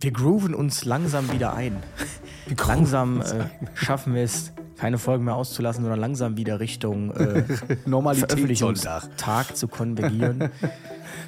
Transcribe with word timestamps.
wir 0.00 0.12
grooven 0.12 0.54
uns 0.54 0.84
langsam 0.84 1.32
wieder 1.32 1.54
ein. 1.54 1.76
Langsam 2.66 3.20
äh, 3.20 3.24
schaffen 3.74 4.14
wir 4.14 4.22
es, 4.22 4.52
keine 4.76 4.98
Folgen 4.98 5.24
mehr 5.24 5.34
auszulassen, 5.34 5.82
sondern 5.82 6.00
langsam 6.00 6.36
wieder 6.36 6.60
Richtung 6.60 7.10
äh, 7.12 7.42
Veröffentlichungstag 7.84 9.56
zu 9.56 9.68
konvergieren. 9.68 10.50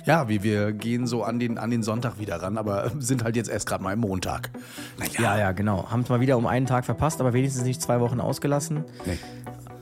Ja, 0.07 0.29
wir, 0.29 0.43
wir 0.43 0.73
gehen 0.73 1.07
so 1.07 1.25
an 1.25 1.39
den, 1.39 1.59
an 1.59 1.71
den 1.71 1.83
Sonntag 1.83 2.19
wieder 2.19 2.37
ran, 2.37 2.57
aber 2.57 2.91
sind 2.99 3.23
halt 3.23 3.37
jetzt 3.37 3.51
erst 3.51 3.69
gerade 3.69 3.85
mal 3.85 3.93
im 3.93 4.01
Montag. 4.01 4.51
Naja. 4.99 5.21
Ja, 5.21 5.39
ja, 5.39 5.53
genau. 5.53 5.91
Haben 5.91 6.01
es 6.01 6.09
mal 6.09 6.21
wieder 6.21 6.39
um 6.39 6.47
einen 6.47 6.65
Tag 6.65 6.87
verpasst, 6.87 7.21
aber 7.21 7.35
wenigstens 7.35 7.65
nicht 7.65 7.83
zwei 7.83 8.01
Wochen 8.01 8.19
ausgelassen. 8.19 8.85
Nee. 9.05 9.19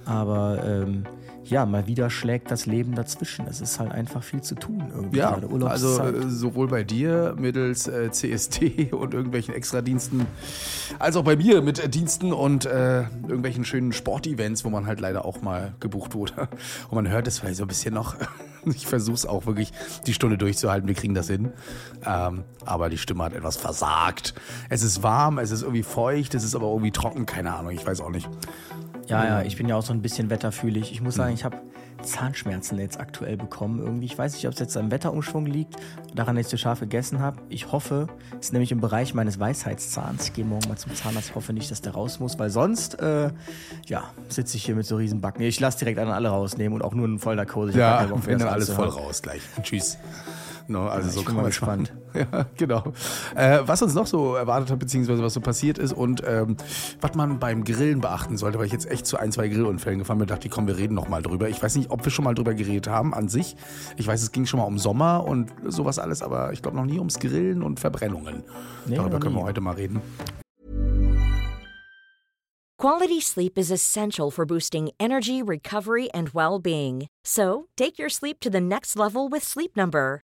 Aber 0.07 0.65
ähm, 0.65 1.05
ja, 1.51 1.67
mal 1.67 1.87
wieder 1.87 2.11
schlägt 2.11 2.51
das 2.51 2.67
Leben 2.67 2.95
dazwischen. 2.95 3.47
Es 3.47 3.61
ist 3.61 3.79
halt 3.79 3.93
einfach 3.93 4.23
viel 4.23 4.41
zu 4.43 4.55
tun 4.55 4.91
irgendwie. 4.95 5.19
Ja, 5.19 5.39
also 5.67 6.01
äh, 6.01 6.29
sowohl 6.29 6.69
bei 6.69 6.85
dir 6.85 7.35
mittels 7.39 7.89
äh, 7.89 8.11
CST 8.11 8.61
und 8.93 9.15
irgendwelchen 9.15 9.55
Extradiensten, 9.55 10.27
als 10.99 11.17
auch 11.17 11.25
bei 11.25 11.37
mir 11.37 11.63
mit 11.63 11.95
Diensten 11.95 12.33
und 12.33 12.67
äh, 12.67 13.03
irgendwelchen 13.03 13.65
schönen 13.65 13.93
Sportevents, 13.93 14.65
wo 14.65 14.71
man 14.71 14.87
halt 14.87 15.01
leider 15.01 15.25
auch 15.25 15.43
mal 15.43 15.75
gebucht 15.81 16.15
wurde. 16.15 16.49
Und 16.91 16.95
man 16.95 17.09
hört 17.09 17.27
es 17.27 17.39
vielleicht 17.39 17.57
so 17.57 17.65
ein 17.65 17.69
bisschen 17.69 17.95
noch. 17.95 18.17
Ich 18.65 18.87
versuche 18.87 19.15
es 19.15 19.25
auch 19.25 19.47
wirklich, 19.47 19.73
die 20.07 20.13
Stunde 20.13 20.37
durchzuhalten. 20.37 20.89
Wir 20.89 20.95
kriegen 20.95 21.15
das 21.15 21.29
hin. 21.29 21.53
Ähm, 22.05 22.45
aber 22.67 22.91
die 22.91 22.99
Stimme 22.99 23.25
hat 23.25 23.33
etwas 23.33 23.57
versagt. 23.57 24.35
Es 24.69 24.83
ist 24.83 25.03
warm, 25.03 25.39
es 25.39 25.53
ist 25.53 25.63
irgendwie 25.63 25.85
feucht, 25.85 26.35
es 26.35 26.45
ist 26.45 26.55
aber 26.55 26.67
irgendwie 26.67 26.91
trocken. 26.91 27.25
Keine 27.25 27.55
Ahnung, 27.55 27.71
ich 27.71 27.87
weiß 27.87 28.01
auch 28.01 28.11
nicht. 28.11 28.29
Ja, 29.09 29.25
ja, 29.25 29.43
ich 29.43 29.57
bin 29.57 29.69
ja 29.69 29.77
auch 29.77 29.83
so 29.83 29.93
ein 29.93 30.03
bisschen 30.03 30.31
wetterfühlig. 30.31 30.93
Ich 30.93 31.01
muss 31.01 31.15
sagen, 31.15 31.33
ich 31.33 31.45
habe 31.45 31.57
Zahnschmerzen 32.03 32.79
jetzt 32.79 33.01
aktuell 33.01 33.37
bekommen. 33.37 33.81
Irgendwie, 33.81 34.07
ich 34.07 34.17
weiß 34.17 34.35
nicht, 34.35 34.47
ob 34.47 34.53
es 34.53 34.61
jetzt 34.61 34.77
am 34.77 34.91
Wetterumschwung 34.91 35.47
liegt, 35.47 35.77
daran, 36.15 36.37
dass 36.37 36.47
ich 36.47 36.51
zu 36.51 36.59
scharf 36.59 36.81
gegessen 36.81 37.21
habe. 37.21 37.39
Ich 37.49 37.73
hoffe, 37.73 38.09
es 38.39 38.47
ist 38.47 38.53
nämlich 38.53 38.71
im 38.73 38.81
Bereich 38.81 39.15
meines 39.15 39.41
Weisheitszahns. 39.41 40.27
Ich 40.27 40.33
gehe 40.35 40.45
morgen 40.45 40.69
mal 40.69 40.77
zum 40.77 40.95
Zahnarzt, 40.95 41.35
hoffe 41.35 41.53
nicht, 41.53 41.71
dass 41.71 41.81
der 41.81 41.93
raus 41.93 42.21
muss, 42.21 42.39
weil 42.39 42.51
sonst, 42.51 43.01
äh, 43.01 43.31
ja, 43.87 44.05
sitze 44.29 44.57
ich 44.57 44.65
hier 44.65 44.75
mit 44.75 44.87
so 44.87 44.97
riesen 44.97 45.21
Backen. 45.21 45.43
Ich 45.43 45.59
lasse 45.59 45.79
direkt 45.79 45.99
an 45.99 46.09
alle 46.09 46.29
rausnehmen 46.29 46.75
und 46.75 46.83
auch 46.83 46.95
nur 46.95 47.07
in 47.07 47.19
voller 47.19 47.37
Narkose. 47.37 47.79
Ja, 47.79 48.07
wenn 48.27 48.39
dann 48.39 48.49
alles 48.49 48.71
voll 48.71 48.89
raus 48.89 49.23
gleich. 49.23 49.41
Tschüss. 49.63 49.99
No, 50.71 50.87
also 50.87 51.09
ja, 51.09 51.15
so 51.15 51.21
ich 51.21 51.27
bin 51.27 51.35
mal 51.35 51.47
gespannt. 51.47 51.95
ja, 52.15 52.47
genau. 52.59 52.93
Äh, 53.35 53.61
was 53.63 53.81
uns 53.81 53.95
noch 53.95 54.07
so 54.07 54.35
erwartet 54.35 54.71
hat, 54.71 54.79
beziehungsweise 54.79 55.23
was 55.23 55.33
so 55.33 55.41
passiert 55.41 55.79
ist 55.79 55.95
und 55.95 56.23
ähm, 56.27 56.59
was 57.01 57.15
man 57.15 57.39
beim 57.39 57.65
Grillen 57.65 58.03
beachten 58.03 58.37
sollte, 58.37 58.59
weil 58.59 58.67
ich 58.67 58.73
jetzt 58.73 58.89
echt 58.91 59.07
zu 59.07 59.17
ein, 59.17 59.33
zwei 59.33 59.49
Grillunfällen 59.49 59.99
gefahren 59.99 60.19
bin, 60.19 60.27
dachte 60.27 60.47
ich, 60.47 60.53
komm, 60.53 60.67
wir 60.67 60.77
reden 60.77 60.95
noch 60.95 61.09
mal 61.09 61.23
drüber. 61.23 61.49
Ich 61.49 61.63
weiß 61.63 61.75
nicht, 61.77 61.91
ob 61.91 62.05
wir 62.05 62.13
schon 62.13 62.27
mal 62.27 62.35
drüber 62.35 62.53
geredet 62.53 62.87
haben 62.87 63.15
an 63.15 63.29
sich. 63.29 63.57
Ich 63.97 64.07
weiß, 64.07 64.23
es 64.23 64.31
ging 64.31 64.45
schon 64.45 64.61
mal 64.61 64.67
um 64.67 64.79
Sommer 64.79 65.25
und 65.25 65.51
sowas 65.67 65.99
alles, 65.99 66.21
aber 66.21 66.53
ich 66.53 66.61
glaube 66.61 66.77
noch 66.77 66.85
nie 66.85 66.99
ums 66.99 67.19
Grillen 67.19 67.63
und 67.63 67.81
Verbrennungen. 67.81 68.45
Nee, 68.87 68.97
Darüber 68.97 69.21
können 69.21 69.37
wir 69.37 69.45
heute 69.45 69.63
mal 69.63 69.75
reden. 69.75 70.03
Quality 72.79 73.21
sleep 73.21 73.59
is 73.59 73.73
essential 73.73 74.31
for 74.31 74.45
boosting 74.45 74.91
energy, 75.01 75.43
recovery 75.43 76.09
and 76.13 76.33
well-being. 76.33 77.09
So, 77.25 77.67
take 77.77 77.99
your 77.99 78.11
sleep 78.11 78.39
to 78.41 78.51
the 78.51 78.61
next 78.61 78.97
level 78.97 79.29
with 79.29 79.43
Sleep 79.43 79.77
Number. 79.77 80.23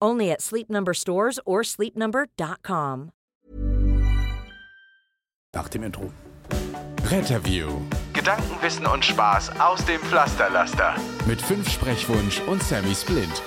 Only 0.00 0.30
at 0.30 0.40
Sleep 0.40 0.70
Number 0.70 0.94
stores 0.94 1.38
or 1.44 1.62
sleepnumber.com. 1.62 3.10
Nach 5.54 5.68
dem 5.68 5.82
Intro. 5.82 6.12
Retterview. 7.06 7.68
Gedanken, 8.12 8.60
Wissen 8.60 8.86
und 8.86 9.04
Spaß 9.04 9.58
aus 9.58 9.84
dem 9.86 10.00
Pflasterlaster. 10.00 10.94
Mit 11.26 11.40
fünf 11.40 11.70
Sprechwunsch 11.70 12.42
und 12.46 12.62
Sammy 12.62 12.94
Splint. 12.94 13.42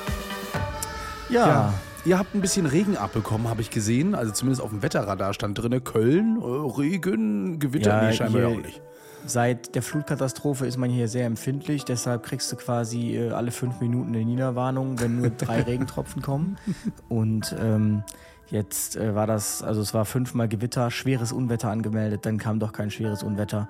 Ja. 1.30 1.48
ja. 1.48 1.74
Ihr 2.04 2.18
habt 2.18 2.34
ein 2.34 2.42
bisschen 2.42 2.66
Regen 2.66 2.98
abbekommen, 2.98 3.48
habe 3.48 3.62
ich 3.62 3.70
gesehen. 3.70 4.16
Also 4.16 4.32
zumindest 4.32 4.64
auf 4.64 4.72
dem 4.72 4.82
Wetterradar 4.82 5.36
stand 5.36 5.60
drin, 5.60 5.84
Köln, 5.84 6.42
äh, 6.42 6.80
Regen, 6.80 7.60
Gewitter, 7.60 8.02
ja, 8.02 8.10
nee, 8.10 8.14
scheinbar 8.16 8.42
ja 8.42 8.48
auch 8.48 8.62
nicht. 8.62 8.82
Seit 9.26 9.76
der 9.76 9.82
Flutkatastrophe 9.82 10.66
ist 10.66 10.78
man 10.78 10.90
hier 10.90 11.08
sehr 11.08 11.26
empfindlich, 11.26 11.86
deshalb 11.86 12.24
kriegst 12.24 12.52
du 12.52 12.56
quasi 12.56 13.16
äh, 13.16 13.32
alle 13.32 13.52
fünf 13.52 13.80
Minuten 13.80 14.16
eine 14.16 14.26
Niederwarnung, 14.26 15.00
wenn 15.00 15.18
nur 15.22 15.30
drei 15.30 15.62
Regentropfen 15.68 16.22
kommen. 16.22 16.58
Und 17.08 17.56
ähm, 17.60 18.04
jetzt 18.50 18.96
äh, 18.98 19.16
war 19.16 19.28
das, 19.28 19.62
also 19.64 19.82
es 19.82 19.94
war 19.94 20.06
fünfmal 20.06 20.48
Gewitter, 20.48 20.90
schweres 20.92 21.32
Unwetter 21.32 21.70
angemeldet, 21.70 22.26
dann 22.26 22.38
kam 22.38 22.60
doch 22.60 22.74
kein 22.74 22.90
schweres 22.90 23.24
Unwetter. 23.24 23.70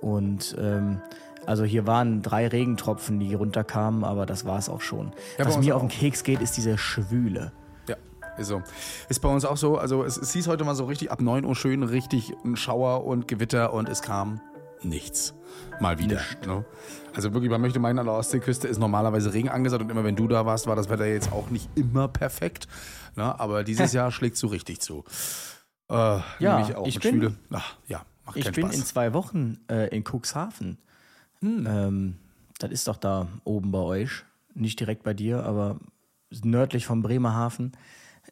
Und 0.00 0.56
ähm, 0.58 1.00
also 1.46 1.64
hier 1.64 1.86
waren 1.86 2.22
drei 2.22 2.46
Regentropfen, 2.46 3.18
die 3.18 3.34
runterkamen, 3.34 4.04
aber 4.04 4.26
das 4.26 4.44
war 4.44 4.58
es 4.58 4.68
auch 4.68 4.80
schon. 4.80 5.12
Ja, 5.38 5.46
Was 5.46 5.58
mir 5.58 5.74
auf 5.74 5.82
den 5.82 5.88
Keks 5.88 6.22
geht, 6.22 6.40
ist 6.40 6.56
diese 6.56 6.78
Schwüle. 6.78 7.52
Ja, 7.88 7.96
ist 8.38 8.46
so. 8.46 8.62
Ist 9.08 9.20
bei 9.20 9.28
uns 9.28 9.44
auch 9.44 9.56
so. 9.56 9.76
Also 9.76 10.04
es, 10.04 10.16
es 10.16 10.32
hieß 10.32 10.46
heute 10.46 10.64
mal 10.64 10.76
so 10.76 10.84
richtig 10.84 11.10
ab 11.10 11.20
9 11.20 11.44
Uhr 11.44 11.56
schön 11.56 11.82
richtig 11.82 12.32
ein 12.44 12.56
Schauer 12.56 13.04
und 13.04 13.26
Gewitter 13.26 13.72
und 13.72 13.88
es 13.88 14.02
kam 14.02 14.40
nichts. 14.84 15.34
Mal 15.80 15.98
wieder. 15.98 16.20
Ne? 16.46 16.64
Also 17.14 17.32
wirklich, 17.34 17.50
man 17.50 17.60
möchte 17.60 17.78
meinen, 17.78 17.98
an 17.98 18.06
der 18.06 18.14
Ostseeküste 18.14 18.68
ist 18.68 18.78
normalerweise 18.78 19.32
Regen 19.32 19.48
angesagt 19.48 19.82
und 19.82 19.90
immer 19.90 20.04
wenn 20.04 20.16
du 20.16 20.28
da 20.28 20.46
warst, 20.46 20.66
war 20.66 20.76
das 20.76 20.88
Wetter 20.88 21.06
jetzt 21.06 21.32
auch 21.32 21.50
nicht 21.50 21.68
immer 21.74 22.08
perfekt. 22.08 22.68
Ne? 23.16 23.38
Aber 23.38 23.64
dieses 23.64 23.92
Jahr 23.94 24.10
schlägt 24.10 24.36
so 24.36 24.46
richtig 24.46 24.80
zu. 24.80 25.04
Äh, 25.90 26.20
ja, 26.38 26.76
auch 26.76 26.86
ich 26.86 26.98
bin, 27.00 27.36
Ach, 27.50 27.76
ja, 27.86 28.04
ich 28.34 28.50
bin 28.50 28.64
Spaß. 28.64 28.74
in 28.74 28.84
zwei 28.84 29.12
Wochen 29.12 29.58
äh, 29.68 29.94
in 29.94 30.04
Cuxhaven. 30.04 30.78
Hm. 31.40 31.66
Ähm, 31.66 32.16
das 32.58 32.70
ist 32.70 32.88
doch 32.88 32.96
da 32.96 33.28
oben 33.44 33.72
bei 33.72 33.80
euch. 33.80 34.24
Nicht 34.54 34.80
direkt 34.80 35.02
bei 35.02 35.14
dir, 35.14 35.44
aber 35.44 35.78
nördlich 36.42 36.86
vom 36.86 37.02
Bremerhaven. 37.02 37.72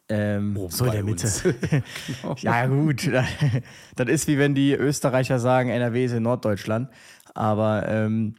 Ähm, 0.09 0.57
oh, 0.57 0.69
so 0.69 0.85
in 0.85 0.91
der 0.91 1.03
Mitte. 1.03 1.27
genau. 2.21 2.35
Ja, 2.39 2.65
gut. 2.67 3.09
Das 3.95 4.07
ist 4.07 4.27
wie 4.27 4.37
wenn 4.37 4.55
die 4.55 4.73
Österreicher 4.73 5.39
sagen, 5.39 5.69
NRW 5.69 6.05
ist 6.05 6.13
in 6.13 6.23
Norddeutschland. 6.23 6.89
Aber 7.33 7.87
ähm, 7.87 8.35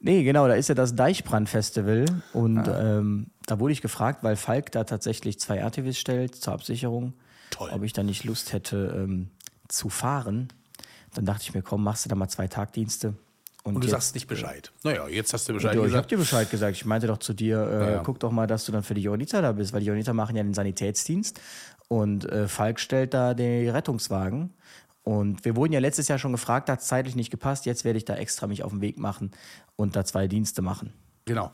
nee, 0.00 0.24
genau, 0.24 0.48
da 0.48 0.54
ist 0.54 0.68
ja 0.68 0.74
das 0.74 0.94
Deichbrand-Festival. 0.94 2.06
Und 2.32 2.68
ah. 2.68 2.98
ähm, 2.98 3.28
da 3.46 3.60
wurde 3.60 3.72
ich 3.72 3.82
gefragt, 3.82 4.22
weil 4.22 4.36
Falk 4.36 4.72
da 4.72 4.84
tatsächlich 4.84 5.38
zwei 5.38 5.58
RTWs 5.58 5.98
stellt 5.98 6.34
zur 6.34 6.52
Absicherung, 6.52 7.14
Toll. 7.50 7.70
ob 7.72 7.82
ich 7.82 7.92
da 7.92 8.02
nicht 8.02 8.24
Lust 8.24 8.52
hätte 8.52 8.94
ähm, 8.96 9.30
zu 9.68 9.88
fahren. 9.88 10.48
Dann 11.14 11.24
dachte 11.24 11.42
ich 11.42 11.54
mir, 11.54 11.62
komm, 11.62 11.84
machst 11.84 12.04
du 12.04 12.08
da 12.08 12.14
mal 12.14 12.28
zwei 12.28 12.48
Tagdienste. 12.48 13.14
Und, 13.66 13.74
und 13.74 13.80
du 13.82 13.88
jetzt, 13.88 13.92
sagst 13.92 14.14
nicht 14.14 14.28
Bescheid. 14.28 14.70
Naja, 14.84 15.08
jetzt 15.08 15.32
hast 15.32 15.48
du 15.48 15.54
Bescheid 15.54 15.74
du, 15.74 15.82
gesagt. 15.82 15.90
Ich 15.90 15.96
hab 15.96 16.08
dir 16.08 16.18
Bescheid 16.18 16.48
gesagt. 16.48 16.76
Ich 16.76 16.84
meinte 16.84 17.08
doch 17.08 17.18
zu 17.18 17.34
dir, 17.34 17.60
äh, 17.60 17.78
naja. 17.78 18.02
guck 18.04 18.20
doch 18.20 18.30
mal, 18.30 18.46
dass 18.46 18.64
du 18.64 18.70
dann 18.70 18.84
für 18.84 18.94
die 18.94 19.02
Jonita 19.02 19.42
da 19.42 19.50
bist, 19.50 19.72
weil 19.72 19.80
die 19.80 19.86
Jonita 19.86 20.12
machen 20.12 20.36
ja 20.36 20.44
den 20.44 20.54
Sanitätsdienst 20.54 21.40
und 21.88 22.24
äh, 22.26 22.46
Falk 22.46 22.78
stellt 22.78 23.12
da 23.12 23.34
den 23.34 23.68
Rettungswagen. 23.68 24.54
Und 25.02 25.44
wir 25.44 25.56
wurden 25.56 25.72
ja 25.72 25.80
letztes 25.80 26.06
Jahr 26.06 26.18
schon 26.18 26.30
gefragt, 26.30 26.70
hat 26.70 26.80
es 26.80 26.86
zeitlich 26.86 27.16
nicht 27.16 27.32
gepasst. 27.32 27.66
Jetzt 27.66 27.84
werde 27.84 27.96
ich 27.96 28.04
da 28.04 28.14
extra 28.14 28.46
mich 28.46 28.62
auf 28.62 28.70
den 28.70 28.80
Weg 28.82 28.98
machen 28.98 29.32
und 29.74 29.96
da 29.96 30.04
zwei 30.04 30.28
Dienste 30.28 30.62
machen. 30.62 30.92
Genau. 31.24 31.50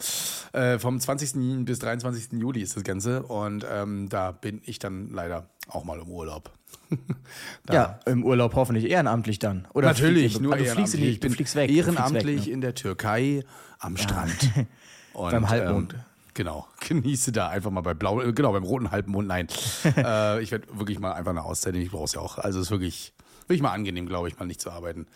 Äh, 0.52 0.78
vom 0.78 1.00
20. 1.00 1.64
bis 1.64 1.78
23. 1.78 2.38
Juli 2.38 2.60
ist 2.60 2.76
das 2.76 2.84
Ganze 2.84 3.22
und 3.22 3.64
ähm, 3.70 4.10
da 4.10 4.32
bin 4.32 4.60
ich 4.66 4.78
dann 4.78 5.10
leider 5.12 5.48
auch 5.68 5.84
mal 5.84 5.98
im 5.98 6.10
Urlaub. 6.10 6.50
ja, 7.70 8.00
im 8.06 8.24
Urlaub 8.24 8.54
hoffentlich 8.54 8.88
ehrenamtlich 8.90 9.38
dann. 9.38 9.66
Oder 9.72 9.88
Natürlich, 9.88 10.40
nur 10.40 10.52
also 10.52 10.64
ehrenamtlich. 10.64 11.00
Fliegst, 11.00 11.14
ich 11.14 11.20
bin 11.20 11.32
fliegst 11.32 11.56
weg, 11.56 11.70
ehrenamtlich 11.70 12.22
fliegst 12.22 12.46
weg, 12.46 12.48
ne? 12.48 12.52
in 12.54 12.60
der 12.60 12.74
Türkei 12.74 13.44
am 13.78 13.96
Strand. 13.96 14.50
und, 15.14 15.30
beim 15.30 15.48
Halbmond. 15.48 15.94
Ähm, 15.94 16.00
Genau, 16.34 16.66
genieße 16.88 17.32
da 17.32 17.48
einfach 17.48 17.70
mal 17.70 17.82
bei 17.82 17.94
blau, 17.94 18.20
äh, 18.22 18.32
genau 18.32 18.52
beim 18.52 18.64
roten 18.64 18.90
Halbmond. 18.90 19.28
Nein, 19.28 19.48
äh, 19.84 20.42
ich 20.42 20.50
werde 20.50 20.66
wirklich 20.72 20.98
mal 20.98 21.12
einfach 21.12 21.30
eine 21.30 21.42
Auszeit 21.42 21.74
nehmen. 21.74 21.84
Ich 21.84 21.92
brauche 21.92 22.04
es 22.04 22.14
ja 22.14 22.20
auch. 22.20 22.38
Also 22.38 22.58
es 22.58 22.66
ist 22.66 22.70
wirklich, 22.70 23.12
wirklich 23.42 23.62
mal 23.62 23.72
angenehm, 23.72 24.06
glaube 24.06 24.28
ich, 24.28 24.38
mal 24.38 24.46
nicht 24.46 24.60
zu 24.60 24.70
arbeiten. 24.70 25.06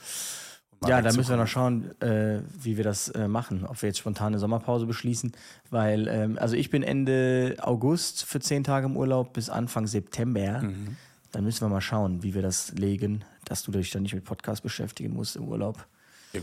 Ja, 0.86 1.00
da 1.00 1.10
müssen 1.14 1.30
wir 1.30 1.38
noch 1.38 1.46
schauen, 1.46 1.98
äh, 2.02 2.42
wie 2.60 2.76
wir 2.76 2.84
das 2.84 3.08
äh, 3.08 3.28
machen. 3.28 3.64
Ob 3.66 3.80
wir 3.80 3.88
jetzt 3.88 3.98
spontane 3.98 4.38
Sommerpause 4.38 4.84
beschließen. 4.84 5.32
Weil, 5.70 6.06
ähm, 6.06 6.38
also 6.38 6.54
ich 6.54 6.68
bin 6.68 6.82
Ende 6.82 7.56
August 7.62 8.24
für 8.24 8.40
zehn 8.40 8.62
Tage 8.62 8.86
im 8.86 8.96
Urlaub 8.96 9.32
bis 9.32 9.48
Anfang 9.48 9.86
September. 9.86 10.60
Mhm. 10.62 10.96
Dann 11.32 11.44
müssen 11.44 11.62
wir 11.62 11.68
mal 11.68 11.80
schauen, 11.80 12.22
wie 12.22 12.34
wir 12.34 12.42
das 12.42 12.72
legen, 12.72 13.24
dass 13.44 13.62
du 13.62 13.72
dich 13.72 13.90
dann 13.90 14.02
nicht 14.02 14.14
mit 14.14 14.24
Podcast 14.24 14.62
beschäftigen 14.62 15.12
musst 15.12 15.36
im 15.36 15.44
Urlaub. 15.44 15.86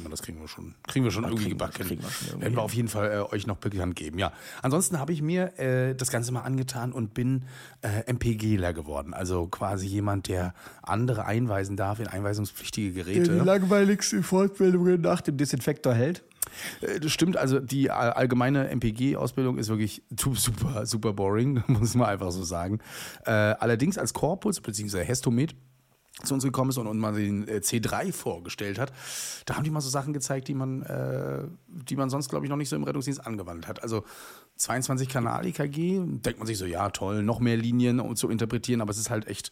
mal, 0.03 0.09
das 0.09 0.21
kriegen 0.21 0.39
wir 0.39 0.47
schon, 0.47 0.73
kriegen 0.87 1.05
wir 1.05 1.11
schon 1.11 1.23
irgendwie 1.23 1.43
kriegen, 1.43 1.57
gebacken. 1.57 1.85
Kriegen 1.85 2.01
wir 2.01 2.09
schon 2.09 2.27
irgendwie 2.27 2.41
Werden 2.43 2.55
wir 2.55 2.61
auf 2.63 2.73
jeden 2.73 2.87
Fall 2.87 3.11
äh, 3.11 3.33
euch 3.33 3.45
noch 3.47 3.57
bekannt 3.57 3.95
geben. 3.95 4.17
Ja. 4.17 4.31
Ansonsten 4.61 4.99
habe 4.99 5.13
ich 5.13 5.21
mir 5.21 5.57
äh, 5.59 5.93
das 5.95 6.09
Ganze 6.09 6.31
mal 6.31 6.41
angetan 6.41 6.91
und 6.91 7.13
bin 7.13 7.43
äh, 7.81 8.11
MPGler 8.11 8.73
geworden. 8.73 9.13
Also 9.13 9.47
quasi 9.47 9.87
jemand, 9.87 10.27
der 10.27 10.53
andere 10.81 11.25
einweisen 11.25 11.77
darf 11.77 11.99
in 11.99 12.07
einweisungspflichtige 12.07 12.93
Geräte. 12.93 13.29
Der 13.29 13.39
die 13.39 13.45
langweiligste 13.45 14.23
Fortbildungen 14.23 15.01
nach 15.01 15.21
dem 15.21 15.37
Desinfektor 15.37 15.93
hält. 15.93 16.23
Äh, 16.81 16.99
das 16.99 17.11
stimmt, 17.11 17.37
also 17.37 17.59
die 17.59 17.89
allgemeine 17.91 18.69
MPG-Ausbildung 18.69 19.57
ist 19.57 19.69
wirklich 19.69 20.03
super, 20.17 20.85
super 20.85 21.13
boring, 21.13 21.63
muss 21.67 21.95
man 21.95 22.09
einfach 22.09 22.31
so 22.31 22.43
sagen. 22.43 22.79
Äh, 23.25 23.31
allerdings 23.31 23.97
als 23.97 24.13
Korpus 24.13 24.61
bzw. 24.61 25.03
Hestomet 25.03 25.55
zu 26.23 26.35
uns 26.35 26.43
gekommen 26.43 26.69
ist 26.69 26.77
und, 26.77 26.87
und 26.87 26.99
mal 26.99 27.13
den 27.13 27.47
äh, 27.47 27.57
C3 27.57 28.13
vorgestellt 28.13 28.77
hat, 28.77 28.93
da 29.45 29.55
haben 29.55 29.63
die 29.63 29.71
mal 29.71 29.81
so 29.81 29.89
Sachen 29.89 30.13
gezeigt, 30.13 30.47
die 30.47 30.53
man, 30.53 30.83
äh, 30.83 31.43
die 31.67 31.95
man 31.95 32.09
sonst, 32.09 32.29
glaube 32.29 32.45
ich, 32.45 32.49
noch 32.49 32.57
nicht 32.57 32.69
so 32.69 32.75
im 32.75 32.83
Rettungsdienst 32.83 33.25
angewandt 33.25 33.67
hat. 33.67 33.81
Also 33.81 34.03
22 34.57 35.09
Kanal 35.09 35.45
EKG, 35.47 36.01
denkt 36.05 36.37
man 36.37 36.45
sich 36.45 36.59
so, 36.59 36.65
ja 36.65 36.89
toll, 36.91 37.23
noch 37.23 37.39
mehr 37.39 37.57
Linien 37.57 37.99
um 37.99 38.15
zu 38.15 38.29
interpretieren, 38.29 38.81
aber 38.81 38.91
es 38.91 38.99
ist 38.99 39.09
halt 39.09 39.27
echt 39.27 39.49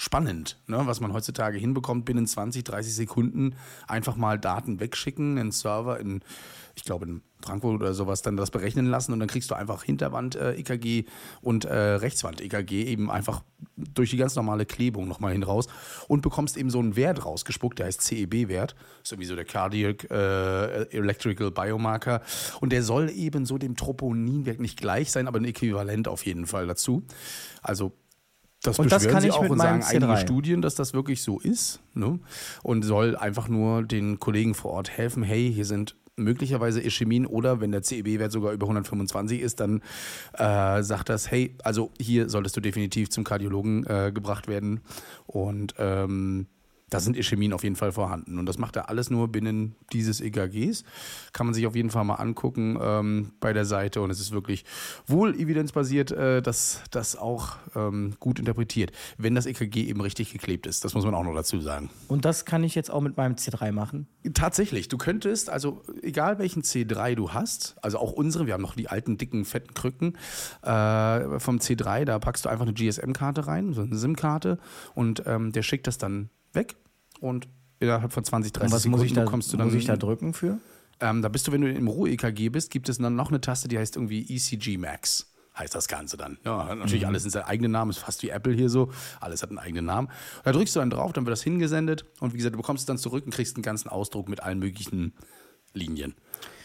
spannend, 0.00 0.56
ne, 0.66 0.80
was 0.86 1.00
man 1.00 1.12
heutzutage 1.12 1.58
hinbekommt, 1.58 2.06
binnen 2.06 2.26
20, 2.26 2.64
30 2.64 2.94
Sekunden 2.94 3.54
einfach 3.86 4.16
mal 4.16 4.38
Daten 4.38 4.80
wegschicken, 4.80 5.36
einen 5.36 5.52
Server 5.52 6.00
in 6.00 6.22
ich 6.74 6.84
glaube 6.84 7.04
in 7.04 7.20
Frankfurt 7.44 7.74
oder 7.74 7.92
sowas, 7.92 8.22
dann 8.22 8.38
das 8.38 8.50
berechnen 8.50 8.86
lassen 8.86 9.12
und 9.12 9.20
dann 9.20 9.28
kriegst 9.28 9.50
du 9.50 9.54
einfach 9.54 9.82
Hinterwand-EKG 9.82 11.00
äh, 11.00 11.04
und 11.42 11.66
äh, 11.66 11.74
Rechtswand-EKG 11.74 12.84
eben 12.84 13.10
einfach 13.10 13.42
durch 13.76 14.08
die 14.08 14.16
ganz 14.16 14.36
normale 14.36 14.64
Klebung 14.64 15.06
nochmal 15.06 15.32
hin 15.32 15.42
raus 15.42 15.66
und 16.08 16.22
bekommst 16.22 16.56
eben 16.56 16.70
so 16.70 16.78
einen 16.78 16.96
Wert 16.96 17.26
rausgespuckt, 17.26 17.78
der 17.78 17.86
heißt 17.86 18.00
CEB-Wert, 18.00 18.74
ist 19.02 19.12
irgendwie 19.12 19.28
so 19.28 19.36
der 19.36 19.44
Cardiac 19.44 20.10
äh, 20.10 20.84
Electrical 20.96 21.50
Biomarker 21.50 22.22
und 22.60 22.72
der 22.72 22.82
soll 22.82 23.10
eben 23.10 23.44
so 23.44 23.58
dem 23.58 23.76
Troponinwert 23.76 24.60
nicht 24.60 24.80
gleich 24.80 25.10
sein, 25.10 25.28
aber 25.28 25.40
ein 25.40 25.44
Äquivalent 25.44 26.08
auf 26.08 26.24
jeden 26.24 26.46
Fall 26.46 26.66
dazu. 26.66 27.02
Also 27.60 27.92
das 28.62 28.78
und 28.78 28.92
das 28.92 29.08
kann 29.08 29.24
ich 29.24 29.32
auch 29.32 29.42
mit 29.42 29.52
und 29.52 29.58
sagen 29.58 29.82
C3. 29.82 30.02
einige 30.02 30.16
Studien, 30.18 30.62
dass 30.62 30.74
das 30.74 30.92
wirklich 30.92 31.22
so 31.22 31.40
ist. 31.40 31.80
Ne? 31.94 32.18
Und 32.62 32.82
soll 32.82 33.16
einfach 33.16 33.48
nur 33.48 33.82
den 33.82 34.20
Kollegen 34.20 34.54
vor 34.54 34.72
Ort 34.72 34.90
helfen, 34.90 35.22
hey, 35.22 35.50
hier 35.52 35.64
sind 35.64 35.96
möglicherweise 36.16 36.80
Ischämien 36.80 37.26
oder 37.26 37.60
wenn 37.60 37.72
der 37.72 37.82
CEB-Wert 37.82 38.30
sogar 38.30 38.52
über 38.52 38.66
125 38.66 39.40
ist, 39.40 39.60
dann 39.60 39.82
äh, 40.34 40.82
sagt 40.82 41.08
das, 41.08 41.30
hey, 41.30 41.56
also 41.64 41.90
hier 41.98 42.28
solltest 42.28 42.56
du 42.56 42.60
definitiv 42.60 43.08
zum 43.08 43.24
Kardiologen 43.24 43.86
äh, 43.86 44.12
gebracht 44.12 44.46
werden 44.46 44.80
und 45.26 45.74
ähm, 45.78 46.46
da 46.90 47.00
sind 47.00 47.16
Ischämien 47.16 47.52
auf 47.52 47.62
jeden 47.62 47.76
Fall 47.76 47.92
vorhanden. 47.92 48.38
Und 48.38 48.46
das 48.46 48.58
macht 48.58 48.76
er 48.76 48.88
alles 48.88 49.10
nur 49.10 49.28
binnen 49.28 49.76
dieses 49.92 50.20
EKGs. 50.20 50.84
Kann 51.32 51.46
man 51.46 51.54
sich 51.54 51.66
auf 51.66 51.76
jeden 51.76 51.90
Fall 51.90 52.04
mal 52.04 52.16
angucken 52.16 52.78
ähm, 52.80 53.32
bei 53.40 53.52
der 53.52 53.64
Seite. 53.64 54.02
Und 54.02 54.10
es 54.10 54.20
ist 54.20 54.32
wirklich 54.32 54.64
wohl 55.06 55.34
evidenzbasiert, 55.34 56.10
äh, 56.10 56.42
dass 56.42 56.82
das 56.90 57.16
auch 57.16 57.56
ähm, 57.74 58.14
gut 58.18 58.38
interpretiert, 58.38 58.92
wenn 59.18 59.34
das 59.34 59.46
EKG 59.46 59.84
eben 59.84 60.00
richtig 60.00 60.32
geklebt 60.32 60.66
ist. 60.66 60.84
Das 60.84 60.94
muss 60.94 61.04
man 61.04 61.14
auch 61.14 61.24
noch 61.24 61.34
dazu 61.34 61.60
sagen. 61.60 61.90
Und 62.08 62.24
das 62.24 62.44
kann 62.44 62.64
ich 62.64 62.74
jetzt 62.74 62.90
auch 62.90 63.00
mit 63.00 63.16
meinem 63.16 63.36
C3 63.36 63.72
machen? 63.72 64.08
Tatsächlich. 64.34 64.88
Du 64.88 64.98
könntest, 64.98 65.48
also 65.48 65.82
egal 66.02 66.38
welchen 66.38 66.62
C3 66.62 67.14
du 67.14 67.32
hast, 67.32 67.76
also 67.82 67.98
auch 67.98 68.12
unsere, 68.12 68.46
wir 68.46 68.54
haben 68.54 68.62
noch 68.62 68.74
die 68.74 68.88
alten, 68.88 69.16
dicken, 69.16 69.44
fetten 69.44 69.74
Krücken 69.74 70.16
äh, 70.62 71.38
vom 71.38 71.58
C3, 71.58 72.04
da 72.04 72.18
packst 72.18 72.44
du 72.44 72.48
einfach 72.48 72.66
eine 72.66 72.74
GSM-Karte 72.74 73.46
rein, 73.46 73.72
so 73.72 73.82
eine 73.82 73.96
SIM-Karte 73.96 74.58
und 74.94 75.22
ähm, 75.26 75.52
der 75.52 75.62
schickt 75.62 75.86
das 75.86 75.96
dann 75.96 76.30
weg 76.52 76.76
und 77.20 77.48
innerhalb 77.78 78.12
von 78.12 78.24
20, 78.24 78.52
30 78.52 78.72
was 78.72 78.82
Sekunden 78.82 78.98
muss 78.98 79.06
ich 79.06 79.14
da, 79.14 79.24
kommst 79.24 79.52
du 79.52 79.56
dann. 79.56 79.68
Muss 79.68 79.76
ich 79.76 79.86
da 79.86 79.96
drücken 79.96 80.34
für? 80.34 80.58
Ähm, 81.00 81.22
da 81.22 81.28
bist 81.28 81.48
du, 81.48 81.52
wenn 81.52 81.62
du 81.62 81.72
im 81.72 81.88
Ruhe-EKG 81.88 82.50
bist, 82.50 82.70
gibt 82.70 82.88
es 82.88 82.98
dann 82.98 83.16
noch 83.16 83.30
eine 83.30 83.40
Taste, 83.40 83.68
die 83.68 83.78
heißt 83.78 83.96
irgendwie 83.96 84.22
ECG 84.34 84.76
Max. 84.76 85.26
Heißt 85.58 85.74
das 85.74 85.88
Ganze 85.88 86.16
dann. 86.16 86.38
Ja, 86.44 86.74
natürlich 86.74 87.02
mhm. 87.02 87.08
alles 87.08 87.24
in 87.24 87.30
seinem 87.30 87.44
eigenen 87.44 87.72
Namen, 87.72 87.90
ist 87.90 87.98
fast 87.98 88.22
wie 88.22 88.28
Apple 88.28 88.52
hier 88.52 88.70
so. 88.70 88.90
Alles 89.18 89.42
hat 89.42 89.50
einen 89.50 89.58
eigenen 89.58 89.84
Namen. 89.84 90.08
Da 90.44 90.52
drückst 90.52 90.76
du 90.76 90.80
dann 90.80 90.90
drauf, 90.90 91.12
dann 91.12 91.26
wird 91.26 91.32
das 91.32 91.42
hingesendet 91.42 92.04
und 92.20 92.32
wie 92.32 92.36
gesagt, 92.36 92.54
du 92.54 92.58
bekommst 92.58 92.82
es 92.82 92.86
dann 92.86 92.98
zurück 92.98 93.24
und 93.24 93.34
kriegst 93.34 93.56
einen 93.56 93.62
ganzen 93.62 93.88
Ausdruck 93.88 94.28
mit 94.28 94.42
allen 94.42 94.58
möglichen 94.58 95.14
Linien. 95.74 96.14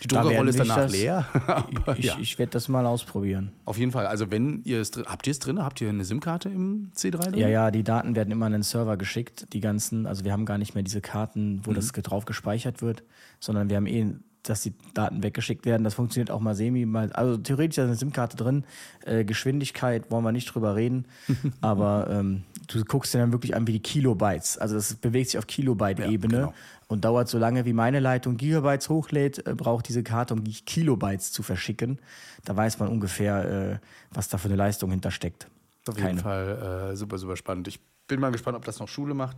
Die 0.04 0.07
Druckerrolle 0.07 0.50
ist 0.50 0.60
danach 0.60 0.75
das, 0.75 0.92
leer. 0.92 1.25
Aber, 1.48 1.98
ich, 1.98 2.06
ja. 2.06 2.18
ich 2.19 2.38
werde 2.38 2.52
das 2.52 2.68
mal 2.68 2.86
ausprobieren. 2.86 3.52
Auf 3.66 3.78
jeden 3.78 3.92
Fall. 3.92 4.06
Also 4.06 4.30
wenn 4.30 4.62
ihr 4.63 4.80
es 4.80 4.92
habt 5.06 5.25
ihr 5.25 5.31
es 5.31 5.40
drin? 5.40 5.63
Habt 5.63 5.81
ihr 5.81 5.90
eine 5.90 6.06
SIM-Karte 6.06 6.50
im 6.50 6.92
C3 6.96 7.10
drin? 7.12 7.34
Ja, 7.36 7.48
ja, 7.48 7.72
die 7.72 7.84
Daten 7.84 8.16
werden 8.16 8.31
immer 8.31 8.46
an 8.46 8.52
den 8.52 8.63
Server 8.63 8.98
geschickt. 8.98 9.48
Die 9.54 9.62
ganzen, 9.62 10.06
also 10.06 10.24
wir 10.24 10.31
haben 10.31 10.46
gar 10.46 10.57
nicht 10.57 10.75
mehr 10.75 10.84
diese 10.84 11.02
Karten, 11.02 11.62
wo 11.63 11.72
mhm. 11.72 11.75
das 11.75 11.92
drauf 11.92 12.25
gespeichert 12.25 12.81
wird, 12.81 13.04
sondern 13.40 13.69
wir 13.69 13.78
haben 13.78 13.88
eh 13.88 14.13
dass 14.44 14.62
die 14.62 14.74
Daten 14.94 15.24
weggeschickt 15.24 15.66
werden. 15.66 15.84
Das 15.84 15.96
funktioniert 15.96 16.30
auch 16.30 16.40
mal 16.40 16.54
semi. 16.54 16.86
Mal, 16.86 17.12
also 17.13 17.36
theoretisch 17.36 17.80
ist 17.80 17.84
eine 17.84 17.96
SIM-Karte 17.96 18.38
drin. 18.38 18.63
Äh, 19.04 19.25
Geschwindigkeit 19.25 20.12
wollen 20.12 20.24
wir 20.24 20.31
nicht 20.31 20.54
drüber 20.54 20.75
reden. 20.75 21.08
aber 21.62 22.08
ähm, 22.12 22.44
du 22.68 22.84
guckst 22.84 23.16
dir 23.16 23.19
dann 23.19 23.31
wirklich 23.31 23.56
an 23.56 23.66
wie 23.66 23.72
die 23.72 23.80
Kilobytes. 23.80 24.60
Also 24.60 24.75
das 24.75 24.94
bewegt 24.94 25.31
sich 25.31 25.40
auf 25.40 25.48
Kilobyte-Ebene. 25.48 26.36
Ja, 26.36 26.42
genau 26.42 26.54
und 26.88 27.06
dauert 27.06 27.28
so 27.28 27.38
lange, 27.38 27.66
wie 27.66 27.74
meine 27.74 28.00
Leitung 28.00 28.38
Gigabytes 28.38 28.90
hochlädt, 28.90 29.46
äh, 29.46 29.56
braucht 29.56 29.88
diese 29.88 30.04
Karte, 30.04 30.34
um 30.34 30.44
Kilobytes 30.44 31.32
zu 31.32 31.44
verschicken. 31.44 32.00
Da 32.44 32.56
weiß 32.56 32.80
man 32.80 32.90
ungefähr, 32.90 33.46
äh, 33.74 33.80
was 34.12 34.30
da 34.30 34.38
für 34.38 34.48
eine 34.48 34.56
Leistung 34.56 34.92
hintersteckt. 34.92 35.48
Auf 35.88 35.98
jeden 36.00 36.20
Fall 36.20 36.92
äh, 36.92 36.96
super, 36.96 37.18
super 37.18 37.36
spannend. 37.36 37.68
Ich 37.68 37.80
bin 38.08 38.20
mal 38.20 38.32
gespannt, 38.32 38.58
ob 38.58 38.66
das 38.66 38.80
noch 38.80 38.88
Schule 38.88 39.14
macht. 39.14 39.38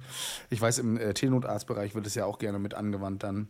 Ich 0.49 0.61
weiß, 0.61 0.79
im 0.79 0.97
äh, 0.97 1.13
Telenotarztbereich 1.13 1.95
wird 1.95 2.07
es 2.07 2.15
ja 2.15 2.25
auch 2.25 2.39
gerne 2.39 2.59
mit 2.59 2.73
angewandt 2.73 3.23
dann. 3.23 3.49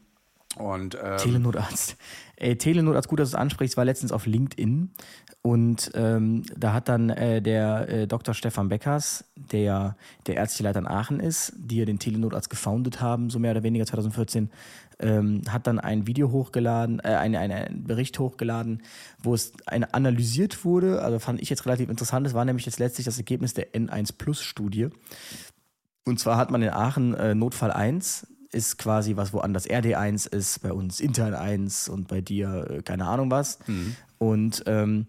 Und, 0.59 0.97
ähm, 1.01 1.17
Telenotarzt. 1.17 1.97
Ey, 2.35 2.57
Telenotarzt, 2.57 3.07
gut, 3.07 3.19
dass 3.19 3.31
du 3.31 3.37
es 3.37 3.41
ansprichst, 3.41 3.77
war 3.77 3.85
letztens 3.85 4.11
auf 4.11 4.25
LinkedIn 4.25 4.91
und 5.47 5.91
ähm, 5.93 6.43
da 6.57 6.73
hat 6.73 6.89
dann 6.89 7.09
äh, 7.09 7.41
der 7.41 7.87
äh, 7.87 8.07
Dr. 8.07 8.33
Stefan 8.33 8.67
Beckers, 8.67 9.23
der 9.35 9.95
der 10.25 10.35
ärztliche 10.35 10.63
Leiter 10.63 10.79
in 10.79 10.87
Aachen 10.87 11.21
ist, 11.21 11.53
die 11.55 11.77
ja 11.77 11.85
den 11.85 11.99
Telenotarzt 11.99 12.49
gefoundet 12.49 12.99
haben, 12.99 13.29
so 13.29 13.39
mehr 13.39 13.51
oder 13.51 13.63
weniger 13.63 13.85
2014, 13.85 14.49
ähm, 14.99 15.43
hat 15.47 15.65
dann 15.67 15.79
ein 15.79 16.05
Video 16.05 16.31
hochgeladen, 16.31 16.99
äh, 16.99 17.15
einen, 17.15 17.35
einen 17.35 17.85
Bericht 17.85 18.19
hochgeladen, 18.19 18.83
wo 19.23 19.33
es 19.33 19.53
eine 19.67 19.93
analysiert 19.93 20.65
wurde. 20.65 21.01
Also 21.01 21.19
fand 21.19 21.41
ich 21.41 21.49
jetzt 21.49 21.65
relativ 21.65 21.89
interessant. 21.89 22.25
Das 22.25 22.33
war 22.33 22.43
nämlich 22.43 22.65
jetzt 22.65 22.79
letztlich 22.79 23.05
das 23.05 23.17
Ergebnis 23.17 23.53
der 23.53 23.73
N1 23.73 24.17
Plus 24.17 24.41
Studie. 24.41 24.89
Und 26.03 26.19
zwar 26.19 26.35
hat 26.35 26.51
man 26.51 26.61
in 26.61 26.71
Aachen 26.71 27.13
äh, 27.13 27.35
Notfall 27.35 27.71
1 27.71 28.27
ist 28.57 28.77
quasi 28.77 29.15
was 29.15 29.31
woanders 29.31 29.69
RD1 29.69 30.33
ist, 30.33 30.63
bei 30.63 30.73
uns 30.73 30.99
intern 30.99 31.35
1 31.35 31.87
und 31.89 32.07
bei 32.07 32.21
dir 32.21 32.67
äh, 32.69 32.81
keine 32.81 33.05
Ahnung 33.05 33.29
was. 33.29 33.59
Mhm. 33.67 33.95
Und 34.17 34.63
ähm, 34.65 35.05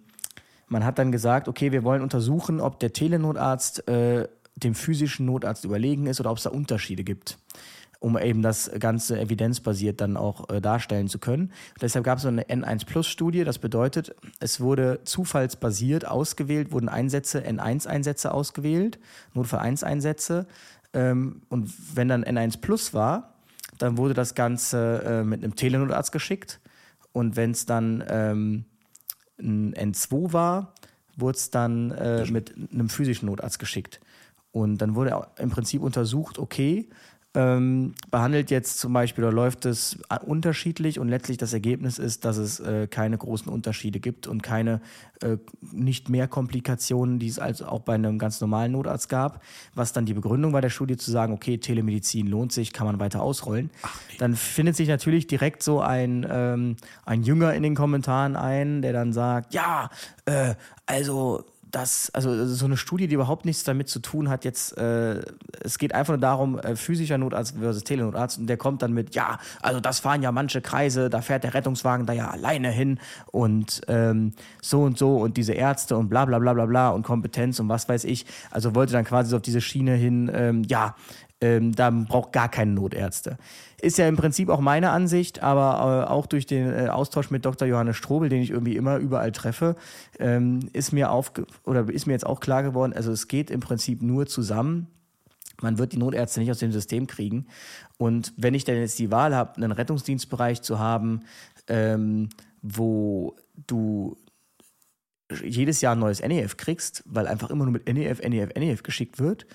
man 0.69 0.85
hat 0.85 0.99
dann 0.99 1.11
gesagt, 1.11 1.49
okay, 1.49 1.73
wir 1.73 1.83
wollen 1.83 2.03
untersuchen, 2.03 2.61
ob 2.61 2.79
der 2.79 2.93
Telenotarzt 2.93 3.89
äh, 3.89 4.29
dem 4.55 4.75
physischen 4.75 5.25
Notarzt 5.27 5.65
überlegen 5.65 6.07
ist 6.07 6.21
oder 6.21 6.31
ob 6.31 6.37
es 6.37 6.43
da 6.43 6.51
Unterschiede 6.51 7.05
gibt, 7.05 7.39
um 8.01 8.19
eben 8.19 8.43
das 8.43 8.71
Ganze 8.79 9.19
evidenzbasiert 9.19 10.01
dann 10.01 10.19
auch 10.19 10.51
äh, 10.51 10.61
darstellen 10.61 11.09
zu 11.09 11.19
können. 11.19 11.45
Und 11.45 11.83
deshalb 11.83 12.05
gab 12.05 12.19
es 12.19 12.23
so 12.23 12.29
eine 12.29 12.43
N1-Plus-Studie, 12.43 13.45
das 13.45 13.59
bedeutet, 13.59 14.15
es 14.41 14.61
wurde 14.61 15.01
zufallsbasiert 15.05 16.07
ausgewählt, 16.07 16.71
wurden 16.71 16.91
Einsätze, 16.91 17.41
N1-Einsätze 17.41 18.33
ausgewählt, 18.33 18.99
Notfall 19.33 19.61
1-Einsätze. 19.61 20.47
Ähm, 20.93 21.43
und 21.49 21.73
wenn 21.97 22.09
dann 22.09 22.25
N1 22.25 22.61
Plus 22.61 22.93
war, 22.93 23.38
dann 23.79 23.97
wurde 23.97 24.15
das 24.15 24.35
Ganze 24.35 25.03
äh, 25.05 25.25
mit 25.25 25.43
einem 25.43 25.57
Telenotarzt 25.57 26.13
geschickt. 26.13 26.61
Und 27.13 27.37
wenn 27.37 27.53
es 27.53 27.67
dann 27.67 28.05
ähm, 28.09 28.65
ein 29.39 29.75
N2 29.75 30.33
war, 30.33 30.75
wurde 31.17 31.37
es 31.37 31.51
dann 31.51 31.91
äh, 31.93 32.25
mit 32.27 32.55
einem 32.73 32.89
physischen 32.89 33.27
Notarzt 33.27 33.59
geschickt. 33.59 34.01
Und 34.53 34.79
dann 34.79 34.95
wurde 34.95 35.27
im 35.37 35.51
Prinzip 35.51 35.83
untersucht, 35.83 36.39
okay, 36.39 36.89
ähm, 37.39 37.95
behandelt 38.11 38.51
jetzt 38.51 38.81
zum 38.81 38.93
Beispiel 38.93 39.23
oder 39.23 39.33
läuft 39.33 39.65
es 39.65 39.99
unterschiedlich 40.27 40.99
und 40.99 41.09
letztlich 41.09 41.37
das 41.37 41.53
Ergebnis 41.53 42.01
ist, 42.01 42.25
dass 42.25 42.37
es 42.37 42.59
äh, 42.59 42.89
keine 42.89 43.17
großen 43.17 43.51
Unterschiede 43.51 44.01
gibt 44.01 44.27
und 44.27 44.43
keine 44.43 44.81
äh, 45.23 45.37
nicht 45.61 46.09
mehr 46.09 46.27
Komplikationen, 46.27 47.21
die 47.21 47.29
es 47.29 47.39
also 47.39 47.67
auch 47.67 47.83
bei 47.83 47.95
einem 47.95 48.19
ganz 48.19 48.41
normalen 48.41 48.73
Notarzt 48.73 49.09
gab, 49.09 49.41
was 49.73 49.93
dann 49.93 50.05
die 50.05 50.15
Begründung 50.15 50.53
war 50.53 50.63
der 50.63 50.71
Studie 50.71 50.97
zu 50.97 51.13
sagen, 51.13 51.33
okay, 51.33 51.59
Telemedizin 51.59 52.27
lohnt 52.27 52.51
sich, 52.51 52.73
kann 52.73 52.89
man 52.89 52.99
weiter 52.99 53.23
ausrollen. 53.23 53.71
Nee. 53.83 54.17
Dann 54.19 54.35
findet 54.35 54.75
sich 54.75 54.89
natürlich 54.89 55.29
direkt 55.29 55.63
so 55.63 55.81
ein, 55.81 56.27
ähm, 56.29 56.77
ein 57.05 57.23
Jünger 57.23 57.55
in 57.55 57.63
den 57.63 57.77
Kommentaren 57.77 58.35
ein, 58.35 58.83
der 58.83 58.93
dann 58.93 59.13
sagt, 59.13 59.55
ja, 59.55 59.91
äh, 60.25 60.57
also 60.87 61.45
das, 61.71 62.11
also 62.15 62.47
so 62.47 62.65
eine 62.65 62.77
Studie, 62.77 63.09
die 63.09 63.15
überhaupt 63.15 63.45
nichts 63.45 63.65
damit 63.65 63.89
zu 63.89 64.01
tun 64.01 64.29
hat, 64.29 64.45
jetzt, 64.45 64.77
äh, 64.79 65.21
es 65.63 65.79
geht 65.79 65.95
einfach 65.95 66.13
nur 66.13 66.21
darum, 66.21 66.59
äh, 66.59 66.77
physischer 66.77 67.19
Notarzt 67.19 67.57
versus 67.59 67.85
Telenotarzt 67.85 68.39
und 68.39 68.47
der 68.47 68.57
kommt 68.57 68.83
dann 68.83 68.93
mit, 68.93 69.15
ja, 69.15 69.39
also 69.61 69.81
das 69.81 70.01
fahren 70.01 70.23
ja 70.23 70.33
manche 70.33 70.61
Kreise, 70.61 71.11
da 71.11 71.21
fährt 71.21 71.45
der 71.45 71.55
Rettungswagen 71.55 72.07
da 72.07 72.13
ja 72.13 72.31
alleine 72.31 72.71
hin 72.71 72.99
und 73.27 73.83
ähm, 73.89 74.33
so 74.63 74.83
und 74.83 74.99
so 74.99 75.17
und 75.17 75.37
diese 75.37 75.53
Ärzte 75.53 75.97
und 75.97 76.09
bla 76.09 76.25
bla 76.25 76.39
bla 76.39 76.55
bla 76.55 76.67
bla 76.67 76.91
und 76.91 77.03
Kompetenz 77.03 77.61
und 77.61 77.69
was 77.69 77.89
weiß 77.89 78.05
ich. 78.05 78.27
Also 78.51 78.75
wollte 78.75 78.93
dann 78.93 79.05
quasi 79.05 79.31
so 79.31 79.37
auf 79.37 79.43
diese 79.43 79.61
Schiene 79.61 79.95
hin, 79.95 80.31
ähm, 80.33 80.63
ja, 80.65 80.95
ähm, 81.41 81.75
da 81.75 81.91
braucht 81.91 82.33
gar 82.33 82.49
keine 82.49 82.73
Notärzte. 82.73 83.39
Ist 83.81 83.99
ja 83.99 84.09
im 84.09 84.17
Prinzip 84.17 84.49
auch 84.49 84.61
meine 84.61 84.91
Ansicht, 84.91 85.43
aber 85.43 86.07
äh, 86.07 86.11
auch 86.11 86.27
durch 86.27 86.47
den 86.47 86.73
äh, 86.73 86.89
Austausch 86.89 87.31
mit 87.31 87.45
Dr. 87.45 87.69
Johannes 87.69 87.97
Strobel, 87.97 88.29
den 88.29 88.43
ich 88.43 88.51
irgendwie 88.51 88.77
immer 88.77 88.97
überall 88.97 89.31
treffe, 89.31 89.77
ähm, 90.19 90.69
ist 90.73 90.93
mir 90.93 91.11
auf 91.13 91.33
oder 91.65 91.89
ist 91.89 92.07
mir 92.07 92.13
jetzt 92.13 92.27
auch 92.27 92.41
klar 92.41 92.63
geworden, 92.63 92.93
also 92.93 93.13
es 93.13 93.29
geht 93.29 93.51
im 93.51 93.61
Prinzip 93.61 94.03
nur 94.03 94.27
zusammen. 94.27 94.89
Man 95.61 95.79
wird 95.79 95.93
die 95.93 95.99
Notärzte 95.99 96.41
nicht 96.41 96.51
aus 96.51 96.59
dem 96.59 96.73
System 96.73 97.07
kriegen. 97.07 97.47
Und 97.97 98.33
wenn 98.37 98.55
ich 98.55 98.65
denn 98.65 98.79
jetzt 98.79 98.99
die 98.99 99.11
Wahl 99.11 99.35
habe, 99.35 99.57
einen 99.57 99.73
Rettungsdienstbereich 99.73 100.63
zu 100.63 100.79
haben, 100.79 101.25
ähm, 101.67 102.29
wo 102.63 103.37
du 103.67 104.17
jedes 105.43 105.81
Jahr 105.81 105.95
ein 105.95 105.99
neues 105.99 106.21
NEF 106.21 106.57
kriegst, 106.57 107.03
weil 107.07 107.27
einfach 107.27 107.51
immer 107.51 107.65
nur 107.65 107.73
mit 107.73 107.87
NEF, 107.93 108.23
NEF, 108.23 108.55
NEF 108.55 108.83
geschickt 108.83 109.19
wird, 109.19 109.47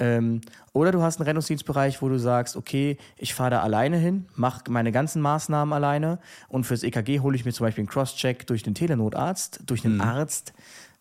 ähm, 0.00 0.40
oder 0.72 0.92
du 0.92 1.02
hast 1.02 1.20
einen 1.20 1.26
Rettungsdienstbereich, 1.26 2.02
wo 2.02 2.08
du 2.08 2.18
sagst, 2.18 2.56
okay, 2.56 2.96
ich 3.16 3.34
fahre 3.34 3.50
da 3.50 3.60
alleine 3.60 3.98
hin, 3.98 4.26
mache 4.34 4.70
meine 4.70 4.92
ganzen 4.92 5.22
Maßnahmen 5.22 5.72
alleine 5.72 6.18
und 6.48 6.64
fürs 6.64 6.82
EKG 6.82 7.20
hole 7.20 7.36
ich 7.36 7.44
mir 7.44 7.52
zum 7.52 7.66
Beispiel 7.66 7.82
einen 7.82 7.88
Crosscheck 7.88 8.46
durch 8.46 8.62
den 8.62 8.74
Telenotarzt, 8.74 9.60
durch 9.66 9.84
einen 9.84 9.96
mhm. 9.96 10.00
Arzt. 10.00 10.54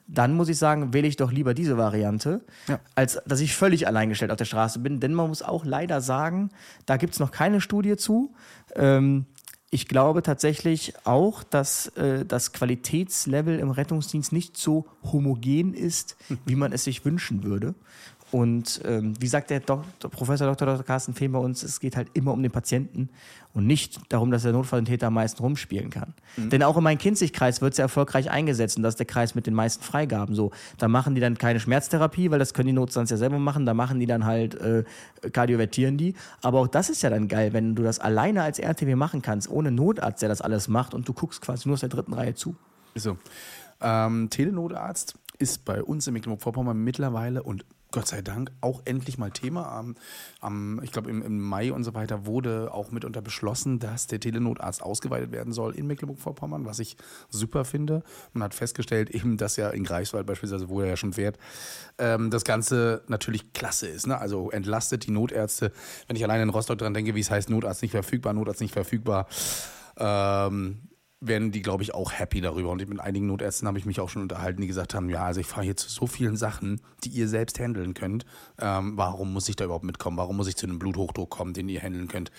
Dann 0.08 0.34
muss 0.34 0.50
ich 0.50 0.58
sagen, 0.58 0.94
wähle 0.94 1.08
ich 1.08 1.18
doch 1.18 1.32
lieber 1.32 1.54
diese 1.54 1.78
Variante, 1.78 2.42
ja. 2.68 2.80
als 2.96 3.22
dass 3.28 3.40
ich 3.40 3.56
völlig 3.56 3.88
alleingestellt 3.88 4.32
auf 4.32 4.38
der 4.38 4.46
Straße 4.46 4.80
bin. 4.80 5.00
Denn 5.00 5.14
man 5.14 5.30
muss 5.30 5.44
auch 5.44 5.66
leider 5.66 6.02
sagen, 6.02 6.50
da 6.88 6.98
gibt 6.98 7.14
es 7.14 7.20
noch 7.20 7.32
keine 7.32 7.62
Studie 7.62 7.96
zu. 7.96 8.34
Ähm, 8.76 9.28
ich 9.72 9.88
glaube 9.88 10.24
tatsächlich 10.24 10.94
auch, 11.06 11.44
dass 11.44 11.90
äh, 11.90 12.26
das 12.26 12.54
Qualitätslevel 12.54 13.60
im 13.60 13.70
Rettungsdienst 13.70 14.34
nicht 14.34 14.58
so 14.58 14.88
homogen 15.04 15.76
ist, 15.76 16.18
wie 16.46 16.56
man 16.56 16.72
es 16.74 16.86
sich 16.86 17.06
wünschen 17.06 17.44
würde. 17.44 17.76
Und 18.32 18.82
ähm, 18.86 19.14
wie 19.20 19.28
sagt 19.28 19.50
der 19.50 19.60
Dok 19.60 19.84
Professor 20.12 20.48
Dr. 20.48 20.68
Dr. 20.68 20.84
Carsten 20.84 21.14
Fehm 21.14 21.32
bei 21.32 21.40
uns, 21.40 21.64
es 21.64 21.80
geht 21.80 21.96
halt 21.96 22.10
immer 22.14 22.32
um 22.32 22.44
den 22.44 22.52
Patienten 22.52 23.10
und 23.54 23.66
nicht 23.66 24.00
darum, 24.10 24.30
dass 24.30 24.44
der 24.44 24.52
Notfalltäter 24.52 25.08
am 25.08 25.16
meisten 25.16 25.42
rumspielen 25.42 25.90
kann. 25.90 26.14
Mhm. 26.38 26.52
Denn 26.52 26.64
auch 26.64 26.78
im 26.78 26.84
Main-Kinzig-Kreis 26.84 27.62
wird 27.62 27.74
es 27.74 27.78
ja 27.80 27.86
erfolgreich 27.86 28.30
eingesetzt 28.30 28.78
und 28.78 28.84
das 28.84 28.94
ist 28.94 29.00
der 29.00 29.08
Kreis 29.08 29.34
mit 29.34 29.48
den 29.48 29.56
meisten 29.56 29.84
Freigaben. 29.84 30.36
So, 30.36 30.52
da 30.78 30.88
machen 30.88 31.16
die 31.16 31.22
dann 31.22 31.40
keine 31.40 31.60
Schmerztherapie, 31.60 32.30
weil 32.30 32.38
das 32.38 32.54
können 32.54 32.68
die 32.68 32.74
Notstands 32.74 33.10
ja 33.10 33.18
selber 33.18 33.40
machen. 33.40 33.66
Da 33.66 33.74
machen 33.74 34.00
die 34.00 34.06
dann 34.06 34.26
halt 34.26 34.54
äh, 34.56 34.84
kardiovertieren 35.32 35.98
die. 35.98 36.14
Aber 36.44 36.60
auch 36.60 36.68
das 36.68 36.90
ist 36.90 37.02
ja 37.02 37.10
dann 37.10 37.28
geil, 37.28 37.54
wenn 37.54 37.74
du 37.74 37.82
das 37.82 37.98
alleine 37.98 38.44
als 38.44 38.60
RTW 38.60 38.96
machen 38.96 39.24
kannst, 39.24 39.50
ohne 39.50 39.72
Notarzt, 39.72 40.22
der 40.22 40.30
das 40.30 40.42
alles 40.42 40.68
macht 40.68 40.94
und 40.94 41.08
du 41.08 41.14
guckst 41.14 41.42
quasi 41.42 41.68
nur 41.68 41.74
aus 41.74 41.80
der 41.80 41.90
dritten 41.90 42.14
Reihe 42.14 42.36
zu. 42.36 42.56
So. 42.94 43.18
Ähm, 43.82 44.30
Telenotarzt 44.30 45.16
ist 45.40 45.66
bei 45.66 45.82
uns 45.82 46.06
in 46.06 46.14
Mecklenburg-Vorpommern 46.14 46.78
mittlerweile 46.78 47.42
und 47.42 47.66
Gott 47.92 48.08
sei 48.08 48.22
Dank 48.22 48.52
auch 48.62 48.82
endlich 48.86 49.18
mal 49.18 49.32
Thema. 49.32 49.72
Am, 49.72 49.96
am 50.42 50.80
ich 50.84 50.92
glaube, 50.92 51.10
im, 51.10 51.24
im, 51.24 51.40
Mai 51.40 51.74
und 51.74 51.84
so 51.84 51.96
weiter 51.96 52.28
wurde 52.28 52.72
auch 52.72 52.92
mitunter 52.92 53.22
beschlossen, 53.22 53.80
dass 53.80 54.06
der 54.06 54.20
Telenotarzt 54.20 54.84
ausgeweitet 54.84 55.32
werden 55.32 55.54
soll 55.54 55.76
in 55.76 55.88
Mecklenburg-Vorpommern, 55.88 56.66
was 56.66 56.78
ich 56.78 56.98
super 57.30 57.66
finde. 57.66 58.04
Man 58.34 58.44
hat 58.44 58.54
festgestellt, 58.54 59.10
eben, 59.10 59.38
dass 59.38 59.56
ja 59.56 59.70
in 59.72 59.84
Greifswald 59.84 60.28
beispielsweise, 60.28 60.70
wo 60.70 60.82
er 60.82 60.88
ja 60.88 60.98
schon 60.98 61.14
fährt, 61.14 61.40
ähm, 61.98 62.30
das 62.30 62.44
Ganze 62.44 63.04
natürlich 63.08 63.54
klasse 63.54 63.88
ist. 63.88 64.06
Ne? 64.06 64.20
Also 64.20 64.52
entlastet 64.52 65.08
die 65.08 65.12
Notärzte. 65.12 65.72
Wenn 66.08 66.16
ich 66.16 66.24
alleine 66.24 66.44
in 66.44 66.50
Rostock 66.50 66.78
dran 66.78 66.94
denke, 66.94 67.16
wie 67.16 67.22
es 67.22 67.32
heißt, 67.32 67.50
Notarzt 67.50 67.82
nicht 67.82 67.92
verfügbar, 67.92 68.34
Notarzt 68.34 68.62
nicht 68.62 68.74
verfügbar. 68.74 69.28
Ähm, 69.98 70.89
werden 71.22 71.52
die, 71.52 71.62
glaube 71.62 71.84
ich, 71.84 71.94
auch 71.94 72.14
happy 72.14 72.40
darüber. 72.40 72.70
Und 72.70 72.88
mit 72.88 73.00
einigen 73.00 73.28
Notärzten 73.28 73.68
habe 73.68 73.78
ich 73.78 73.86
mich 73.86 74.00
auch 74.00 74.08
schon 74.08 74.22
unterhalten, 74.22 74.62
die 74.62 74.68
gesagt 74.68 74.94
haben, 74.94 75.10
ja, 75.10 75.26
also 75.26 75.42
ich 75.42 75.48
fahre 75.48 75.66
hier 75.66 75.76
zu 75.76 75.90
so 75.90 76.08
vielen 76.08 76.38
Sachen, 76.38 76.80
die 77.04 77.10
ihr 77.10 77.28
selbst 77.28 77.60
handeln 77.60 77.94
könnt. 77.94 78.26
Ähm, 78.58 78.94
warum 78.96 79.34
muss 79.34 79.50
ich 79.50 79.58
da 79.58 79.66
überhaupt 79.66 79.84
mitkommen? 79.84 80.16
Warum 80.16 80.38
muss 80.38 80.48
ich 80.48 80.56
zu 80.56 80.66
einem 80.66 80.80
Bluthochdruck 80.80 81.30
kommen, 81.30 81.54
den 81.54 81.68
ihr 81.68 81.82
handeln 81.82 82.08
könnt? 82.08 82.32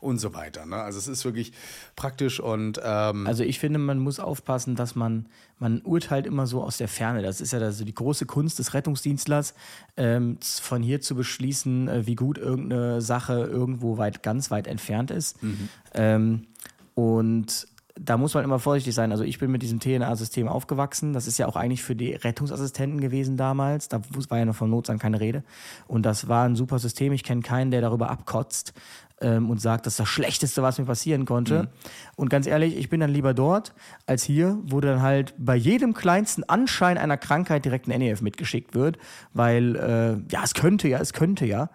Und 0.00 0.18
so 0.18 0.34
weiter. 0.34 0.66
Ne? 0.66 0.76
Also 0.76 0.98
es 0.98 1.06
ist 1.06 1.24
wirklich 1.24 1.52
praktisch 1.94 2.40
und 2.40 2.80
ähm 2.82 3.26
Also 3.26 3.44
ich 3.44 3.60
finde, 3.60 3.78
man 3.78 4.00
muss 4.00 4.18
aufpassen, 4.18 4.74
dass 4.74 4.96
man, 4.96 5.26
man 5.60 5.80
urteilt 5.82 6.26
immer 6.26 6.48
so 6.48 6.62
aus 6.62 6.76
der 6.76 6.88
Ferne. 6.88 7.22
Das 7.22 7.40
ist 7.40 7.52
ja 7.52 7.60
also 7.60 7.84
die 7.84 7.94
große 7.94 8.26
Kunst 8.26 8.58
des 8.58 8.74
Rettungsdienstlers, 8.74 9.54
ähm, 9.96 10.38
von 10.42 10.82
hier 10.82 11.00
zu 11.00 11.14
beschließen, 11.14 11.88
äh, 11.88 12.06
wie 12.06 12.16
gut 12.16 12.38
irgendeine 12.38 13.00
Sache 13.00 13.44
irgendwo 13.44 13.96
weit, 13.96 14.24
ganz 14.24 14.50
weit 14.50 14.66
entfernt 14.66 15.12
ist. 15.12 15.40
Mhm. 15.42 15.68
Ähm, 15.94 16.46
und 16.94 17.66
da 17.96 18.16
muss 18.16 18.34
man 18.34 18.42
immer 18.42 18.58
vorsichtig 18.58 18.94
sein. 18.94 19.12
Also 19.12 19.22
ich 19.22 19.38
bin 19.38 19.50
mit 19.52 19.62
diesem 19.62 19.78
TNA-System 19.78 20.48
aufgewachsen. 20.48 21.12
Das 21.12 21.28
ist 21.28 21.38
ja 21.38 21.46
auch 21.46 21.54
eigentlich 21.54 21.82
für 21.82 21.94
die 21.94 22.14
Rettungsassistenten 22.14 23.00
gewesen 23.00 23.36
damals. 23.36 23.88
Da 23.88 24.00
war 24.28 24.38
ja 24.38 24.44
noch 24.44 24.56
von 24.56 24.68
Notstand 24.68 25.00
keine 25.00 25.20
Rede. 25.20 25.44
Und 25.86 26.04
das 26.04 26.26
war 26.26 26.44
ein 26.44 26.56
super 26.56 26.80
System. 26.80 27.12
Ich 27.12 27.22
kenne 27.22 27.42
keinen, 27.42 27.70
der 27.70 27.80
darüber 27.80 28.10
abkotzt 28.10 28.72
ähm, 29.20 29.48
und 29.48 29.60
sagt, 29.60 29.86
das 29.86 29.94
ist 29.94 30.00
das 30.00 30.08
Schlechteste, 30.08 30.60
was 30.62 30.78
mir 30.78 30.86
passieren 30.86 31.24
konnte. 31.24 31.62
Mhm. 31.62 31.68
Und 32.16 32.30
ganz 32.30 32.48
ehrlich, 32.48 32.76
ich 32.76 32.88
bin 32.88 32.98
dann 32.98 33.10
lieber 33.10 33.32
dort 33.32 33.74
als 34.06 34.24
hier, 34.24 34.58
wo 34.64 34.80
dann 34.80 35.00
halt 35.00 35.32
bei 35.38 35.54
jedem 35.54 35.94
kleinsten 35.94 36.42
Anschein 36.42 36.98
einer 36.98 37.16
Krankheit 37.16 37.64
direkt 37.64 37.88
ein 37.88 37.96
NEF 37.96 38.22
mitgeschickt 38.22 38.74
wird. 38.74 38.98
Weil, 39.34 39.76
äh, 39.76 40.32
ja, 40.32 40.42
es 40.42 40.54
könnte 40.54 40.88
ja, 40.88 40.98
es 40.98 41.12
könnte 41.12 41.46
ja. 41.46 41.70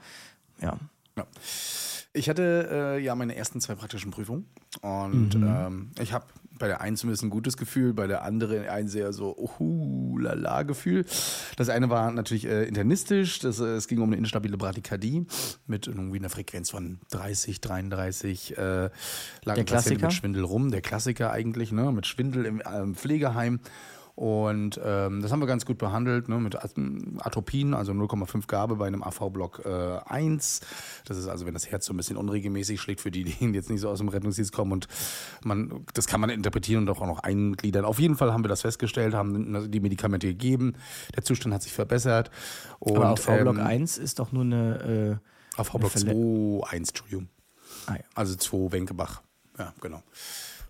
Ja. 0.61 0.77
ja. 1.15 1.25
Ich 2.19 2.27
hatte 2.27 2.67
äh, 2.69 3.01
ja 3.01 3.15
meine 3.15 3.33
ersten 3.37 3.61
zwei 3.61 3.75
praktischen 3.75 4.11
Prüfungen 4.11 4.43
und 4.81 5.35
mhm. 5.35 5.47
ähm, 5.47 5.91
ich 6.01 6.11
habe 6.11 6.25
bei 6.59 6.67
der 6.67 6.81
einen 6.81 6.97
zumindest 6.97 7.23
ein 7.23 7.29
gutes 7.29 7.55
Gefühl, 7.55 7.93
bei 7.93 8.07
der 8.07 8.23
anderen 8.23 8.67
ein 8.67 8.89
sehr 8.89 9.13
so 9.13 9.33
uhu, 9.37 10.17
lala 10.17 10.63
Gefühl. 10.63 11.05
Das 11.55 11.69
eine 11.69 11.89
war 11.89 12.11
natürlich 12.11 12.45
äh, 12.45 12.65
internistisch, 12.65 13.39
das, 13.39 13.61
äh, 13.61 13.67
es 13.67 13.87
ging 13.87 13.99
um 13.99 14.09
eine 14.09 14.17
instabile 14.17 14.57
Bradykardie 14.57 15.27
mit 15.65 15.87
irgendwie 15.87 16.19
einer 16.19 16.29
Frequenz 16.29 16.69
von 16.69 16.99
30, 17.11 17.61
33, 17.61 18.57
äh, 18.57 18.89
lag 19.45 19.55
der 19.55 19.63
Klassiker? 19.63 20.07
mit 20.07 20.13
Schwindel 20.13 20.43
rum, 20.43 20.71
der 20.71 20.81
Klassiker 20.81 21.31
eigentlich, 21.31 21.71
ne, 21.71 21.89
mit 21.93 22.05
Schwindel 22.05 22.45
im 22.45 22.59
äh, 22.59 22.93
Pflegeheim. 22.95 23.61
Und 24.19 24.77
ähm, 24.83 25.21
das 25.21 25.31
haben 25.31 25.39
wir 25.39 25.47
ganz 25.47 25.65
gut 25.65 25.77
behandelt 25.77 26.27
ne, 26.27 26.37
mit 26.39 26.57
Atropin, 26.57 27.73
also 27.73 27.93
0,5 27.93 28.47
Gabe 28.47 28.75
bei 28.75 28.85
einem 28.85 29.01
AV-Block 29.01 29.61
äh, 29.63 29.99
1. 30.07 30.59
Das 31.05 31.15
ist 31.15 31.29
also, 31.29 31.45
wenn 31.45 31.53
das 31.53 31.71
Herz 31.71 31.85
so 31.85 31.93
ein 31.93 31.95
bisschen 31.95 32.17
unregelmäßig 32.17 32.81
schlägt, 32.81 32.99
für 32.99 33.11
die, 33.11 33.23
die 33.23 33.45
jetzt 33.53 33.69
nicht 33.69 33.79
so 33.79 33.87
aus 33.87 33.99
dem 33.99 34.09
Rettungsdienst 34.09 34.51
kommen. 34.51 34.73
Und 34.73 34.89
man, 35.45 35.85
das 35.93 36.05
kann 36.05 36.19
man 36.19 36.31
interpretieren 36.31 36.81
und 36.81 36.89
auch 36.89 37.07
noch 37.07 37.19
eingliedern. 37.19 37.85
Auf 37.85 37.97
jeden 37.97 38.17
Fall 38.17 38.33
haben 38.33 38.43
wir 38.43 38.49
das 38.49 38.63
festgestellt, 38.63 39.13
haben 39.13 39.71
die 39.71 39.79
Medikamente 39.79 40.27
gegeben. 40.27 40.73
Der 41.15 41.23
Zustand 41.23 41.55
hat 41.55 41.63
sich 41.63 41.71
verbessert. 41.71 42.29
Und, 42.79 42.97
Aber 42.97 43.11
AV-Block 43.11 43.55
ähm, 43.55 43.65
1 43.65 43.97
ist 43.97 44.19
doch 44.19 44.33
nur 44.33 44.43
eine. 44.43 45.19
Äh, 45.55 45.61
AV-Block 45.61 45.97
2, 45.97 46.69
1, 46.69 46.89
Entschuldigung. 46.89 47.29
Ah, 47.85 47.93
ja. 47.93 48.03
Also 48.15 48.35
2 48.35 48.73
Wenkebach. 48.73 49.21
Ja, 49.57 49.73
genau. 49.79 50.03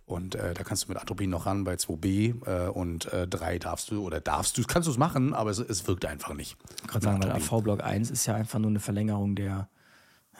Und 0.10 0.34
äh, 0.34 0.56
da 0.56 0.63
kannst 0.63 0.86
du 0.86 0.88
mit 0.88 1.00
Atropin 1.00 1.30
noch 1.30 1.46
ran 1.46 1.63
bei 1.63 1.75
2b 1.75 2.66
äh, 2.66 2.70
und 2.70 3.13
äh, 3.13 3.28
3 3.28 3.60
darfst 3.60 3.92
du 3.92 4.04
oder 4.04 4.20
darfst 4.20 4.58
du, 4.58 4.63
kannst 4.63 4.88
du 4.88 4.92
es 4.92 4.98
machen, 4.98 5.36
aber 5.36 5.51
es, 5.51 5.60
es 5.60 5.88
wirkt 5.88 6.04
einfach 6.06 6.34
nicht. 6.34 6.58
Ich 6.82 6.88
gerade 6.88 7.06
sagen, 7.06 7.24
weil 7.24 7.32
AV-Block 7.32 7.84
1 7.84 8.10
ist 8.10 8.25
ja 8.25 8.34
einfach 8.34 8.58
nur 8.58 8.72
eine 8.72 8.80
Verlängerung 8.80 9.36
der. 9.36 9.46
Ja. 9.46 9.68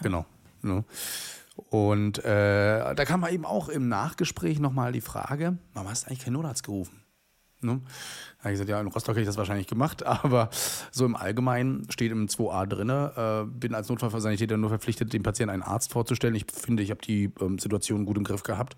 Genau. 0.02 0.26
Ne? 0.64 0.84
Und 1.70 2.18
äh, 2.26 2.96
da 2.96 3.06
kam 3.06 3.24
eben 3.28 3.46
auch 3.46 3.70
im 3.70 3.88
Nachgespräch 3.90 4.60
nochmal 4.60 4.92
die 4.92 5.02
Frage: 5.02 5.60
Warum 5.76 5.88
hast 5.88 6.06
du 6.06 6.08
eigentlich 6.08 6.26
keinen 6.26 6.34
Notarzt 6.34 6.64
gerufen? 6.64 6.99
Ne? 7.62 7.82
Da 8.38 8.44
habe 8.46 8.50
ich 8.50 8.54
gesagt, 8.54 8.70
ja, 8.70 8.80
in 8.80 8.88
Rostock 8.88 9.16
hätte 9.16 9.22
ich 9.22 9.28
das 9.28 9.38
wahrscheinlich 9.38 9.68
gemacht, 9.68 10.06
aber 10.06 10.50
so 10.92 11.06
im 11.06 11.16
Allgemeinen 11.16 11.88
steht 11.90 12.12
im 12.12 12.28
2a 12.28 12.66
drin, 12.66 12.90
äh, 12.90 13.46
bin 13.46 13.76
als 13.76 13.90
Notfallsanitäter 13.90 14.58
nur 14.58 14.70
verpflichtet, 14.70 15.12
dem 15.12 15.24
Patienten 15.24 15.54
einen 15.54 15.64
Arzt 15.64 15.92
vorzustellen. 15.92 16.36
Ich 16.36 16.46
finde, 16.52 16.84
ich 16.84 16.90
habe 16.90 17.02
die 17.02 17.32
ähm, 17.42 17.60
Situation 17.60 18.06
gut 18.06 18.18
im 18.18 18.24
Griff 18.24 18.44
gehabt 18.44 18.78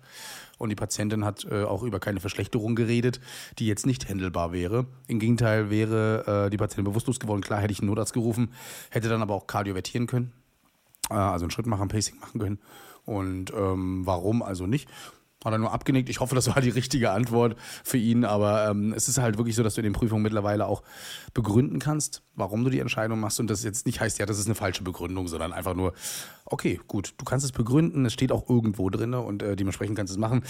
und 0.58 0.68
die 0.68 0.74
Patientin 0.74 1.24
hat 1.24 1.44
äh, 1.44 1.62
auch 1.62 1.84
über 1.84 2.00
keine 2.00 2.20
Verschlechterung 2.20 2.74
geredet, 2.74 3.20
die 3.58 3.66
jetzt 3.66 3.86
nicht 3.86 4.08
händelbar 4.08 4.52
wäre. 4.52 4.86
Im 5.06 5.20
Gegenteil 5.20 5.70
wäre 5.70 6.46
äh, 6.46 6.50
die 6.50 6.56
Patientin 6.56 6.84
bewusstlos 6.84 7.20
geworden. 7.20 7.40
Klar 7.40 7.60
hätte 7.60 7.72
ich 7.72 7.80
einen 7.80 7.88
Notarzt 7.88 8.12
gerufen, 8.12 8.52
hätte 8.90 9.08
dann 9.08 9.22
aber 9.22 9.34
auch 9.34 9.46
kardiovertieren 9.46 10.08
können, 10.08 10.32
äh, 11.08 11.14
also 11.14 11.44
einen 11.44 11.50
Schritt 11.52 11.66
machen, 11.66 11.88
Pacing 11.88 12.18
machen 12.18 12.40
können. 12.40 12.58
Und 13.04 13.52
ähm, 13.52 14.06
warum 14.06 14.42
also 14.42 14.66
nicht? 14.66 14.88
Hat 15.44 15.52
er 15.52 15.58
nur 15.58 15.72
abgenickt. 15.72 16.08
Ich 16.08 16.20
hoffe, 16.20 16.34
das 16.34 16.48
war 16.48 16.60
die 16.60 16.70
richtige 16.70 17.10
Antwort 17.10 17.56
für 17.82 17.98
ihn. 17.98 18.24
Aber 18.24 18.68
ähm, 18.68 18.92
es 18.92 19.08
ist 19.08 19.18
halt 19.18 19.38
wirklich 19.38 19.56
so, 19.56 19.62
dass 19.62 19.74
du 19.74 19.80
in 19.80 19.84
den 19.84 19.92
Prüfungen 19.92 20.22
mittlerweile 20.22 20.66
auch 20.66 20.82
begründen 21.34 21.78
kannst, 21.78 22.22
warum 22.34 22.64
du 22.64 22.70
die 22.70 22.78
Entscheidung 22.78 23.20
machst. 23.20 23.40
Und 23.40 23.48
das 23.48 23.64
jetzt 23.64 23.86
nicht 23.86 24.00
heißt, 24.00 24.18
ja, 24.18 24.26
das 24.26 24.38
ist 24.38 24.46
eine 24.46 24.54
falsche 24.54 24.84
Begründung, 24.84 25.28
sondern 25.28 25.52
einfach 25.52 25.74
nur, 25.74 25.94
okay, 26.44 26.80
gut, 26.86 27.14
du 27.18 27.24
kannst 27.24 27.44
es 27.44 27.52
begründen. 27.52 28.06
Es 28.06 28.12
steht 28.12 28.32
auch 28.32 28.48
irgendwo 28.48 28.88
drin 28.90 29.14
und 29.14 29.42
äh, 29.42 29.56
dementsprechend 29.56 29.96
kannst 29.96 30.12
du 30.12 30.14
es 30.14 30.20
machen. 30.20 30.44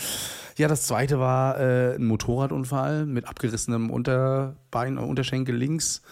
Ja, 0.59 0.69
das 0.69 0.87
zweite 0.87 1.19
war 1.19 1.59
äh, 1.59 1.95
ein 1.95 2.05
Motorradunfall 2.05 3.07
mit 3.07 3.27
abgerissenem 3.27 3.91
Unterbein, 3.91 4.99
Unterschenkel 4.99 5.57
links 5.57 6.03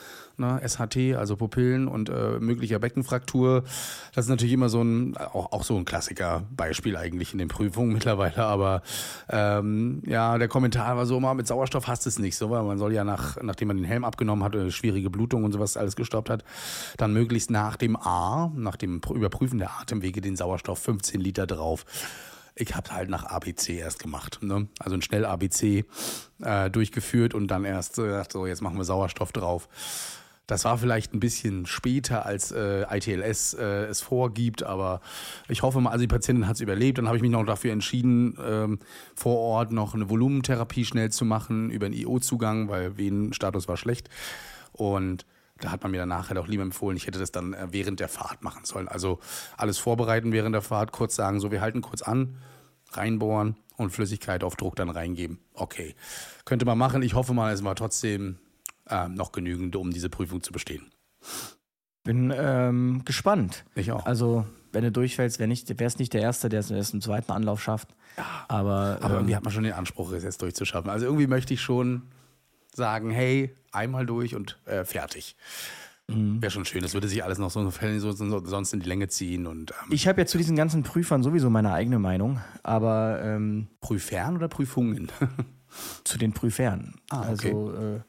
ne? 0.41 0.61
SHT, 0.67 1.17
also 1.17 1.37
Pupillen 1.37 1.87
und 1.87 2.09
äh, 2.09 2.39
möglicher 2.41 2.79
Beckenfraktur. 2.79 3.65
Das 4.15 4.25
ist 4.25 4.29
natürlich 4.29 4.55
immer 4.55 4.69
so 4.69 4.83
ein, 4.83 5.17
auch, 5.17 5.53
auch 5.53 5.63
so 5.63 5.77
ein 5.77 5.85
Klassiker-Beispiel 5.85 6.97
eigentlich 6.97 7.33
in 7.33 7.39
den 7.39 7.49
Prüfungen 7.49 7.93
mittlerweile. 7.93 8.45
Aber 8.45 8.83
ähm, 9.29 10.03
ja, 10.07 10.39
der 10.39 10.49
Kommentar 10.49 10.97
war 10.97 11.07
so 11.07 11.17
immer, 11.17 11.35
mit 11.35 11.47
Sauerstoff 11.47 11.87
hast 11.87 12.07
es 12.07 12.19
nicht 12.19 12.37
so, 12.37 12.51
weil 12.51 12.63
man 12.65 12.79
soll 12.79 12.93
ja 12.93 13.05
nach, 13.05 13.41
nachdem 13.43 13.69
man 13.69 13.77
den 13.77 13.87
Helm 13.87 14.05
abgenommen 14.05 14.43
hat, 14.43 14.55
äh, 14.55 14.71
schwierige 14.71 15.11
Blutung 15.11 15.45
und 15.45 15.53
sowas 15.53 15.77
alles 15.77 15.95
gestoppt 15.95 16.31
hat, 16.31 16.45
dann 16.97 17.13
möglichst 17.13 17.51
nach 17.51 17.77
dem 17.77 17.97
A, 17.97 18.51
nach 18.57 18.77
dem 18.77 19.01
Überprüfen 19.11 19.59
der 19.59 19.71
Atemwege, 19.79 20.21
den 20.21 20.37
Sauerstoff 20.37 20.79
15 20.81 21.21
Liter 21.21 21.47
drauf 21.47 21.85
ich 22.61 22.75
habe 22.75 22.91
halt 22.91 23.09
nach 23.09 23.25
ABC 23.25 23.79
erst 23.79 23.99
gemacht. 23.99 24.39
Ne? 24.43 24.69
Also 24.79 24.97
ein 24.97 25.03
schnell 25.03 25.25
ABC 25.25 25.85
äh, 26.43 26.71
durchgeführt 26.71 27.35
und 27.35 27.49
dann 27.49 27.65
erst 27.65 27.97
gesagt, 27.97 28.33
so 28.33 28.47
jetzt 28.47 28.61
machen 28.61 28.77
wir 28.77 28.85
Sauerstoff 28.85 29.33
drauf. 29.33 29.69
Das 30.51 30.65
war 30.65 30.79
vielleicht 30.79 31.15
ein 31.15 31.21
bisschen 31.21 31.65
später, 31.65 32.27
als 32.27 32.51
äh, 32.51 32.85
ITLS 32.91 33.55
äh, 33.55 33.85
es 33.85 34.01
vorgibt, 34.01 34.65
aber 34.65 35.01
ich 35.49 35.63
hoffe 35.63 35.81
mal, 35.81 35.91
also 35.91 36.03
die 36.03 36.09
Patientin 36.09 36.49
hat 36.49 36.57
es 36.57 36.61
überlebt. 36.61 36.99
Dann 36.99 37.07
habe 37.07 37.17
ich 37.17 37.23
mich 37.23 37.31
noch 37.31 37.47
dafür 37.47 37.73
entschieden, 37.73 38.37
ähm, 38.45 38.81
vor 39.15 39.39
Ort 39.39 39.71
noch 39.71 39.95
eine 39.95 40.11
Volumentherapie 40.11 40.85
schnell 40.85 41.11
zu 41.13 41.25
machen 41.25 41.71
über 41.71 41.87
einen 41.87 41.95
IO-Zugang, 41.95 42.69
weil 42.69 42.99
Venenstatus 42.99 43.69
war 43.69 43.77
schlecht. 43.77 44.11
Und 44.73 45.25
da 45.61 45.71
hat 45.71 45.85
man 45.85 45.93
mir 45.93 45.99
dann 45.99 46.09
nachher 46.09 46.31
halt 46.31 46.39
auch 46.39 46.49
lieber 46.49 46.65
empfohlen, 46.65 46.97
ich 46.97 47.07
hätte 47.07 47.21
das 47.21 47.31
dann 47.31 47.55
äh, 47.55 47.69
während 47.71 48.01
der 48.01 48.09
Fahrt 48.09 48.43
machen 48.43 48.65
sollen. 48.65 48.89
Also 48.89 49.21
alles 49.57 49.79
vorbereiten 49.79 50.33
während 50.33 50.53
der 50.53 50.63
Fahrt, 50.63 50.91
kurz 50.91 51.15
sagen, 51.15 51.39
so 51.39 51.53
wir 51.53 51.61
halten 51.61 51.81
kurz 51.81 52.03
an, 52.03 52.39
reinbohren 52.91 53.55
und 53.77 53.91
Flüssigkeit 53.91 54.43
auf 54.43 54.57
Druck 54.57 54.75
dann 54.75 54.91
reingeben. 54.91 55.39
Okay, 55.55 55.95
könnte 56.45 56.65
man 56.65 56.77
machen. 56.77 57.03
Ich 57.03 57.15
hoffe 57.15 57.35
mal, 57.35 57.53
es 57.53 57.63
war 57.63 57.77
trotzdem 57.77 58.39
äh, 58.91 59.09
noch 59.09 59.33
genügend, 59.33 59.77
um 59.77 59.91
diese 59.91 60.09
Prüfung 60.09 60.43
zu 60.43 60.53
bestehen. 60.53 60.91
Bin 62.03 62.33
ähm, 62.35 63.03
gespannt. 63.05 63.65
Ich 63.75 63.93
auch. 63.93 64.07
Also, 64.07 64.47
wenn 64.73 64.85
du 64.85 64.93
durchfällst, 64.93 65.39
wäre 65.39 65.51
es 65.53 65.99
nicht 65.99 66.13
der 66.15 66.23
Erste, 66.23 66.49
der 66.49 66.61
es 66.61 66.71
erst 66.71 66.95
im 66.95 67.01
zweiten 67.01 67.33
Anlauf 67.33 67.63
schafft. 67.63 67.89
Ja, 68.17 68.47
aber, 68.49 68.99
aber 69.01 69.07
ähm, 69.07 69.13
irgendwie 69.21 69.37
hat 69.37 69.45
man 69.45 69.53
schon 69.53 69.65
den 69.65 69.75
Anspruch, 69.75 70.13
es 70.13 70.25
jetzt 70.25 70.41
durchzuschaffen. 70.43 70.91
Also 70.91 71.07
irgendwie 71.07 71.27
möchte 71.27 71.55
ich 71.55 71.61
schon 71.61 72.03
sagen, 72.75 73.11
hey, 73.11 73.55
einmal 73.73 74.07
durch 74.07 74.35
und 74.35 74.59
äh, 74.65 74.85
fertig. 74.85 75.37
Mhm. 76.09 76.41
Wäre 76.43 76.51
schon 76.51 76.65
schön. 76.65 76.83
Das 76.83 76.95
würde 76.95 77.09
sich 77.09 77.23
alles 77.23 77.39
noch 77.39 77.51
so, 77.51 77.69
so, 77.71 78.13
so 78.13 78.47
sonst 78.47 78.73
in 78.73 78.81
die 78.81 78.89
Länge 78.89 79.09
ziehen. 79.09 79.47
Und, 79.47 79.73
ähm 79.73 79.93
ich 79.93 80.09
habe 80.09 80.21
ja 80.21 80.27
zu 80.27 80.39
diesen 80.39 80.57
ganzen 80.57 80.83
Prüfern 80.83 81.23
sowieso 81.23 81.51
meine 81.51 81.73
eigene 81.73 81.99
Meinung, 81.99 82.41
aber 82.63 83.21
ähm, 83.23 83.69
Prüfern 83.81 84.37
oder 84.37 84.49
Prüfungen? 84.49 85.11
zu 86.05 86.19
den 86.19 86.33
Prüfern. 86.33 86.95
Ah, 87.11 87.21
okay. 87.21 87.29
Also 87.29 87.73
äh, 87.75 88.01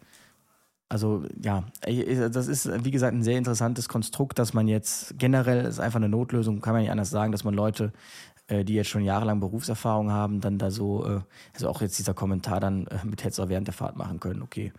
also 0.92 1.24
ja, 1.42 1.64
das 1.86 2.48
ist 2.48 2.70
wie 2.84 2.92
gesagt 2.92 3.16
ein 3.16 3.24
sehr 3.24 3.38
interessantes 3.38 3.88
Konstrukt, 3.88 4.38
dass 4.38 4.54
man 4.54 4.68
jetzt 4.68 5.18
generell 5.18 5.64
ist 5.64 5.80
einfach 5.80 6.00
eine 6.00 6.10
Notlösung, 6.10 6.60
kann 6.60 6.74
man 6.74 6.82
nicht 6.82 6.92
anders 6.92 7.10
sagen, 7.10 7.32
dass 7.32 7.46
man 7.46 7.54
Leute, 7.54 7.94
äh, 8.48 8.66
die 8.66 8.74
jetzt 8.74 8.90
schon 8.90 9.06
jahrelang 9.06 9.40
Berufserfahrung 9.40 10.12
haben, 10.12 10.42
dann 10.42 10.58
da 10.58 10.70
so, 10.70 11.06
äh, 11.06 11.22
also 11.54 11.70
auch 11.70 11.82
jetzt 11.82 11.98
dieser 11.98 12.14
Kommentar 12.14 12.60
dann 12.60 12.88
äh, 12.88 13.06
mit 13.06 13.24
Hetzer 13.24 13.48
während 13.48 13.68
der 13.68 13.74
Fahrt 13.74 13.96
machen 13.96 14.20
können. 14.20 14.42
Okay, 14.42 14.74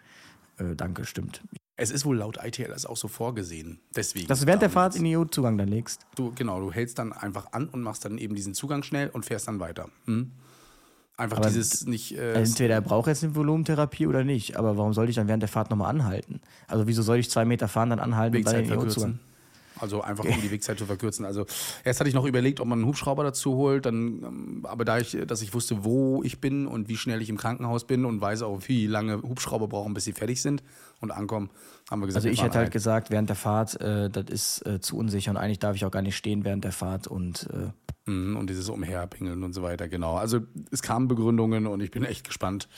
danke, 0.77 1.07
stimmt. 1.07 1.43
Es 1.77 1.91
ist 1.91 2.05
wohl 2.05 2.19
laut 2.19 2.39
ITLS 2.45 2.85
auch 2.85 2.99
so 2.99 3.09
vorgesehen. 3.09 3.81
Deswegen. 3.97 4.29
Dass 4.29 4.41
du 4.41 4.47
während 4.47 4.61
der 4.61 4.69
Fahrt 4.69 4.95
in 4.95 5.05
den 5.05 5.17
EU-Zugang 5.17 5.57
dann 5.57 5.69
legst. 5.69 6.07
Du, 6.15 6.33
genau, 6.35 6.61
du 6.61 6.71
hältst 6.71 6.99
dann 6.99 7.15
einfach 7.15 7.53
an 7.53 7.69
und 7.69 7.81
machst 7.81 8.05
dann 8.05 8.19
eben 8.19 8.35
diesen 8.35 8.53
Zugang 8.53 8.83
schnell 8.83 9.09
und 9.09 9.25
fährst 9.25 9.49
dann 9.49 9.61
weiter. 9.61 9.89
Hm? 10.05 10.31
Einfach 11.17 11.39
aber 11.39 11.49
dieses 11.49 11.87
nicht. 11.87 12.17
Äh, 12.17 12.35
entweder 12.35 12.75
er 12.75 12.81
braucht 12.81 13.07
jetzt 13.07 13.23
eine 13.23 13.35
Volumentherapie 13.35 14.07
oder 14.07 14.25
nicht, 14.25 14.57
aber 14.57 14.77
warum 14.77 14.95
sollte 14.95 15.11
ich 15.11 15.17
dann 15.17 15.29
während 15.29 15.43
der 15.43 15.49
Fahrt 15.49 15.71
nochmal 15.71 15.91
anhalten? 15.91 16.41
Also 16.69 16.87
wieso 16.87 17.03
soll 17.03 17.19
ich 17.19 17.31
zwei 17.31 17.45
Meter 17.45 17.69
fahren, 17.69 17.91
dann 17.91 18.01
anhalten 18.01 18.37
und 18.37 18.47
dann 18.47 18.91
Zugang? 18.91 19.19
Also 19.83 20.01
einfach 20.01 20.25
um 20.25 20.31
die 20.43 20.51
Wegzeit 20.51 20.79
zu 20.79 20.87
verkürzen. 20.87 21.25
Also 21.27 21.45
erst 21.85 22.01
hatte 22.01 22.09
ich 22.09 22.15
noch 22.15 22.25
überlegt, 22.25 22.61
ob 22.61 22.69
man 22.69 22.79
einen 22.79 22.89
Hubschrauber 22.89 23.25
dazu 23.25 23.57
holt, 23.57 23.85
dann, 23.85 24.23
ähm, 24.23 24.61
aber 24.63 24.85
da 24.85 24.99
ich, 24.99 25.17
dass 25.27 25.43
ich 25.43 25.53
wusste, 25.55 25.85
wo 25.85 26.23
ich 26.23 26.41
bin 26.41 26.67
und 26.67 26.89
wie 26.89 26.97
schnell 26.97 27.21
ich 27.21 27.29
im 27.29 27.37
Krankenhaus 27.37 27.85
bin 27.85 28.05
und 28.05 28.21
weiß 28.21 28.43
auch, 28.43 28.61
wie 28.69 28.87
lange 28.87 29.23
Hubschrauber 29.23 29.67
brauchen, 29.67 29.93
bis 29.93 30.05
sie 30.05 30.13
fertig 30.13 30.41
sind 30.41 30.63
und 31.01 31.11
ankommen, 31.11 31.51
haben 31.91 32.01
wir 32.01 32.07
gesagt. 32.07 32.25
Also 32.25 32.33
ich 32.33 32.43
hätte 32.43 32.59
halt 32.59 32.71
gesagt, 32.71 33.11
während 33.11 33.29
der 33.29 33.37
Fahrt, 33.37 33.81
äh, 33.81 34.09
das 34.09 34.27
ist 34.29 34.67
äh, 34.67 34.81
zu 34.81 34.97
unsicher 34.97 35.33
und 35.33 35.37
eigentlich 35.37 35.59
darf 35.59 35.75
ich 35.75 35.85
auch 35.85 35.91
gar 35.91 36.03
nicht 36.03 36.17
stehen 36.17 36.45
während 36.45 36.65
der 36.65 36.73
Fahrt 36.73 37.09
und 37.09 37.49
äh, 37.53 37.71
und 38.07 38.49
dieses 38.49 38.69
Umherpingeln 38.69 39.43
und 39.45 39.53
so 39.53 39.63
weiter, 39.63 39.89
genau. 39.89 40.17
Also 40.17 40.41
es 40.71 40.83
kamen 40.83 41.09
Begründungen 41.09 41.67
und 41.67 41.81
ich 41.81 41.91
bin 41.91 42.05
echt 42.05 42.27
gespannt, 42.27 42.69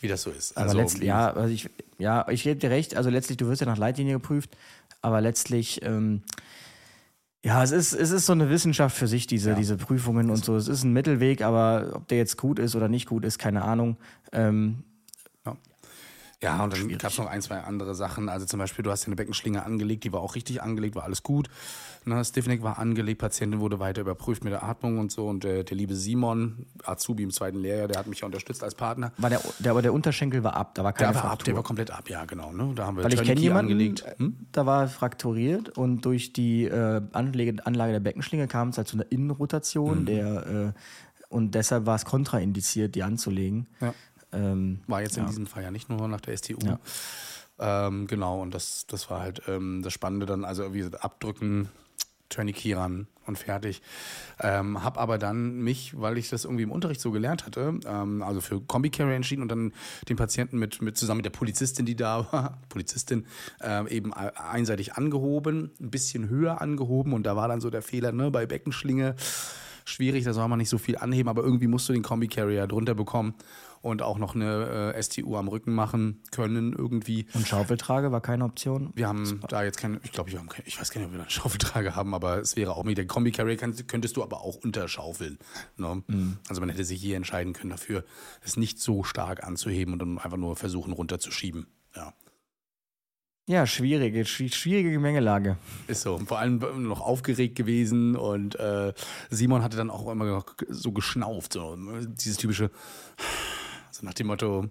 wie 0.00 0.08
das 0.08 0.22
so 0.22 0.30
ist. 0.30 0.56
Also, 0.56 0.72
aber 0.72 0.82
letztlich, 0.82 1.08
ja, 1.08 1.32
also 1.32 1.52
ich, 1.52 1.70
ja, 1.98 2.28
ich 2.28 2.42
gebe 2.42 2.58
dir 2.58 2.70
recht, 2.70 2.96
also 2.96 3.10
letztlich, 3.10 3.36
du 3.38 3.48
wirst 3.48 3.60
ja 3.60 3.66
nach 3.66 3.78
Leitlinie 3.78 4.14
geprüft, 4.14 4.56
aber 5.02 5.20
letztlich, 5.20 5.82
ähm, 5.82 6.22
ja, 7.44 7.62
es 7.62 7.70
ist, 7.70 7.92
es 7.92 8.10
ist 8.10 8.26
so 8.26 8.32
eine 8.32 8.50
Wissenschaft 8.50 8.96
für 8.96 9.06
sich, 9.06 9.28
diese, 9.28 9.50
ja. 9.50 9.56
diese 9.56 9.76
Prüfungen 9.76 10.30
und 10.30 10.44
so. 10.44 10.56
Es 10.56 10.66
ist 10.66 10.82
ein 10.82 10.92
Mittelweg, 10.92 11.42
aber 11.42 11.92
ob 11.94 12.08
der 12.08 12.18
jetzt 12.18 12.36
gut 12.36 12.58
ist 12.58 12.74
oder 12.74 12.88
nicht 12.88 13.06
gut 13.06 13.24
ist, 13.24 13.38
keine 13.38 13.62
Ahnung. 13.62 13.96
Ähm, 14.32 14.82
ja, 16.46 16.62
und 16.62 16.72
dann 16.72 16.88
gab 16.98 17.10
es 17.10 17.18
noch 17.18 17.26
ein, 17.26 17.42
zwei 17.42 17.58
andere 17.58 17.94
Sachen. 17.96 18.28
Also 18.28 18.46
zum 18.46 18.58
Beispiel, 18.58 18.84
du 18.84 18.90
hast 18.92 19.02
ja 19.02 19.06
eine 19.06 19.16
Beckenschlinge 19.16 19.64
angelegt, 19.64 20.04
die 20.04 20.12
war 20.12 20.20
auch 20.20 20.36
richtig 20.36 20.62
angelegt, 20.62 20.94
war 20.94 21.02
alles 21.02 21.24
gut. 21.24 21.48
Ne, 22.04 22.24
Stiffneck 22.24 22.62
war 22.62 22.78
angelegt, 22.78 23.20
Patientin 23.20 23.58
wurde 23.58 23.80
weiter 23.80 24.02
überprüft 24.02 24.44
mit 24.44 24.52
der 24.52 24.62
Atmung 24.62 25.00
und 25.00 25.10
so. 25.10 25.26
Und 25.26 25.44
äh, 25.44 25.64
der 25.64 25.76
liebe 25.76 25.96
Simon, 25.96 26.66
Azubi 26.84 27.24
im 27.24 27.32
zweiten 27.32 27.58
Lehrjahr, 27.58 27.88
der 27.88 27.98
hat 27.98 28.06
mich 28.06 28.20
ja 28.20 28.26
unterstützt 28.26 28.62
als 28.62 28.76
Partner. 28.76 29.10
War 29.18 29.28
der, 29.28 29.40
der, 29.58 29.72
aber 29.72 29.82
der 29.82 29.92
Unterschenkel 29.92 30.44
war 30.44 30.54
ab, 30.54 30.76
da 30.76 30.84
war 30.84 30.92
keine 30.92 31.12
der 31.12 31.24
war 31.24 31.32
ab, 31.32 31.42
der 31.42 31.56
war 31.56 31.64
komplett 31.64 31.90
ab, 31.90 32.08
ja, 32.08 32.24
genau. 32.24 32.52
Ne? 32.52 32.72
Da 32.76 32.86
haben 32.86 32.96
wir 32.96 33.02
Weil 33.02 33.12
ich 33.12 33.22
kenne 33.24 33.40
jemanden, 33.40 33.72
angelegt. 33.72 34.04
Hm? 34.18 34.36
da 34.52 34.66
war 34.66 34.86
frakturiert 34.86 35.76
und 35.76 36.04
durch 36.04 36.32
die 36.32 36.64
äh, 36.64 37.02
Anlage, 37.10 37.56
Anlage 37.66 37.92
der 37.92 38.00
Beckenschlinge 38.00 38.46
kam 38.46 38.68
es 38.68 38.78
halt 38.78 38.86
zu 38.86 38.96
einer 38.96 39.10
Innenrotation, 39.10 40.02
mhm. 40.02 40.06
der 40.06 40.46
äh, 40.46 40.80
und 41.28 41.56
deshalb 41.56 41.86
war 41.86 41.96
es 41.96 42.04
kontraindiziert, 42.04 42.94
die 42.94 43.02
anzulegen. 43.02 43.66
Ja. 43.80 43.94
Ähm, 44.36 44.80
war 44.86 45.02
jetzt 45.02 45.16
in 45.16 45.26
diesem 45.26 45.46
Fall 45.46 45.62
ja 45.62 45.70
nicht 45.70 45.88
nur 45.88 46.06
nach 46.08 46.20
der 46.20 46.36
STU. 46.36 46.58
Ja. 46.64 46.78
Ähm, 47.58 48.06
genau, 48.06 48.40
und 48.40 48.52
das, 48.54 48.86
das 48.86 49.10
war 49.10 49.20
halt 49.20 49.42
ähm, 49.48 49.82
das 49.82 49.92
Spannende 49.92 50.26
dann, 50.26 50.44
also 50.44 50.74
wie 50.74 50.78
gesagt, 50.78 51.02
abdrücken, 51.02 51.68
Tourniquet 52.28 52.74
ran 52.74 53.06
und 53.26 53.38
fertig. 53.38 53.82
Ähm, 54.40 54.82
hab 54.82 54.98
aber 54.98 55.18
dann 55.18 55.60
mich, 55.60 55.98
weil 55.98 56.18
ich 56.18 56.28
das 56.28 56.44
irgendwie 56.44 56.64
im 56.64 56.72
Unterricht 56.72 57.00
so 57.00 57.12
gelernt 57.12 57.46
hatte, 57.46 57.78
ähm, 57.86 58.22
also 58.22 58.40
für 58.40 58.60
Combi-Carrier 58.60 59.14
entschieden 59.14 59.42
und 59.42 59.48
dann 59.48 59.72
den 60.08 60.16
Patienten 60.16 60.58
mit, 60.58 60.82
mit 60.82 60.96
zusammen 60.96 61.18
mit 61.18 61.24
der 61.24 61.30
Polizistin, 61.30 61.86
die 61.86 61.96
da 61.96 62.30
war, 62.32 62.58
Polizistin, 62.68 63.26
äh, 63.60 63.88
eben 63.94 64.12
einseitig 64.12 64.94
angehoben, 64.94 65.70
ein 65.80 65.90
bisschen 65.90 66.28
höher 66.28 66.60
angehoben 66.60 67.12
und 67.12 67.24
da 67.24 67.36
war 67.36 67.48
dann 67.48 67.60
so 67.60 67.70
der 67.70 67.82
Fehler, 67.82 68.12
ne, 68.12 68.30
bei 68.30 68.46
Beckenschlinge 68.46 69.14
schwierig, 69.84 70.24
da 70.24 70.32
soll 70.32 70.48
man 70.48 70.58
nicht 70.58 70.68
so 70.68 70.78
viel 70.78 70.98
anheben, 70.98 71.28
aber 71.28 71.42
irgendwie 71.42 71.68
musst 71.68 71.88
du 71.88 71.92
den 71.92 72.02
Kombi-Carrier 72.02 72.66
drunter 72.66 72.94
bekommen 72.94 73.34
und 73.86 74.02
auch 74.02 74.18
noch 74.18 74.34
eine 74.34 74.92
äh, 74.94 75.02
STU 75.02 75.36
am 75.36 75.48
Rücken 75.48 75.72
machen 75.72 76.22
können 76.30 76.72
irgendwie. 76.72 77.26
Und 77.34 77.46
Schaufeltrage 77.46 78.12
war 78.12 78.20
keine 78.20 78.44
Option? 78.44 78.92
Wir 78.94 79.08
haben 79.08 79.40
da 79.48 79.62
jetzt 79.62 79.78
keine, 79.78 80.00
ich 80.02 80.12
glaube, 80.12 80.30
ich 80.30 80.80
weiß 80.80 80.90
gar 80.90 81.00
nicht, 81.00 81.08
ob 81.08 81.14
wir 81.14 81.20
eine 81.20 81.30
Schaufeltrage 81.30 81.94
haben, 81.96 82.14
aber 82.14 82.38
es 82.38 82.56
wäre 82.56 82.76
auch 82.76 82.84
mit 82.84 82.98
der 82.98 83.06
Kombi-Carrier 83.06 83.56
könntest 83.56 84.16
du 84.16 84.22
aber 84.22 84.42
auch 84.42 84.56
unterschaufeln. 84.56 85.38
Ne? 85.76 86.02
Mhm. 86.06 86.38
Also 86.48 86.60
man 86.60 86.68
hätte 86.68 86.84
sich 86.84 87.00
hier 87.00 87.16
entscheiden 87.16 87.52
können 87.52 87.70
dafür, 87.70 88.04
es 88.44 88.56
nicht 88.56 88.80
so 88.80 89.04
stark 89.04 89.44
anzuheben 89.44 89.92
und 89.92 90.00
dann 90.00 90.18
einfach 90.18 90.38
nur 90.38 90.56
versuchen 90.56 90.92
runterzuschieben. 90.92 91.66
Ja. 91.94 92.12
Ja, 93.48 93.64
schwierige, 93.64 94.24
schwierige 94.24 94.90
Gemengelage. 94.90 95.56
Ist 95.86 96.02
so. 96.02 96.18
Vor 96.18 96.40
allem 96.40 96.58
noch 96.88 97.00
aufgeregt 97.00 97.54
gewesen 97.54 98.16
und 98.16 98.56
äh, 98.56 98.92
Simon 99.30 99.62
hatte 99.62 99.76
dann 99.76 99.88
auch 99.88 100.10
immer 100.10 100.44
so 100.68 100.90
geschnauft, 100.90 101.52
so 101.52 101.76
dieses 101.76 102.38
typische 102.38 102.72
so 103.96 104.06
nach 104.06 104.14
dem 104.14 104.28
Motto, 104.28 104.66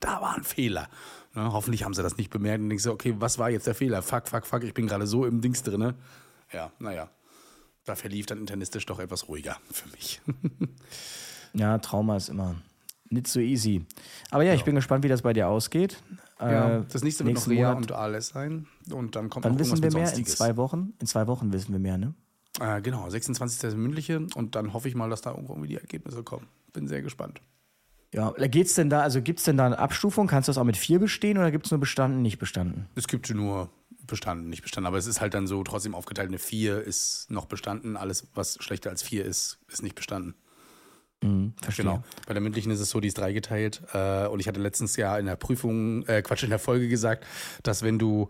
da 0.00 0.20
war 0.20 0.36
ein 0.36 0.44
Fehler. 0.44 0.88
Ne, 1.34 1.52
hoffentlich 1.52 1.84
haben 1.84 1.94
sie 1.94 2.02
das 2.02 2.16
nicht 2.16 2.30
bemerkt 2.30 2.62
und 2.62 2.68
denkst 2.68 2.84
so, 2.84 2.92
okay, 2.92 3.14
was 3.18 3.38
war 3.38 3.50
jetzt 3.50 3.66
der 3.66 3.74
Fehler? 3.74 4.02
Fuck, 4.02 4.28
fuck, 4.28 4.46
fuck, 4.46 4.64
ich 4.64 4.74
bin 4.74 4.86
gerade 4.86 5.06
so 5.06 5.26
im 5.26 5.40
Dings 5.40 5.62
drin. 5.62 5.94
Ja, 6.52 6.72
naja. 6.78 7.10
Da 7.84 7.94
verlief 7.94 8.26
dann 8.26 8.38
internistisch 8.38 8.84
doch 8.86 8.98
etwas 8.98 9.28
ruhiger 9.28 9.56
für 9.70 9.88
mich. 9.90 10.20
ja, 11.52 11.78
Trauma 11.78 12.16
ist 12.16 12.28
immer 12.28 12.56
nicht 13.10 13.28
so 13.28 13.38
easy. 13.38 13.84
Aber 14.30 14.42
ja, 14.42 14.50
ja, 14.50 14.56
ich 14.56 14.64
bin 14.64 14.74
gespannt, 14.74 15.04
wie 15.04 15.08
das 15.08 15.22
bei 15.22 15.32
dir 15.32 15.48
ausgeht. 15.48 16.02
Ja, 16.40 16.78
äh, 16.78 16.84
das 16.90 17.02
nächste 17.04 17.24
wird 17.24 17.36
noch 17.36 17.46
Lea 17.46 17.66
und 17.66 17.92
ALS 17.92 18.28
sein. 18.28 18.66
Und 18.90 19.14
dann 19.14 19.30
kommt 19.30 19.44
Wann 19.44 19.52
noch 19.52 19.60
wissen 19.60 19.82
wir 19.82 19.92
mehr? 19.92 20.12
In 20.14 20.26
zwei 20.26 20.56
Wochen? 20.56 20.94
In 21.00 21.06
zwei 21.06 21.26
Wochen 21.26 21.52
wissen 21.52 21.72
wir 21.72 21.78
mehr, 21.78 21.98
ne? 21.98 22.14
Äh, 22.60 22.80
genau, 22.80 23.08
26. 23.08 23.56
ist 23.56 23.62
der 23.62 23.74
mündliche 23.74 24.26
und 24.34 24.54
dann 24.54 24.72
hoffe 24.72 24.88
ich 24.88 24.94
mal, 24.94 25.10
dass 25.10 25.20
da 25.20 25.32
irgendwie 25.32 25.68
die 25.68 25.76
Ergebnisse 25.76 26.22
kommen. 26.22 26.46
Bin 26.72 26.88
sehr 26.88 27.02
gespannt. 27.02 27.40
Ja, 28.12 28.30
geht's 28.30 28.74
denn 28.74 28.88
da, 28.88 29.02
also 29.02 29.20
gibt 29.20 29.40
es 29.40 29.44
denn 29.44 29.56
da 29.56 29.66
eine 29.66 29.78
Abstufung? 29.78 30.26
Kannst 30.26 30.48
du 30.48 30.50
das 30.50 30.58
auch 30.58 30.64
mit 30.64 30.76
vier 30.76 30.98
bestehen 30.98 31.38
oder 31.38 31.50
gibt 31.50 31.66
es 31.66 31.72
nur 31.72 31.80
bestanden, 31.80 32.22
nicht 32.22 32.38
bestanden? 32.38 32.86
Es 32.94 33.08
gibt 33.08 33.32
nur 33.34 33.70
bestanden, 34.06 34.48
nicht 34.48 34.62
bestanden. 34.62 34.86
Aber 34.86 34.98
es 34.98 35.06
ist 35.06 35.20
halt 35.20 35.34
dann 35.34 35.46
so 35.46 35.62
trotzdem 35.64 35.94
aufgeteilt. 35.94 36.28
Eine 36.28 36.38
vier 36.38 36.80
ist 36.82 37.30
noch 37.30 37.46
bestanden. 37.46 37.96
Alles, 37.96 38.28
was 38.34 38.56
schlechter 38.60 38.90
als 38.90 39.02
vier 39.02 39.24
ist, 39.24 39.58
ist 39.68 39.82
nicht 39.82 39.94
bestanden. 39.94 40.34
Mhm, 41.22 41.54
verstehe. 41.60 41.84
Genau. 41.84 42.04
Bei 42.26 42.34
der 42.34 42.42
mündlichen 42.42 42.70
ist 42.70 42.80
es 42.80 42.90
so, 42.90 43.00
die 43.00 43.08
ist 43.08 43.18
dreigeteilt. 43.18 43.82
Äh, 43.92 44.26
und 44.26 44.40
ich 44.40 44.48
hatte 44.48 44.60
letztens 44.60 44.96
ja 44.96 45.18
in 45.18 45.26
der 45.26 45.36
Prüfung, 45.36 46.06
äh, 46.06 46.22
Quatsch, 46.22 46.44
in 46.44 46.50
der 46.50 46.58
Folge 46.58 46.88
gesagt, 46.88 47.26
dass 47.62 47.82
wenn 47.82 47.98
du 47.98 48.28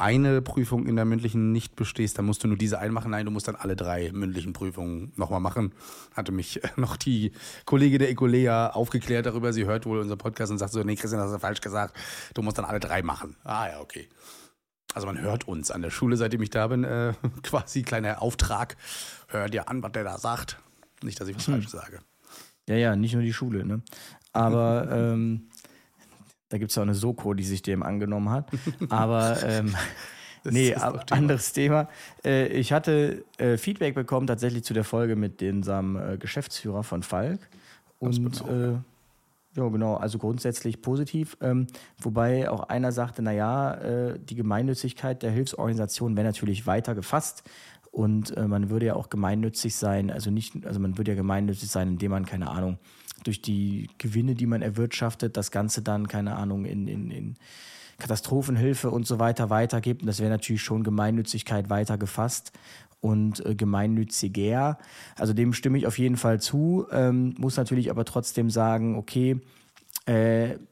eine 0.00 0.40
Prüfung 0.42 0.86
in 0.86 0.96
der 0.96 1.04
mündlichen 1.04 1.52
nicht 1.52 1.76
bestehst, 1.76 2.18
dann 2.18 2.24
musst 2.24 2.42
du 2.42 2.48
nur 2.48 2.56
diese 2.56 2.78
eine 2.78 2.92
machen. 2.92 3.10
Nein, 3.10 3.26
du 3.26 3.30
musst 3.30 3.48
dann 3.48 3.56
alle 3.56 3.76
drei 3.76 4.10
mündlichen 4.12 4.52
Prüfungen 4.52 5.12
nochmal 5.16 5.40
machen. 5.40 5.72
Hatte 6.14 6.32
mich 6.32 6.60
noch 6.76 6.96
die 6.96 7.32
Kollege 7.66 7.98
der 7.98 8.10
Ecolea 8.10 8.70
aufgeklärt 8.70 9.26
darüber. 9.26 9.52
Sie 9.52 9.66
hört 9.66 9.86
wohl 9.86 9.98
unseren 9.98 10.18
Podcast 10.18 10.50
und 10.50 10.58
sagt 10.58 10.72
so, 10.72 10.82
nee, 10.82 10.96
Christian, 10.96 11.20
hast 11.20 11.32
du 11.32 11.38
falsch 11.38 11.60
gesagt. 11.60 11.96
Du 12.34 12.42
musst 12.42 12.58
dann 12.58 12.64
alle 12.64 12.80
drei 12.80 13.02
machen. 13.02 13.36
Ah 13.44 13.68
ja, 13.68 13.80
okay. 13.80 14.08
Also 14.94 15.06
man 15.06 15.20
hört 15.20 15.46
uns 15.46 15.70
an 15.70 15.82
der 15.82 15.90
Schule, 15.90 16.16
seitdem 16.16 16.42
ich 16.42 16.50
da 16.50 16.66
bin, 16.66 16.84
äh, 16.84 17.12
quasi 17.42 17.82
kleiner 17.82 18.22
Auftrag. 18.22 18.76
Hör 19.28 19.48
dir 19.48 19.68
an, 19.68 19.82
was 19.82 19.92
der 19.92 20.04
da 20.04 20.18
sagt. 20.18 20.58
Nicht, 21.02 21.20
dass 21.20 21.28
ich 21.28 21.36
was 21.36 21.46
hm. 21.46 21.54
Falsches 21.54 21.72
sage. 21.72 22.00
Ja, 22.68 22.76
ja, 22.76 22.96
nicht 22.96 23.14
nur 23.14 23.22
die 23.22 23.32
Schule, 23.32 23.64
ne? 23.64 23.82
Aber 24.32 24.88
ähm, 24.92 25.49
da 26.50 26.58
gibt 26.58 26.70
es 26.70 26.78
auch 26.78 26.82
eine 26.82 26.94
Soko, 26.94 27.32
die 27.32 27.44
sich 27.44 27.62
dem 27.62 27.82
angenommen 27.82 28.28
hat. 28.28 28.50
Aber 28.90 29.38
ähm, 29.44 29.74
nee, 30.44 30.72
Thema. 30.72 31.04
anderes 31.10 31.52
Thema. 31.52 31.88
Äh, 32.24 32.48
ich 32.48 32.72
hatte 32.72 33.24
äh, 33.38 33.56
Feedback 33.56 33.94
bekommen 33.94 34.26
tatsächlich 34.26 34.64
zu 34.64 34.74
der 34.74 34.84
Folge 34.84 35.16
mit 35.16 35.40
dem 35.40 35.62
äh, 35.62 36.18
Geschäftsführer 36.18 36.82
von 36.82 37.02
Falk. 37.02 37.40
Und 37.98 38.42
äh, 38.48 38.72
ja, 39.56 39.68
genau, 39.68 39.94
also 39.94 40.18
grundsätzlich 40.18 40.82
positiv. 40.82 41.36
Ähm, 41.40 41.66
wobei 41.98 42.50
auch 42.50 42.64
einer 42.64 42.92
sagte, 42.92 43.22
naja, 43.22 43.74
äh, 43.74 44.18
die 44.18 44.34
Gemeinnützigkeit 44.34 45.22
der 45.22 45.30
Hilfsorganisation 45.30 46.16
wäre 46.16 46.26
natürlich 46.26 46.66
weiter 46.66 46.94
gefasst. 46.94 47.44
Und 47.92 48.36
äh, 48.36 48.46
man 48.46 48.70
würde 48.70 48.86
ja 48.86 48.94
auch 48.94 49.08
gemeinnützig 49.08 49.74
sein, 49.74 50.10
also 50.10 50.30
nicht, 50.30 50.64
also 50.64 50.78
man 50.78 50.96
würde 50.96 51.12
ja 51.12 51.16
gemeinnützig 51.16 51.68
sein, 51.68 51.88
indem 51.88 52.12
man, 52.12 52.24
keine 52.24 52.48
Ahnung, 52.48 52.78
durch 53.24 53.42
die 53.42 53.88
Gewinne, 53.98 54.34
die 54.34 54.46
man 54.46 54.62
erwirtschaftet, 54.62 55.36
das 55.36 55.50
Ganze 55.50 55.82
dann, 55.82 56.08
keine 56.08 56.36
Ahnung, 56.36 56.64
in, 56.64 56.88
in, 56.88 57.10
in 57.10 57.36
Katastrophenhilfe 57.98 58.90
und 58.90 59.06
so 59.06 59.18
weiter 59.18 59.50
weitergibt. 59.50 60.02
Und 60.02 60.06
das 60.06 60.20
wäre 60.20 60.30
natürlich 60.30 60.62
schon 60.62 60.82
Gemeinnützigkeit 60.82 61.70
weiter 61.70 61.98
gefasst 61.98 62.52
und 63.00 63.44
äh, 63.46 63.54
gemeinnütziger. 63.54 64.78
Also 65.16 65.32
dem 65.32 65.52
stimme 65.52 65.78
ich 65.78 65.86
auf 65.86 65.98
jeden 65.98 66.16
Fall 66.16 66.40
zu, 66.40 66.86
ähm, 66.90 67.34
muss 67.38 67.56
natürlich 67.56 67.90
aber 67.90 68.04
trotzdem 68.04 68.50
sagen, 68.50 68.96
okay, 68.96 69.40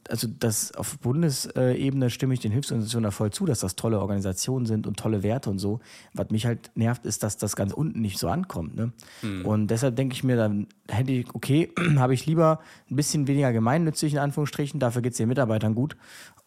also 0.09 0.27
das 0.39 0.75
auf 0.75 0.99
Bundesebene 0.99 2.11
stimme 2.11 2.35
ich 2.35 2.41
den 2.41 2.51
Hilfsorganisationen 2.51 3.05
da 3.05 3.11
voll 3.11 3.31
zu, 3.31 3.47
dass 3.47 3.61
das 3.61 3.77
tolle 3.77 4.01
Organisationen 4.01 4.67
sind 4.67 4.87
und 4.87 4.99
tolle 4.99 5.23
Werte 5.23 5.51
und 5.51 5.59
so. 5.59 5.81
Was 6.15 6.31
mich 6.31 6.47
halt 6.47 6.71
nervt, 6.75 7.05
ist, 7.07 7.23
dass 7.23 7.37
das 7.37 7.55
ganz 7.55 7.73
unten 7.73 8.01
nicht 8.01 8.19
so 8.19 8.29
ankommt. 8.29 8.75
Ne? 8.75 8.93
Mhm. 9.23 9.45
Und 9.45 9.67
deshalb 9.69 9.97
denke 9.97 10.15
ich 10.15 10.25
mir, 10.25 10.37
dann 10.37 10.67
hätte 10.89 11.13
ich, 11.13 11.35
okay, 11.35 11.71
habe 11.97 12.15
ich 12.15 12.27
lieber 12.27 12.61
ein 12.91 12.97
bisschen 12.97 13.29
weniger 13.29 13.53
gemeinnützig 13.53 14.15
in 14.15 14.19
Anführungsstrichen, 14.19 14.81
dafür 14.81 15.03
geht 15.03 15.13
es 15.13 15.19
den 15.19 15.29
Mitarbeitern 15.29 15.75
gut. 15.75 15.97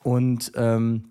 Und 0.04 0.52
ähm, 0.56 1.06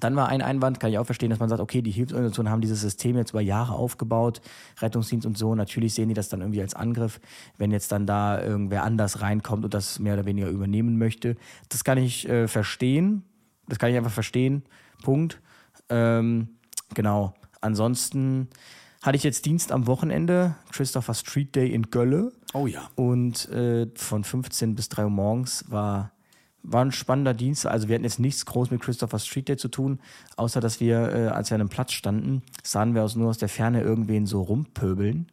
dann 0.00 0.16
war 0.16 0.28
ein 0.28 0.40
Einwand, 0.40 0.80
kann 0.80 0.90
ich 0.90 0.98
auch 0.98 1.04
verstehen, 1.04 1.30
dass 1.30 1.38
man 1.38 1.48
sagt, 1.48 1.60
okay, 1.60 1.82
die 1.82 1.90
Hilfsorganisationen 1.90 2.50
haben 2.50 2.60
dieses 2.60 2.80
System 2.80 3.16
jetzt 3.16 3.30
über 3.30 3.40
Jahre 3.40 3.74
aufgebaut, 3.74 4.40
Rettungsdienst 4.80 5.26
und 5.26 5.36
so. 5.36 5.54
Natürlich 5.54 5.94
sehen 5.94 6.08
die 6.08 6.14
das 6.14 6.28
dann 6.28 6.40
irgendwie 6.40 6.62
als 6.62 6.74
Angriff, 6.74 7.20
wenn 7.58 7.70
jetzt 7.70 7.92
dann 7.92 8.06
da 8.06 8.42
irgendwer 8.42 8.84
anders 8.84 9.20
reinkommt 9.20 9.64
und 9.64 9.74
das 9.74 9.98
mehr 9.98 10.14
oder 10.14 10.24
weniger 10.24 10.48
übernehmen 10.48 10.98
möchte. 10.98 11.36
Das 11.68 11.84
kann 11.84 11.98
ich 11.98 12.28
äh, 12.28 12.48
verstehen. 12.48 13.24
Das 13.68 13.78
kann 13.78 13.90
ich 13.90 13.96
einfach 13.96 14.10
verstehen. 14.10 14.62
Punkt. 15.02 15.40
Ähm, 15.88 16.48
genau. 16.94 17.34
Ansonsten 17.60 18.48
hatte 19.02 19.16
ich 19.16 19.24
jetzt 19.24 19.44
Dienst 19.44 19.72
am 19.72 19.86
Wochenende, 19.86 20.54
Christopher 20.70 21.14
Street 21.14 21.54
Day 21.54 21.72
in 21.72 21.90
Gölle. 21.90 22.32
Oh 22.54 22.66
ja. 22.66 22.88
Und 22.94 23.48
äh, 23.50 23.88
von 23.94 24.24
15 24.24 24.74
bis 24.74 24.88
3 24.88 25.04
Uhr 25.04 25.10
morgens 25.10 25.64
war 25.68 26.12
war 26.62 26.84
ein 26.84 26.92
spannender 26.92 27.34
Dienst. 27.34 27.66
Also 27.66 27.88
wir 27.88 27.94
hatten 27.94 28.04
jetzt 28.04 28.20
nichts 28.20 28.46
groß 28.46 28.70
mit 28.70 28.80
Christopher 28.80 29.18
Street 29.18 29.48
Day 29.48 29.56
zu 29.56 29.68
tun, 29.68 30.00
außer 30.36 30.60
dass 30.60 30.80
wir, 30.80 31.12
äh, 31.12 31.26
als 31.28 31.50
wir 31.50 31.56
an 31.56 31.62
einem 31.62 31.70
Platz 31.70 31.92
standen, 31.92 32.42
sahen 32.62 32.94
wir 32.94 33.02
aus, 33.02 33.16
nur 33.16 33.30
aus 33.30 33.38
der 33.38 33.48
Ferne 33.48 33.82
irgendwen 33.82 34.26
so 34.26 34.42
rumpöbeln. 34.42 35.26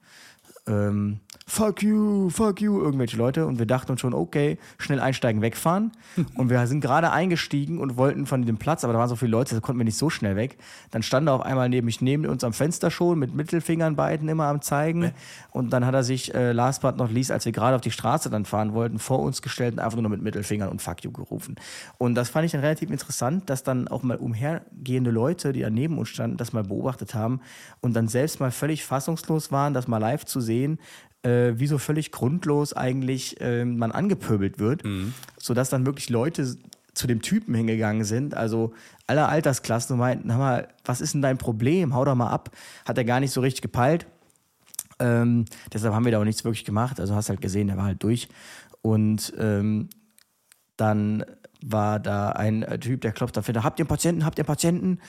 Ähm, 0.69 1.19
fuck 1.47 1.82
you, 1.82 2.29
fuck 2.29 2.62
you, 2.62 2.79
irgendwelche 2.79 3.17
Leute. 3.17 3.47
Und 3.47 3.58
wir 3.58 3.65
dachten 3.65 3.91
uns 3.91 4.01
schon, 4.01 4.13
okay, 4.13 4.60
schnell 4.77 4.99
einsteigen, 4.99 5.41
wegfahren. 5.41 5.91
und 6.36 6.49
wir 6.49 6.65
sind 6.67 6.82
gerade 6.82 7.12
eingestiegen 7.12 7.79
und 7.79 7.97
wollten 7.97 8.27
von 8.27 8.45
dem 8.45 8.58
Platz, 8.58 8.84
aber 8.84 8.93
da 8.93 8.99
waren 8.99 9.10
so 9.10 9.15
viele 9.15 9.32
Leute, 9.32 9.55
da 9.55 9.62
konnten 9.62 9.79
wir 9.79 9.86
nicht 9.86 9.97
so 9.97 10.10
schnell 10.10 10.36
weg. 10.36 10.58
Dann 10.91 11.01
stand 11.01 11.27
er 11.27 11.34
auf 11.34 11.41
einmal 11.41 11.67
neben 11.67 11.86
mich, 11.86 12.01
neben 12.01 12.25
uns 12.27 12.43
am 12.43 12.53
Fenster 12.53 12.91
schon, 12.91 13.17
mit 13.17 13.34
Mittelfingern 13.34 13.95
beiden 13.95 14.29
immer 14.29 14.45
am 14.45 14.62
Zeigen. 14.62 15.12
Und 15.51 15.73
dann 15.73 15.86
hat 15.86 15.95
er 15.95 16.03
sich, 16.03 16.34
äh, 16.36 16.51
last 16.51 16.82
but 16.82 16.97
not 16.97 17.12
least, 17.12 17.32
als 17.32 17.45
wir 17.45 17.51
gerade 17.51 17.75
auf 17.75 17.82
die 17.82 17.91
Straße 17.91 18.29
dann 18.29 18.45
fahren 18.45 18.73
wollten, 18.73 18.99
vor 18.99 19.19
uns 19.19 19.41
gestellt 19.41 19.73
und 19.73 19.79
einfach 19.79 19.95
nur 19.95 20.03
noch 20.03 20.10
mit 20.12 20.21
Mittelfingern 20.21 20.69
und 20.69 20.82
fuck 20.82 21.03
you 21.03 21.12
gerufen. 21.12 21.55
Und 21.97 22.13
das 22.13 22.29
fand 22.29 22.45
ich 22.45 22.51
dann 22.51 22.62
relativ 22.62 22.91
interessant, 22.91 23.49
dass 23.49 23.63
dann 23.63 23.88
auch 23.88 24.03
mal 24.03 24.17
umhergehende 24.17 25.10
Leute, 25.10 25.51
die 25.51 25.62
da 25.62 25.69
neben 25.71 25.97
uns 25.97 26.10
standen, 26.10 26.38
das 26.38 26.53
mal 26.53 26.63
beobachtet 26.63 27.15
haben 27.15 27.41
und 27.82 27.95
dann 27.95 28.08
selbst 28.08 28.39
mal 28.39 28.51
völlig 28.51 28.86
fassungslos 28.86 29.51
waren, 29.51 29.73
das 29.73 29.88
mal 29.88 29.97
live 29.97 30.25
zu 30.25 30.39
sehen, 30.39 30.59
äh, 31.24 31.54
wie 31.56 31.67
so 31.67 31.78
völlig 31.78 32.12
grundlos 32.12 32.74
eigentlich 32.74 33.39
äh, 33.41 33.65
man 33.65 33.91
angepöbelt 33.91 34.60
wird, 34.60 34.84
mhm. 34.84 35.13
sodass 35.38 35.69
dann 35.69 35.86
wirklich 35.86 36.10
Leute 36.10 36.58
zu 36.93 37.08
dem 37.08 37.22
Typen 37.22 37.54
hingegangen 37.56 38.04
sind, 38.04 38.36
also 38.36 38.74
aller 39.08 39.30
Altersklassen 39.30 39.93
und 39.93 40.00
meinten, 40.00 40.28
mal, 40.28 40.67
was 40.86 41.02
ist 41.02 41.13
denn 41.13 41.22
dein 41.22 41.38
Problem? 41.38 41.93
Hau 41.93 42.04
doch 42.04 42.15
mal 42.15 42.30
ab. 42.30 42.52
Hat 42.86 42.98
er 42.98 43.06
gar 43.06 43.19
nicht 43.19 43.32
so 43.32 43.41
richtig 43.41 43.62
gepeilt. 43.62 44.06
Ähm, 45.00 45.45
deshalb 45.74 45.93
haben 45.93 46.04
wir 46.04 46.12
da 46.12 46.19
auch 46.19 46.26
nichts 46.26 46.43
wirklich 46.43 46.65
gemacht. 46.65 47.00
Also 47.00 47.15
hast 47.15 47.30
halt 47.30 47.41
gesehen, 47.41 47.67
der 47.67 47.78
war 47.78 47.86
halt 47.86 48.04
durch. 48.04 48.28
Und 48.82 49.34
ähm, 49.38 49.89
dann 50.76 51.24
war 51.62 52.00
da 52.00 52.30
ein 52.30 52.63
äh, 52.63 52.80
Typ, 52.80 53.02
der 53.02 53.12
klopft 53.12 53.36
dafür, 53.36 53.63
habt 53.63 53.80
ihr 53.80 53.84
einen 53.84 53.89
Patienten, 53.89 54.26
habt 54.26 54.38
ihr 54.38 54.43
einen 54.43 54.48
Patienten? 54.48 55.00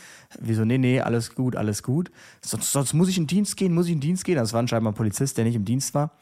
Wieso, 0.41 0.65
nee, 0.65 0.79
nee, 0.79 1.01
alles 1.01 1.35
gut, 1.35 1.57
alles 1.57 1.83
gut. 1.83 2.11
Sonst, 2.41 2.73
sonst 2.73 2.93
muss 2.93 3.09
ich 3.09 3.17
in 3.17 3.25
den 3.25 3.29
Dienst 3.29 3.57
gehen, 3.57 3.73
muss 3.75 3.87
ich 3.87 3.93
in 3.93 3.99
den 3.99 4.09
Dienst 4.09 4.25
gehen. 4.25 4.37
Das 4.37 4.53
war 4.53 4.67
scheinbar 4.67 4.93
ein 4.93 4.97
Polizist, 4.97 5.39
der 5.39 5.45
nicht 5.45 5.55
im 5.55 5.65
Dienst 5.65 5.95
war, 5.95 6.13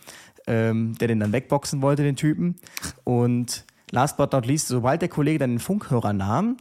ähm, 0.46 0.96
der 0.98 1.08
den 1.08 1.20
dann 1.20 1.32
wegboxen 1.32 1.80
wollte, 1.82 2.02
den 2.02 2.16
Typen. 2.16 2.56
Und 3.04 3.64
last 3.90 4.16
but 4.16 4.32
not 4.32 4.46
least, 4.46 4.68
sobald 4.68 5.00
der 5.00 5.08
Kollege 5.08 5.38
dann 5.38 5.50
den 5.50 5.58
Funkhörer 5.60 6.12
nahm, 6.12 6.58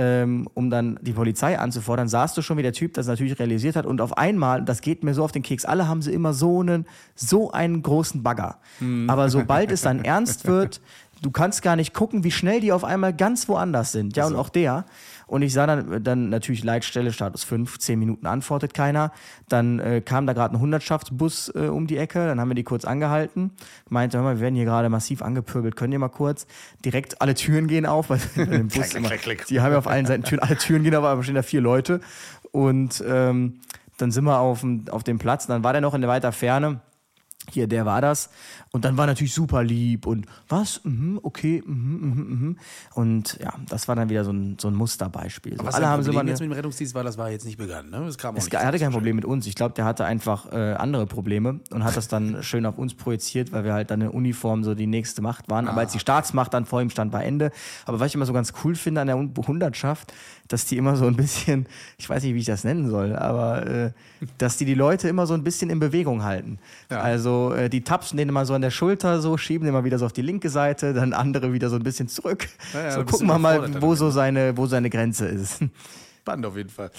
ähm, 0.00 0.48
um 0.54 0.70
dann 0.70 0.98
die 1.02 1.12
Polizei 1.12 1.58
anzufordern, 1.58 2.08
sahst 2.08 2.36
du 2.36 2.42
schon, 2.42 2.56
wie 2.56 2.62
der 2.62 2.72
Typ 2.72 2.94
das 2.94 3.08
natürlich 3.08 3.38
realisiert 3.40 3.74
hat. 3.74 3.84
Und 3.84 4.00
auf 4.00 4.16
einmal, 4.16 4.64
das 4.64 4.80
geht 4.80 5.02
mir 5.02 5.12
so 5.12 5.24
auf 5.24 5.32
den 5.32 5.42
Keks, 5.42 5.64
alle 5.64 5.88
haben 5.88 6.02
sie 6.02 6.12
immer 6.12 6.32
so 6.32 6.60
einen, 6.60 6.86
so 7.16 7.50
einen 7.50 7.82
großen 7.82 8.22
Bagger. 8.22 8.58
Hm. 8.78 9.10
Aber 9.10 9.28
sobald 9.28 9.72
es 9.72 9.82
dann 9.82 10.04
ernst 10.04 10.46
wird, 10.46 10.80
du 11.22 11.30
kannst 11.30 11.62
gar 11.62 11.76
nicht 11.76 11.94
gucken, 11.94 12.24
wie 12.24 12.30
schnell 12.30 12.60
die 12.60 12.72
auf 12.72 12.84
einmal 12.84 13.12
ganz 13.12 13.48
woanders 13.48 13.92
sind. 13.92 14.16
Ja, 14.16 14.24
also. 14.24 14.34
und 14.34 14.40
auch 14.40 14.48
der. 14.48 14.84
Und 15.26 15.42
ich 15.42 15.52
sah 15.52 15.66
dann, 15.66 16.02
dann 16.02 16.30
natürlich 16.30 16.64
Leitstelle, 16.64 17.12
Status 17.12 17.44
5, 17.44 17.78
10 17.78 17.98
Minuten 17.98 18.26
antwortet 18.26 18.72
keiner. 18.72 19.12
Dann 19.48 19.78
äh, 19.78 20.00
kam 20.00 20.26
da 20.26 20.32
gerade 20.32 20.56
ein 20.56 20.60
Hundertschaftsbus 20.60 21.52
äh, 21.54 21.68
um 21.68 21.86
die 21.86 21.98
Ecke, 21.98 22.26
dann 22.26 22.40
haben 22.40 22.48
wir 22.48 22.54
die 22.54 22.64
kurz 22.64 22.84
angehalten. 22.84 23.50
Meinte, 23.88 24.16
hör 24.16 24.24
mal, 24.24 24.36
wir 24.36 24.40
werden 24.40 24.54
hier 24.54 24.64
gerade 24.64 24.88
massiv 24.88 25.22
angepöbelt, 25.22 25.76
können 25.76 25.92
ihr 25.92 25.98
mal 25.98 26.08
kurz? 26.08 26.46
Direkt 26.84 27.20
alle 27.20 27.34
Türen 27.34 27.66
gehen 27.66 27.84
auf, 27.84 28.10
weil 28.10 28.20
im 28.36 28.68
Bus 28.68 28.94
immer, 28.94 29.10
die 29.48 29.60
haben 29.60 29.72
ja 29.72 29.78
auf 29.78 29.86
allen 29.86 30.06
Seiten 30.06 30.24
Türen, 30.24 30.40
alle 30.40 30.56
Türen 30.56 30.82
gehen 30.82 30.94
auf, 30.94 31.04
aber 31.04 31.22
stehen 31.22 31.34
da 31.34 31.42
vier 31.42 31.60
Leute. 31.60 32.00
Und 32.50 33.04
ähm, 33.06 33.60
dann 33.98 34.10
sind 34.10 34.24
wir 34.24 34.38
auf, 34.38 34.64
auf 34.90 35.04
dem 35.04 35.18
Platz, 35.18 35.46
dann 35.46 35.62
war 35.62 35.72
der 35.72 35.82
noch 35.82 35.94
in 35.94 36.00
der 36.00 36.08
weiter 36.08 36.32
Ferne 36.32 36.80
hier, 37.50 37.66
der 37.66 37.86
war 37.86 38.00
das. 38.00 38.30
Und 38.70 38.84
dann 38.84 38.96
war 38.96 39.06
natürlich 39.06 39.34
super 39.34 39.62
lieb 39.62 40.06
und 40.06 40.26
was? 40.48 40.80
Mhm, 40.84 41.20
okay, 41.22 41.62
mhm, 41.64 41.74
mhm, 41.74 42.40
mhm. 42.40 42.56
Und 42.94 43.38
ja, 43.40 43.54
das 43.68 43.88
war 43.88 43.96
dann 43.96 44.08
wieder 44.10 44.24
so 44.24 44.32
ein, 44.32 44.56
so 44.60 44.68
ein 44.68 44.74
Musterbeispiel. 44.74 45.56
So, 45.56 45.64
was 45.64 45.74
alle 45.74 45.88
haben 45.88 46.02
Problem 46.02 46.26
so 46.26 46.30
jetzt 46.30 46.40
mit 46.40 46.50
dem 46.50 46.52
Rettungsdienst 46.52 46.94
war, 46.94 47.04
das 47.04 47.18
war 47.18 47.30
jetzt 47.30 47.44
nicht 47.44 47.58
begangen, 47.58 47.90
ne? 47.90 48.02
Das 48.04 48.18
kam 48.18 48.36
es, 48.36 48.48
Er 48.48 48.66
hatte 48.66 48.78
kein 48.78 48.92
Problem 48.92 49.16
mit 49.16 49.24
uns. 49.24 49.46
Ich 49.46 49.54
glaube, 49.54 49.74
der 49.74 49.84
hatte 49.84 50.04
einfach 50.04 50.52
äh, 50.52 50.74
andere 50.74 51.06
Probleme 51.06 51.60
und 51.70 51.84
hat 51.84 51.96
das 51.96 52.08
dann 52.08 52.42
schön 52.42 52.66
auf 52.66 52.78
uns 52.78 52.94
projiziert, 52.94 53.52
weil 53.52 53.64
wir 53.64 53.72
halt 53.72 53.90
dann 53.90 54.00
in 54.00 54.08
Uniform 54.08 54.64
so 54.64 54.74
die 54.74 54.86
nächste 54.86 55.22
Macht 55.22 55.48
waren. 55.48 55.68
Ah. 55.68 55.72
Aber 55.72 55.80
als 55.80 55.92
die 55.92 55.98
Staatsmacht 55.98 56.52
dann 56.54 56.66
vor 56.66 56.82
ihm 56.82 56.90
stand, 56.90 57.12
war 57.12 57.24
Ende. 57.24 57.50
Aber 57.86 58.00
was 58.00 58.08
ich 58.08 58.14
immer 58.14 58.26
so 58.26 58.32
ganz 58.32 58.52
cool 58.64 58.74
finde 58.74 59.00
an 59.00 59.06
der 59.06 59.16
Hundertschaft, 59.16 60.12
dass 60.48 60.64
die 60.64 60.76
immer 60.76 60.96
so 60.96 61.06
ein 61.06 61.16
bisschen, 61.16 61.66
ich 61.98 62.08
weiß 62.08 62.22
nicht, 62.22 62.34
wie 62.34 62.40
ich 62.40 62.46
das 62.46 62.64
nennen 62.64 62.88
soll, 62.88 63.16
aber 63.16 63.66
äh, 63.66 63.90
dass 64.38 64.56
die 64.56 64.64
die 64.64 64.74
Leute 64.74 65.08
immer 65.08 65.26
so 65.26 65.34
ein 65.34 65.44
bisschen 65.44 65.70
in 65.70 65.78
Bewegung 65.78 66.24
halten. 66.24 66.58
Ja. 66.90 67.00
Also 67.00 67.37
äh, 67.52 67.68
die 67.68 67.82
tapsen 67.82 68.16
den 68.16 68.28
immer 68.28 68.46
so 68.46 68.54
an 68.54 68.62
der 68.62 68.70
Schulter, 68.70 69.20
so 69.20 69.36
schieben 69.36 69.64
den 69.64 69.74
mal 69.74 69.84
wieder 69.84 69.98
so 69.98 70.06
auf 70.06 70.12
die 70.12 70.22
linke 70.22 70.50
Seite, 70.50 70.94
dann 70.94 71.12
andere 71.12 71.52
wieder 71.52 71.70
so 71.70 71.76
ein 71.76 71.82
bisschen 71.82 72.08
zurück. 72.08 72.48
Ja, 72.74 72.82
ja, 72.82 72.90
so 72.92 73.04
gucken 73.04 73.26
wir 73.26 73.38
mal, 73.38 73.82
wo 73.82 73.94
so 73.94 74.10
seine, 74.10 74.56
wo 74.56 74.66
seine 74.66 74.90
Grenze 74.90 75.26
ist 75.26 75.62
spannend 76.28 76.44
auf 76.44 76.56
jeden 76.56 76.68
Fall. 76.68 76.90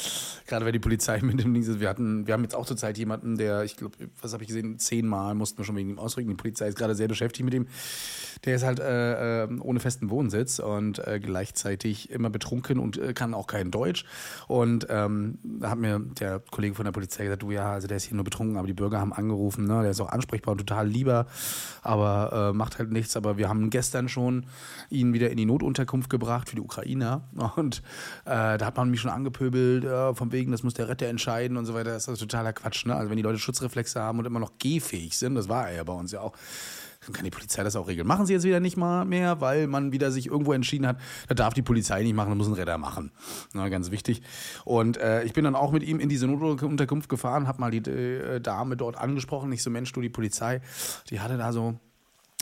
Gerade 0.48 0.66
wenn 0.66 0.74
die 0.74 0.80
Polizei 0.80 1.20
mit 1.22 1.40
dem 1.40 1.54
Ding 1.54 1.62
ist. 1.62 1.80
Wir 1.80 1.90
hatten, 1.90 2.26
wir 2.26 2.34
haben 2.34 2.42
jetzt 2.44 2.56
auch 2.56 2.66
zurzeit 2.66 2.98
jemanden, 2.98 3.38
der, 3.38 3.64
ich 3.64 3.78
glaube, 3.78 3.96
was 4.22 4.34
habe 4.34 4.44
ich 4.44 4.48
gesehen, 4.48 4.80
zehnmal 4.80 5.36
mussten 5.36 5.60
wir 5.60 5.66
schon 5.66 5.76
wegen 5.76 5.90
ihm 5.90 6.00
ausrücken. 6.00 6.30
Die 6.30 6.36
Polizei 6.36 6.68
ist 6.68 6.78
gerade 6.78 6.96
sehr 6.96 7.08
beschäftigt 7.08 7.46
mit 7.46 7.54
ihm. 7.54 7.68
Der 8.46 8.56
ist 8.56 8.64
halt 8.64 8.80
äh, 8.80 9.44
äh, 9.44 9.60
ohne 9.60 9.80
festen 9.80 10.10
Wohnsitz 10.10 10.60
und 10.60 11.00
äh, 11.08 11.20
gleichzeitig 11.20 12.10
immer 12.10 12.30
betrunken 12.30 12.80
und 12.80 12.98
äh, 12.98 13.14
kann 13.14 13.34
auch 13.34 13.48
kein 13.48 13.72
Deutsch. 13.72 14.06
Und 14.48 14.88
ähm, 14.90 15.40
da 15.44 15.72
hat 15.72 15.80
mir 15.80 16.00
der 16.00 16.40
Kollege 16.52 16.76
von 16.76 16.86
der 16.86 16.92
Polizei 16.92 17.24
gesagt, 17.26 17.44
du 17.44 17.52
ja, 17.52 17.74
also 17.74 17.88
der 17.88 17.98
ist 17.98 18.06
hier 18.06 18.16
nur 18.16 18.24
betrunken, 18.24 18.58
aber 18.58 18.68
die 18.68 18.74
Bürger 18.74 19.00
haben 19.00 19.14
angerufen, 19.14 19.66
ne? 19.66 19.82
der 19.82 19.92
ist 19.92 20.02
auch 20.02 20.10
ansprechbar 20.10 20.54
und 20.54 20.60
total 20.60 20.88
lieber, 20.88 21.28
aber 21.82 22.50
äh, 22.52 22.58
macht 22.58 22.80
halt 22.80 22.92
nichts. 22.92 23.18
Aber 23.18 23.38
wir 23.38 23.50
haben 23.50 23.70
gestern 23.70 24.10
schon 24.10 24.46
ihn 24.90 25.14
wieder 25.14 25.30
in 25.30 25.38
die 25.38 25.46
Notunterkunft 25.46 26.10
gebracht 26.10 26.50
für 26.50 26.56
die 26.56 26.62
Ukrainer 26.62 27.28
und 27.56 27.82
äh, 28.26 28.58
da 28.58 28.66
hat 28.66 28.78
man 28.78 28.90
mich 28.90 29.02
schon 29.02 29.12
angepöbelt, 29.12 29.84
ja, 29.84 30.14
von 30.14 30.32
wegen, 30.32 30.52
das 30.52 30.64
muss 30.64 30.74
der 30.74 30.88
Retter 30.88 31.08
entscheiden 31.08 31.58
und 31.58 31.66
so 31.66 31.74
weiter. 31.74 31.92
Das 31.92 32.08
ist 32.08 32.20
totaler 32.20 32.54
Quatsch, 32.54 32.86
ne? 32.86 32.96
Also 32.96 33.10
wenn 33.10 33.18
die 33.18 33.24
Leute 33.24 33.40
Schutzreflexe 33.40 34.00
haben 34.00 34.20
und 34.20 34.26
immer 34.26 34.40
noch 34.40 34.54
gehfähig 34.60 35.18
sind, 35.18 35.36
das 35.36 35.50
war 35.50 35.70
er 35.70 35.78
ja 35.78 35.84
bei 35.84 35.94
uns 35.94 36.12
ja 36.12 36.22
auch, 36.22 36.34
dann 37.10 37.14
kann 37.14 37.26
die 37.26 37.32
Polizei 37.32 37.64
das 37.64 37.76
auch 37.76 37.88
regeln. 37.88 38.08
Machen 38.08 38.26
sie 38.26 38.34
jetzt 38.34 38.44
wieder 38.44 38.60
nicht 38.60 38.78
mal 38.78 39.04
mehr, 39.04 39.42
weil 39.42 39.68
man 39.68 39.92
wieder 39.92 40.12
sich 40.12 40.28
irgendwo 40.28 40.54
entschieden 40.54 40.86
hat, 40.86 40.98
da 41.28 41.34
darf 41.34 41.54
die 41.54 41.62
Polizei 41.62 42.04
nicht 42.04 42.16
machen, 42.16 42.30
da 42.30 42.36
muss 42.36 42.48
ein 42.48 42.54
Retter 42.54 42.78
machen. 42.78 43.12
Na, 43.54 43.68
ganz 43.70 43.90
wichtig. 43.90 44.22
Und 44.64 44.98
äh, 44.98 45.24
ich 45.24 45.34
bin 45.34 45.44
dann 45.44 45.56
auch 45.56 45.72
mit 45.72 45.84
ihm 45.84 46.00
in 46.00 46.08
diese 46.08 46.28
Notunterkunft 46.28 47.10
gefahren, 47.10 47.48
habe 47.48 47.60
mal 47.60 47.72
die 47.72 47.90
äh, 47.90 48.40
Dame 48.40 48.78
dort 48.78 48.96
angesprochen, 48.98 49.50
nicht 49.50 49.64
so 49.64 49.70
Mensch, 49.70 49.92
du 49.92 50.02
die 50.02 50.10
Polizei, 50.10 50.62
die 51.10 51.20
hatte 51.20 51.38
da 51.38 51.52
so 51.52 51.80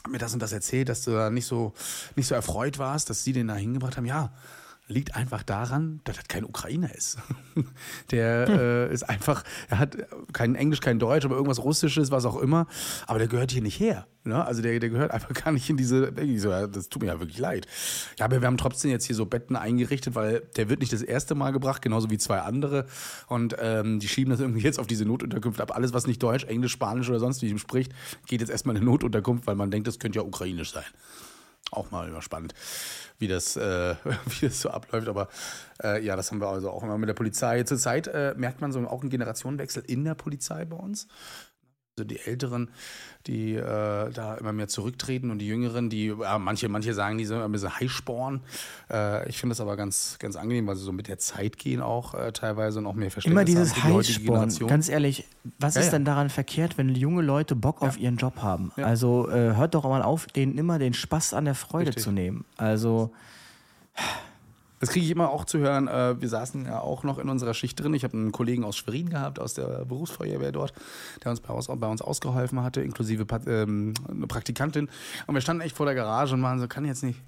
mir 0.10 0.20
das 0.20 0.34
und 0.34 0.42
das 0.42 0.54
erzählt, 0.54 0.90
dass 0.90 1.04
du 1.04 1.12
da 1.12 1.30
nicht 1.30 1.46
so, 1.46 1.74
nicht 2.16 2.28
so 2.28 2.36
erfreut 2.36 2.78
warst, 2.78 3.10
dass 3.10 3.24
sie 3.24 3.34
den 3.34 3.48
da 3.48 3.56
hingebracht 3.56 3.98
haben. 3.98 4.06
Ja, 4.06 4.32
liegt 4.88 5.16
einfach 5.16 5.44
daran, 5.44 6.00
dass 6.06 6.16
das 6.16 6.28
kein 6.28 6.46
Ukrainer 6.46 6.94
ist. 6.96 7.18
Der 8.12 8.48
äh, 8.48 8.94
ist 8.94 9.04
einfach, 9.04 9.44
er 9.70 9.80
hat 9.80 9.98
kein 10.32 10.56
Englisch, 10.56 10.80
kein 10.80 11.00
Deutsch, 11.00 11.26
aber 11.26 11.36
irgendwas 11.36 11.62
Russisches, 11.62 12.10
was 12.12 12.26
auch 12.26 12.38
immer. 12.38 12.68
Aber 13.06 13.20
der 13.20 13.28
gehört 13.28 13.52
hier 13.52 13.62
nicht 13.62 13.80
her. 13.80 14.08
Ne? 14.24 14.44
Also 14.44 14.62
der, 14.62 14.80
der 14.80 14.90
gehört 14.90 15.12
einfach 15.12 15.34
gar 15.34 15.52
nicht 15.52 15.70
in 15.70 15.78
diese. 15.78 16.14
So, 16.38 16.68
das 16.68 16.90
tut 16.90 17.02
mir 17.02 17.10
ja 17.10 17.20
wirklich 17.20 17.40
leid. 17.40 17.68
Ja, 18.18 18.26
aber 18.26 18.42
wir 18.42 18.48
haben 18.48 18.58
trotzdem 18.58 18.92
jetzt 18.92 19.06
hier 19.06 19.16
so 19.16 19.26
Betten 19.26 19.56
eingerichtet, 19.56 20.16
weil 20.16 20.42
der 20.56 20.70
wird 20.70 20.80
nicht 20.80 20.94
das 20.94 21.02
erste 21.02 21.36
Mal 21.36 21.52
gebracht, 21.52 21.82
genauso 21.82 22.10
wie 22.10 22.18
zwei 22.18 22.40
andere. 22.40 22.86
Und 23.28 23.56
ähm, 23.60 24.00
die 24.00 24.08
schieben 24.08 24.32
das 24.32 24.40
irgendwie 24.40 24.62
jetzt 24.62 24.80
auf 24.80 24.88
diese 24.88 25.06
Notunterkunft 25.06 25.60
ab. 25.60 25.76
Alles, 25.76 25.94
was 25.94 26.08
nicht 26.08 26.22
Deutsch, 26.24 26.46
Englisch, 26.46 26.72
Spanisch 26.72 27.10
oder 27.10 27.20
sonst 27.20 27.42
wie 27.42 27.58
spricht, 27.58 27.92
geht 28.28 28.42
jetzt 28.42 28.50
erstmal 28.50 28.76
in 28.76 28.82
eine 28.82 28.92
Notunterkunft, 28.92 29.48
weil 29.48 29.56
man 29.56 29.72
denkt, 29.72 29.88
das 29.88 30.00
könnte 30.00 30.20
ja 30.20 30.26
ukrainisch 30.26 30.72
sein. 30.72 30.86
Auch 31.72 31.92
mal 31.92 32.08
immer 32.08 32.22
spannend 32.22 32.54
wie 33.20 33.28
das, 33.28 33.56
äh, 33.56 33.96
wie 34.40 34.48
das 34.48 34.62
so 34.62 34.70
abläuft. 34.70 35.08
Aber 35.08 35.30
äh, 35.84 36.04
ja, 36.04 36.16
das 36.16 36.32
haben 36.32 36.40
wir 36.40 36.48
also 36.48 36.70
auch 36.70 36.84
immer 36.84 36.98
mit 36.98 37.10
der 37.10 37.14
Polizei. 37.14 37.64
Zurzeit 37.64 38.08
äh, 38.08 38.34
merkt 38.38 38.62
man 38.62 38.72
so 38.72 38.80
auch 38.88 39.02
einen 39.02 39.10
Generationenwechsel 39.10 39.84
in 39.88 40.04
der 40.04 40.16
Polizei 40.16 40.66
bei 40.66 40.78
uns. 40.78 41.08
Also 42.00 42.06
die 42.06 42.20
Älteren, 42.20 42.70
die 43.26 43.56
äh, 43.56 44.12
da 44.12 44.36
immer 44.40 44.54
mehr 44.54 44.68
zurücktreten 44.68 45.32
und 45.32 45.40
die 45.40 45.48
Jüngeren, 45.48 45.90
die, 45.90 46.14
ja, 46.22 46.38
manche, 46.38 46.70
manche 46.70 46.94
sagen, 46.94 47.18
die 47.18 47.26
sind 47.26 47.42
ein 47.42 47.52
bisschen 47.52 47.80
Highsporn. 47.80 48.42
Äh, 48.92 49.28
ich 49.28 49.40
finde 49.40 49.54
das 49.54 49.62
aber 49.62 49.76
ganz, 49.78 50.18
ganz 50.20 50.36
angenehm, 50.36 50.68
weil 50.68 50.76
sie 50.76 50.84
so 50.84 50.92
mit 50.92 51.08
der 51.08 51.18
Zeit 51.18 51.58
gehen 51.58 51.82
auch 51.82 52.14
äh, 52.14 52.32
teilweise 52.34 52.78
und 52.78 52.86
auch 52.86 52.94
mehr 52.94 53.10
verstehen. 53.10 53.32
Immer 53.32 53.46
dieses 53.46 53.84
Highsporn. 53.84 54.56
Ganz 54.68 54.90
ehrlich, 54.90 55.26
was 55.58 55.74
ja, 55.74 55.82
ist 55.82 55.88
ja. 55.88 55.94
denn 55.94 56.06
daran 56.06 56.30
verkehrt, 56.30 56.78
wenn 56.78 56.94
junge 56.94 57.24
Leute 57.24 57.56
Bock 57.56 57.82
auf 57.82 57.98
ihren 57.98 58.18
Job 58.18 58.44
haben? 58.44 58.72
Also 58.76 59.28
äh, 59.32 59.56
hört 59.56 59.74
doch 59.74 59.86
mal 59.86 60.04
auf, 60.04 60.28
denen 60.28 60.60
immer 60.60 60.78
den 60.78 60.94
Spaß 60.94 61.34
an 61.34 61.46
der 61.46 61.56
Freude 61.56 61.88
Richtig. 61.88 62.04
zu 62.04 62.12
nehmen. 62.12 62.46
Also 62.58 63.12
das 64.80 64.90
kriege 64.90 65.06
ich 65.06 65.12
immer 65.12 65.30
auch 65.30 65.46
zu 65.46 65.60
hören. 65.60 65.88
Äh, 65.88 66.20
wir 66.22 66.30
saßen 66.30 66.66
ja 66.66 66.80
auch 66.80 67.04
noch 67.04 67.20
in 67.20 67.30
unserer 67.30 67.54
Schicht 67.54 67.80
drin. 67.80 67.94
Ich 67.94 68.04
habe 68.04 68.18
einen 68.18 68.32
Kollegen 68.32 68.64
aus 68.64 68.78
Schwerin 68.78 69.10
gehabt, 69.10 69.40
aus 69.40 69.54
der 69.54 69.86
Berufsfeuerwehr 69.86 70.52
dort, 70.52 70.74
der 71.24 71.32
uns 71.32 71.40
bei 71.40 71.54
uns, 71.54 71.68
bei 71.68 71.88
uns 71.88 72.02
ausgeholfen 72.02 72.62
hatte, 72.64 72.82
inklusive 72.82 73.26
ähm, 73.48 73.94
eine 74.08 74.28
Praktikantin. 74.28 74.90
Und 75.26 75.34
wir 75.34 75.42
standen 75.42 75.62
echt 75.62 75.76
vor 75.76 75.86
der 75.86 75.96
Garage 75.96 76.34
und 76.36 76.44
waren 76.44 76.60
so, 76.60 76.68
kann 76.68 76.86
jetzt 76.86 77.04
nicht 77.04 77.20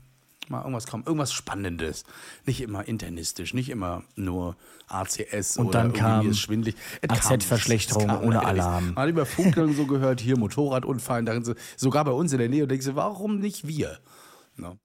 mal 0.50 0.62
irgendwas 0.62 0.88
kommen, 0.88 1.04
irgendwas 1.06 1.32
Spannendes. 1.32 2.04
Nicht 2.46 2.62
immer 2.62 2.88
internistisch, 2.88 3.54
nicht 3.54 3.70
immer 3.70 4.04
nur 4.16 4.56
ACS 4.88 5.58
und 5.58 5.68
oder 5.68 5.80
dann 5.80 5.94
kam 5.94 6.34
schwindlig. 6.34 6.76
AZ-Verschlechterung 7.08 8.10
ohne 8.22 8.44
Alarm. 8.44 8.94
Man 8.94 9.04
hat 9.04 9.10
über 9.10 9.26
Funkeln 9.26 9.76
so 9.76 9.86
gehört, 9.86 10.22
hier 10.22 10.38
Motorradunfall, 10.38 11.24
darin 11.24 11.44
so, 11.44 11.54
sogar 11.78 12.04
bei 12.06 12.12
uns 12.12 12.32
in 12.32 12.40
der 12.40 12.50
Nähe 12.50 12.64
und 12.64 12.70
denkst 12.70 12.88
du, 12.88 12.96
warum 12.96 13.40
nicht 13.40 13.68
wir? 13.68 14.00
No. 14.56 14.78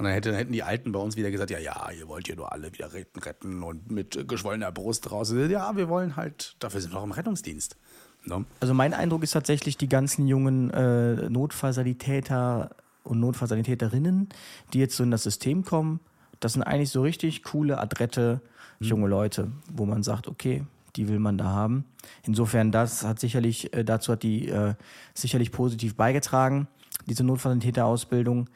Und 0.00 0.06
dann 0.06 0.14
hätten, 0.14 0.34
hätten 0.34 0.52
die 0.52 0.62
Alten 0.62 0.92
bei 0.92 0.98
uns 0.98 1.16
wieder 1.16 1.30
gesagt, 1.30 1.50
ja, 1.50 1.58
ja, 1.58 1.90
ihr 1.90 2.08
wollt 2.08 2.26
hier 2.26 2.34
nur 2.34 2.52
alle 2.52 2.72
wieder 2.72 2.90
retten, 2.94 3.20
retten 3.20 3.62
und 3.62 3.90
mit 3.90 4.26
geschwollener 4.26 4.72
Brust 4.72 5.10
raus. 5.12 5.30
Ja, 5.30 5.76
wir 5.76 5.90
wollen 5.90 6.16
halt, 6.16 6.56
dafür 6.58 6.80
sind 6.80 6.94
wir 6.94 7.00
auch 7.00 7.04
im 7.04 7.12
Rettungsdienst. 7.12 7.76
No? 8.24 8.46
Also 8.60 8.72
mein 8.72 8.94
Eindruck 8.94 9.22
ist 9.22 9.32
tatsächlich, 9.32 9.76
die 9.76 9.90
ganzen 9.90 10.26
jungen 10.26 10.70
äh, 10.70 11.28
Notfallsanitäter 11.28 12.70
und 13.04 13.20
Notfallsanitäterinnen, 13.20 14.30
die 14.72 14.78
jetzt 14.78 14.96
so 14.96 15.02
in 15.02 15.10
das 15.10 15.22
System 15.22 15.66
kommen, 15.66 16.00
das 16.40 16.54
sind 16.54 16.62
eigentlich 16.62 16.88
so 16.88 17.02
richtig 17.02 17.42
coole, 17.42 17.78
adrette 17.78 18.40
mhm. 18.78 18.86
junge 18.86 19.06
Leute, 19.06 19.52
wo 19.70 19.84
man 19.84 20.02
sagt, 20.02 20.28
okay, 20.28 20.64
die 20.96 21.08
will 21.08 21.18
man 21.18 21.36
da 21.36 21.44
haben. 21.44 21.84
Insofern, 22.22 22.72
das 22.72 23.04
hat 23.04 23.20
sicherlich, 23.20 23.74
äh, 23.74 23.84
dazu 23.84 24.12
hat 24.12 24.22
die 24.22 24.48
äh, 24.48 24.76
sicherlich 25.12 25.52
positiv 25.52 25.94
beigetragen, 25.94 26.68
diese 27.04 27.22
Notfallsanitäterausbildung. 27.22 28.48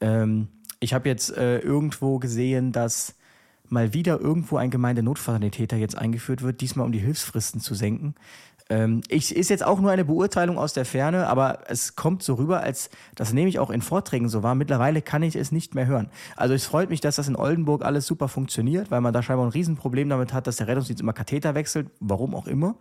Ähm, 0.00 0.46
ich 0.82 0.94
habe 0.94 1.08
jetzt 1.08 1.36
äh, 1.36 1.58
irgendwo 1.60 2.18
gesehen, 2.18 2.72
dass 2.72 3.14
mal 3.68 3.94
wieder 3.94 4.20
irgendwo 4.20 4.56
ein 4.56 4.70
Gemeindenotfallsanitäter 4.70 5.76
jetzt 5.76 5.96
eingeführt 5.96 6.42
wird, 6.42 6.60
diesmal 6.60 6.84
um 6.84 6.92
die 6.92 6.98
Hilfsfristen 6.98 7.60
zu 7.60 7.74
senken. 7.74 8.16
Ähm, 8.68 9.00
ich, 9.08 9.34
ist 9.34 9.48
jetzt 9.48 9.64
auch 9.64 9.80
nur 9.80 9.92
eine 9.92 10.04
Beurteilung 10.04 10.58
aus 10.58 10.72
der 10.72 10.84
Ferne, 10.84 11.28
aber 11.28 11.60
es 11.68 11.94
kommt 11.94 12.24
so 12.24 12.34
rüber, 12.34 12.60
als 12.60 12.90
das 13.14 13.32
nehme 13.32 13.48
ich 13.48 13.60
auch 13.60 13.70
in 13.70 13.80
Vorträgen 13.80 14.28
so 14.28 14.42
wahr. 14.42 14.56
Mittlerweile 14.56 15.02
kann 15.02 15.22
ich 15.22 15.36
es 15.36 15.52
nicht 15.52 15.76
mehr 15.76 15.86
hören. 15.86 16.10
Also 16.36 16.52
es 16.52 16.66
freut 16.66 16.90
mich, 16.90 17.00
dass 17.00 17.14
das 17.14 17.28
in 17.28 17.36
Oldenburg 17.36 17.84
alles 17.84 18.04
super 18.06 18.26
funktioniert, 18.26 18.90
weil 18.90 19.00
man 19.00 19.12
da 19.12 19.22
scheinbar 19.22 19.46
ein 19.46 19.52
Riesenproblem 19.52 20.08
damit 20.08 20.32
hat, 20.32 20.48
dass 20.48 20.56
der 20.56 20.66
Rettungsdienst 20.66 21.00
immer 21.00 21.12
Katheter 21.12 21.54
wechselt, 21.54 21.90
warum 22.00 22.34
auch 22.34 22.48
immer. 22.48 22.74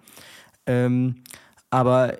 Ähm, 0.66 1.24
aber 1.70 2.18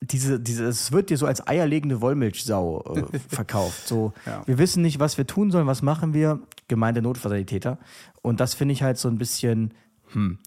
diese, 0.00 0.40
diese, 0.40 0.66
es 0.66 0.92
wird 0.92 1.10
dir 1.10 1.18
so 1.18 1.26
als 1.26 1.46
eierlegende 1.46 2.00
Wollmilchsau 2.00 3.06
äh, 3.12 3.18
verkauft. 3.28 3.86
So, 3.86 4.12
ja. 4.26 4.42
wir 4.46 4.58
wissen 4.58 4.82
nicht, 4.82 4.98
was 4.98 5.18
wir 5.18 5.26
tun 5.26 5.50
sollen, 5.50 5.66
was 5.66 5.82
machen 5.82 6.14
wir? 6.14 6.40
Gemeinde 6.68 7.02
Notfallsanitäter. 7.02 7.78
Und 8.22 8.40
das 8.40 8.54
finde 8.54 8.72
ich 8.72 8.82
halt 8.82 8.98
so 8.98 9.08
ein 9.08 9.18
bisschen, 9.18 9.74
hm. 10.12 10.38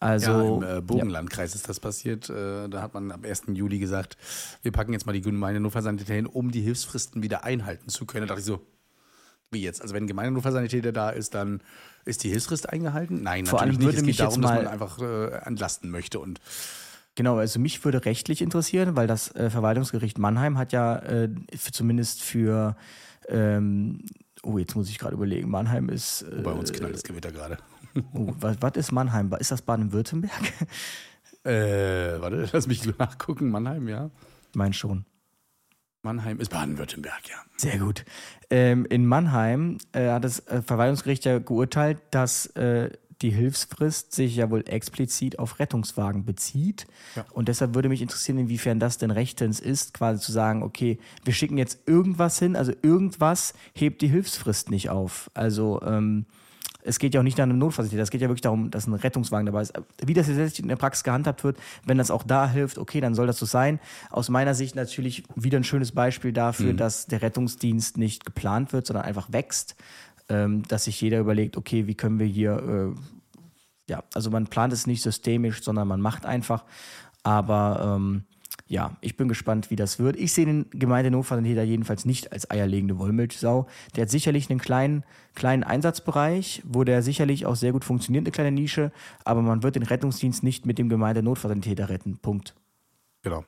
Also, 0.00 0.60
ja, 0.62 0.70
im 0.70 0.78
äh, 0.78 0.80
Bogenlandkreis 0.80 1.54
ja. 1.54 1.56
ist 1.56 1.68
das 1.68 1.80
passiert. 1.80 2.30
Äh, 2.30 2.68
da 2.68 2.82
hat 2.82 2.94
man 2.94 3.10
am 3.10 3.24
1. 3.24 3.44
Juli 3.48 3.80
gesagt, 3.80 4.16
wir 4.62 4.70
packen 4.70 4.92
jetzt 4.92 5.06
mal 5.06 5.12
die 5.12 5.20
Gemeinde 5.20 5.58
Notfallsanitäter 5.58 6.14
hin, 6.14 6.26
um 6.26 6.52
die 6.52 6.60
Hilfsfristen 6.60 7.22
wieder 7.22 7.42
einhalten 7.42 7.88
zu 7.88 8.06
können. 8.06 8.28
Da 8.28 8.34
dachte 8.34 8.40
ich 8.40 8.46
so, 8.46 8.64
wie 9.50 9.62
jetzt? 9.62 9.82
Also 9.82 9.94
wenn 9.94 10.06
Gemeinde 10.06 10.30
Notfallsanitäter 10.32 10.92
da 10.92 11.10
ist, 11.10 11.34
dann 11.34 11.62
ist 12.04 12.22
die 12.22 12.28
Hilfsfrist 12.30 12.68
eingehalten? 12.68 13.22
Nein, 13.22 13.46
Vor 13.46 13.58
natürlich 13.58 13.78
allem 13.78 13.86
nicht. 13.86 13.98
Es 13.98 14.06
geht 14.06 14.20
darum, 14.20 14.42
dass 14.42 14.54
man 14.54 14.66
einfach 14.68 15.00
äh, 15.00 15.30
entlasten 15.44 15.90
möchte 15.90 16.20
und 16.20 16.40
Genau, 17.18 17.38
also 17.38 17.58
mich 17.58 17.84
würde 17.84 18.04
rechtlich 18.04 18.40
interessieren, 18.42 18.94
weil 18.94 19.08
das 19.08 19.34
äh, 19.34 19.50
Verwaltungsgericht 19.50 20.18
Mannheim 20.18 20.56
hat 20.56 20.72
ja 20.72 20.98
äh, 20.98 21.28
für, 21.52 21.72
zumindest 21.72 22.22
für, 22.22 22.76
ähm, 23.26 24.04
oh, 24.44 24.56
jetzt 24.56 24.76
muss 24.76 24.88
ich 24.88 25.00
gerade 25.00 25.16
überlegen, 25.16 25.50
Mannheim 25.50 25.88
ist. 25.88 26.22
Äh, 26.22 26.42
Bei 26.42 26.52
uns 26.52 26.72
knallt 26.72 26.94
das 26.94 27.02
Gewitter 27.02 27.32
gerade. 27.32 27.58
Oh, 28.14 28.32
was, 28.38 28.58
was 28.60 28.76
ist 28.76 28.92
Mannheim? 28.92 29.34
Ist 29.40 29.50
das 29.50 29.62
Baden-Württemberg? 29.62 30.52
Äh, 31.42 32.20
warte, 32.20 32.48
lass 32.52 32.68
mich 32.68 32.86
nachgucken. 32.98 33.50
Mannheim, 33.50 33.88
ja. 33.88 34.10
Mein 34.54 34.72
schon. 34.72 35.04
Mannheim 36.02 36.38
ist 36.38 36.50
Baden-Württemberg, 36.50 37.28
ja. 37.28 37.38
Sehr 37.56 37.78
gut. 37.78 38.04
Ähm, 38.48 38.86
in 38.86 39.06
Mannheim 39.06 39.78
äh, 39.90 40.10
hat 40.10 40.22
das 40.22 40.38
äh, 40.46 40.62
Verwaltungsgericht 40.62 41.24
ja 41.24 41.40
geurteilt, 41.40 41.98
dass 42.12 42.46
äh, 42.54 42.90
die 43.22 43.30
Hilfsfrist 43.30 44.12
sich 44.12 44.36
ja 44.36 44.50
wohl 44.50 44.64
explizit 44.68 45.38
auf 45.38 45.58
Rettungswagen 45.58 46.24
bezieht. 46.24 46.86
Ja. 47.16 47.24
Und 47.32 47.48
deshalb 47.48 47.74
würde 47.74 47.88
mich 47.88 48.02
interessieren, 48.02 48.38
inwiefern 48.38 48.78
das 48.78 48.98
denn 48.98 49.10
rechtens 49.10 49.60
ist, 49.60 49.94
quasi 49.94 50.20
zu 50.20 50.32
sagen, 50.32 50.62
okay, 50.62 50.98
wir 51.24 51.32
schicken 51.32 51.58
jetzt 51.58 51.80
irgendwas 51.86 52.38
hin, 52.38 52.56
also 52.56 52.72
irgendwas 52.82 53.54
hebt 53.74 54.02
die 54.02 54.08
Hilfsfrist 54.08 54.70
nicht 54.70 54.90
auf. 54.90 55.30
Also 55.34 55.80
ähm, 55.82 56.26
es 56.88 56.98
geht 56.98 57.12
ja 57.12 57.20
auch 57.20 57.24
nicht 57.24 57.36
nach 57.36 57.44
einem 57.44 57.58
Notfallsanitäter, 57.58 58.02
es 58.02 58.10
geht 58.10 58.20
ja 58.20 58.28
wirklich 58.28 58.42
darum, 58.42 58.70
dass 58.70 58.86
ein 58.86 58.94
Rettungswagen 58.94 59.46
dabei 59.46 59.62
ist. 59.62 59.72
Wie 60.04 60.14
das 60.14 60.28
jetzt 60.28 60.60
in 60.60 60.68
der 60.68 60.76
Praxis 60.76 61.04
gehandhabt 61.04 61.44
wird, 61.44 61.58
wenn 61.84 61.98
das 61.98 62.10
auch 62.10 62.22
da 62.22 62.48
hilft, 62.48 62.78
okay, 62.78 63.00
dann 63.00 63.14
soll 63.14 63.26
das 63.26 63.38
so 63.38 63.46
sein. 63.46 63.80
Aus 64.10 64.28
meiner 64.28 64.54
Sicht 64.54 64.76
natürlich 64.76 65.24
wieder 65.34 65.58
ein 65.58 65.64
schönes 65.64 65.92
Beispiel 65.92 66.32
dafür, 66.32 66.72
mhm. 66.72 66.76
dass 66.76 67.06
der 67.06 67.20
Rettungsdienst 67.20 67.98
nicht 67.98 68.24
geplant 68.24 68.72
wird, 68.72 68.86
sondern 68.86 69.04
einfach 69.04 69.32
wächst 69.32 69.74
ähm, 70.28 70.62
dass 70.68 70.84
sich 70.84 71.00
jeder 71.00 71.20
überlegt, 71.20 71.56
okay, 71.56 71.86
wie 71.86 71.94
können 71.94 72.18
wir 72.18 72.26
hier, 72.26 72.94
äh, 72.96 73.90
ja, 73.90 74.04
also 74.14 74.30
man 74.30 74.46
plant 74.46 74.72
es 74.72 74.86
nicht 74.86 75.02
systemisch, 75.02 75.62
sondern 75.62 75.88
man 75.88 76.00
macht 76.00 76.26
einfach. 76.26 76.64
Aber 77.22 77.96
ähm, 77.96 78.24
ja, 78.66 78.96
ich 79.00 79.16
bin 79.16 79.28
gespannt, 79.28 79.70
wie 79.70 79.76
das 79.76 79.98
wird. 79.98 80.16
Ich 80.16 80.32
sehe 80.32 80.44
den 80.44 80.66
Gemeindenotfallsanitäter 80.70 81.62
jedenfalls 81.62 82.04
nicht 82.04 82.32
als 82.32 82.50
eierlegende 82.50 82.98
Wollmilchsau. 82.98 83.66
Der 83.96 84.02
hat 84.02 84.10
sicherlich 84.10 84.50
einen 84.50 84.60
kleinen, 84.60 85.04
kleinen 85.34 85.64
Einsatzbereich, 85.64 86.62
wo 86.66 86.84
der 86.84 87.02
sicherlich 87.02 87.46
auch 87.46 87.56
sehr 87.56 87.72
gut 87.72 87.84
funktioniert, 87.84 88.22
eine 88.22 88.30
kleine 88.30 88.52
Nische, 88.52 88.92
aber 89.24 89.40
man 89.40 89.62
wird 89.62 89.76
den 89.76 89.84
Rettungsdienst 89.84 90.42
nicht 90.42 90.66
mit 90.66 90.78
dem 90.78 90.90
Gemeindenotfallsanitäter 90.90 91.88
retten. 91.88 92.18
Punkt. 92.18 92.54
Genau. 93.24 93.44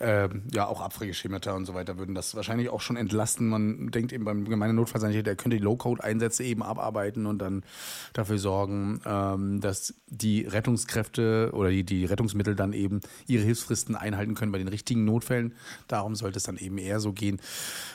Ähm, 0.00 0.42
ja, 0.52 0.66
auch 0.66 0.82
Abfrageschemata 0.82 1.52
und 1.52 1.64
so 1.64 1.72
weiter 1.72 1.96
würden 1.96 2.14
das 2.14 2.34
wahrscheinlich 2.34 2.68
auch 2.68 2.82
schon 2.82 2.98
entlasten. 2.98 3.48
Man 3.48 3.90
denkt 3.90 4.12
eben 4.12 4.26
beim 4.26 4.44
gemeinen 4.44 4.76
Notfallsanitäter, 4.76 5.22
der 5.22 5.36
könnte 5.36 5.56
die 5.56 5.62
Low-Code-Einsätze 5.62 6.44
eben 6.44 6.62
abarbeiten 6.62 7.24
und 7.24 7.38
dann 7.38 7.64
dafür 8.12 8.36
sorgen, 8.36 9.00
ähm, 9.06 9.62
dass 9.62 9.94
die 10.08 10.42
Rettungskräfte 10.42 11.52
oder 11.54 11.70
die, 11.70 11.84
die 11.84 12.04
Rettungsmittel 12.04 12.54
dann 12.54 12.74
eben 12.74 13.00
ihre 13.26 13.44
Hilfsfristen 13.44 13.96
einhalten 13.96 14.34
können 14.34 14.52
bei 14.52 14.58
den 14.58 14.68
richtigen 14.68 15.06
Notfällen. 15.06 15.54
Darum 15.88 16.16
sollte 16.16 16.36
es 16.36 16.44
dann 16.44 16.58
eben 16.58 16.76
eher 16.76 17.00
so 17.00 17.14
gehen. 17.14 17.40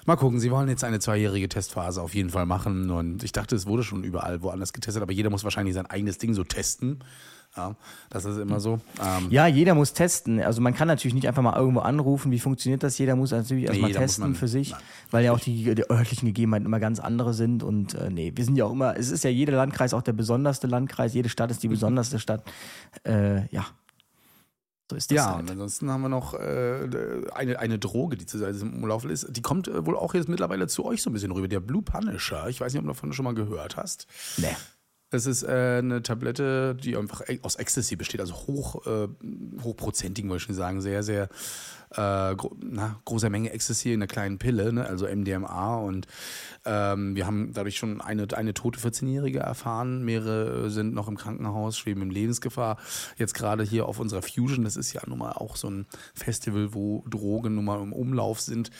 Mal 0.07 0.15
gucken, 0.15 0.39
Sie 0.39 0.49
wollen 0.49 0.67
jetzt 0.67 0.83
eine 0.83 0.99
zweijährige 0.99 1.47
Testphase 1.47 2.01
auf 2.01 2.15
jeden 2.15 2.31
Fall 2.31 2.47
machen 2.47 2.89
und 2.89 3.23
ich 3.23 3.33
dachte, 3.33 3.55
es 3.55 3.67
wurde 3.67 3.83
schon 3.83 4.03
überall 4.03 4.41
woanders 4.41 4.73
getestet, 4.73 5.03
aber 5.03 5.13
jeder 5.13 5.29
muss 5.29 5.43
wahrscheinlich 5.43 5.75
sein 5.75 5.85
eigenes 5.85 6.17
Ding 6.17 6.33
so 6.33 6.43
testen. 6.43 7.03
Ja, 7.57 7.75
das 8.09 8.25
ist 8.25 8.37
immer 8.37 8.59
so. 8.59 8.79
Ähm 9.01 9.27
ja, 9.31 9.47
jeder 9.47 9.73
muss 9.73 9.93
testen. 9.93 10.41
Also 10.41 10.61
man 10.61 10.75
kann 10.75 10.87
natürlich 10.87 11.15
nicht 11.15 11.27
einfach 11.27 11.41
mal 11.41 11.57
irgendwo 11.57 11.79
anrufen, 11.79 12.31
wie 12.31 12.39
funktioniert 12.39 12.83
das? 12.83 12.97
Jeder 12.97 13.15
muss 13.15 13.31
natürlich 13.31 13.65
erstmal 13.65 13.89
nee, 13.89 13.97
testen 13.97 14.35
für 14.35 14.47
sich, 14.47 14.71
nein, 14.71 14.81
weil 15.11 15.25
ja 15.25 15.31
auch 15.31 15.39
die, 15.39 15.75
die 15.75 15.89
örtlichen 15.89 16.27
Gegebenheiten 16.27 16.65
immer 16.65 16.79
ganz 16.79 16.99
andere 16.99 17.33
sind. 17.33 17.63
Und 17.63 17.95
äh, 17.95 18.11
nee, 18.11 18.31
wir 18.35 18.45
sind 18.45 18.55
ja 18.55 18.65
auch 18.65 18.71
immer, 18.71 18.95
es 18.95 19.09
ist 19.09 19.23
ja 19.23 19.31
jeder 19.31 19.53
Landkreis 19.53 19.93
auch 19.93 20.03
der 20.03 20.13
besonderste 20.13 20.67
Landkreis, 20.67 21.13
jede 21.13 21.29
Stadt 21.29 21.49
ist 21.49 21.63
die 21.63 21.67
mhm. 21.67 21.73
besonderste 21.73 22.19
Stadt. 22.19 22.43
Äh, 23.03 23.47
ja. 23.53 23.65
So 24.89 24.95
ist 24.95 25.11
das 25.11 25.15
ja, 25.15 25.25
halt. 25.33 25.41
und 25.41 25.51
ansonsten 25.51 25.91
haben 25.91 26.01
wir 26.01 26.09
noch 26.09 26.33
äh, 26.33 26.89
eine, 27.35 27.59
eine 27.59 27.77
Droge, 27.77 28.17
die 28.17 28.25
zu 28.25 28.43
im 28.43 28.83
Umlauf 28.83 29.05
ist. 29.05 29.27
Die 29.29 29.41
kommt 29.41 29.67
äh, 29.67 29.85
wohl 29.85 29.95
auch 29.95 30.13
jetzt 30.15 30.29
mittlerweile 30.29 30.67
zu 30.67 30.83
euch 30.85 31.03
so 31.03 31.09
ein 31.09 31.13
bisschen 31.13 31.31
rüber, 31.31 31.47
der 31.47 31.59
Blue 31.59 31.83
Punisher. 31.83 32.47
Ich 32.47 32.59
weiß 32.59 32.73
nicht, 32.73 32.79
ob 32.79 32.85
du 32.85 32.93
davon 32.93 33.13
schon 33.13 33.25
mal 33.25 33.35
gehört 33.35 33.77
hast. 33.77 34.07
Nee. 34.37 34.55
Es 35.11 35.25
ist 35.25 35.43
äh, 35.43 35.79
eine 35.79 36.03
Tablette, 36.03 36.75
die 36.75 36.95
einfach 36.95 37.27
e-, 37.27 37.39
aus 37.41 37.55
Ecstasy 37.55 37.95
besteht, 37.95 38.21
also 38.21 38.35
hoch, 38.35 38.85
äh, 38.85 39.07
hochprozentigen, 39.63 40.29
würde 40.29 40.43
ich 40.47 40.55
sagen, 40.55 40.81
sehr, 40.81 41.01
sehr 41.03 41.29
äh, 41.91 42.35
gro 42.35 42.55
na, 42.61 42.99
großer 43.05 43.29
Menge 43.29 43.51
Ecstasy 43.51 43.93
in 43.93 43.99
einer 43.99 44.07
kleinen 44.07 44.37
Pille, 44.37 44.71
ne? 44.71 44.85
also 44.85 45.07
MDMA. 45.07 45.77
Und 45.77 46.07
ähm, 46.65 47.15
wir 47.15 47.25
haben 47.25 47.53
dadurch 47.53 47.77
schon 47.77 48.01
eine, 48.01 48.27
eine 48.33 48.53
tote 48.53 48.79
14-Jährige 48.79 49.39
erfahren. 49.39 50.03
Mehrere 50.03 50.69
sind 50.69 50.93
noch 50.93 51.07
im 51.07 51.17
Krankenhaus, 51.17 51.77
schweben 51.77 52.03
in 52.03 52.09
Lebensgefahr. 52.09 52.77
Jetzt 53.17 53.33
gerade 53.33 53.63
hier 53.63 53.87
auf 53.87 53.99
unserer 53.99 54.21
Fusion, 54.21 54.63
das 54.63 54.75
ist 54.75 54.93
ja 54.93 55.01
nun 55.07 55.19
mal 55.19 55.31
auch 55.31 55.55
so 55.55 55.69
ein 55.69 55.85
Festival, 56.13 56.73
wo 56.73 57.03
Drogen 57.09 57.55
nun 57.55 57.65
mal 57.65 57.81
im 57.81 57.93
Umlauf 57.93 58.39
sind. 58.41 58.71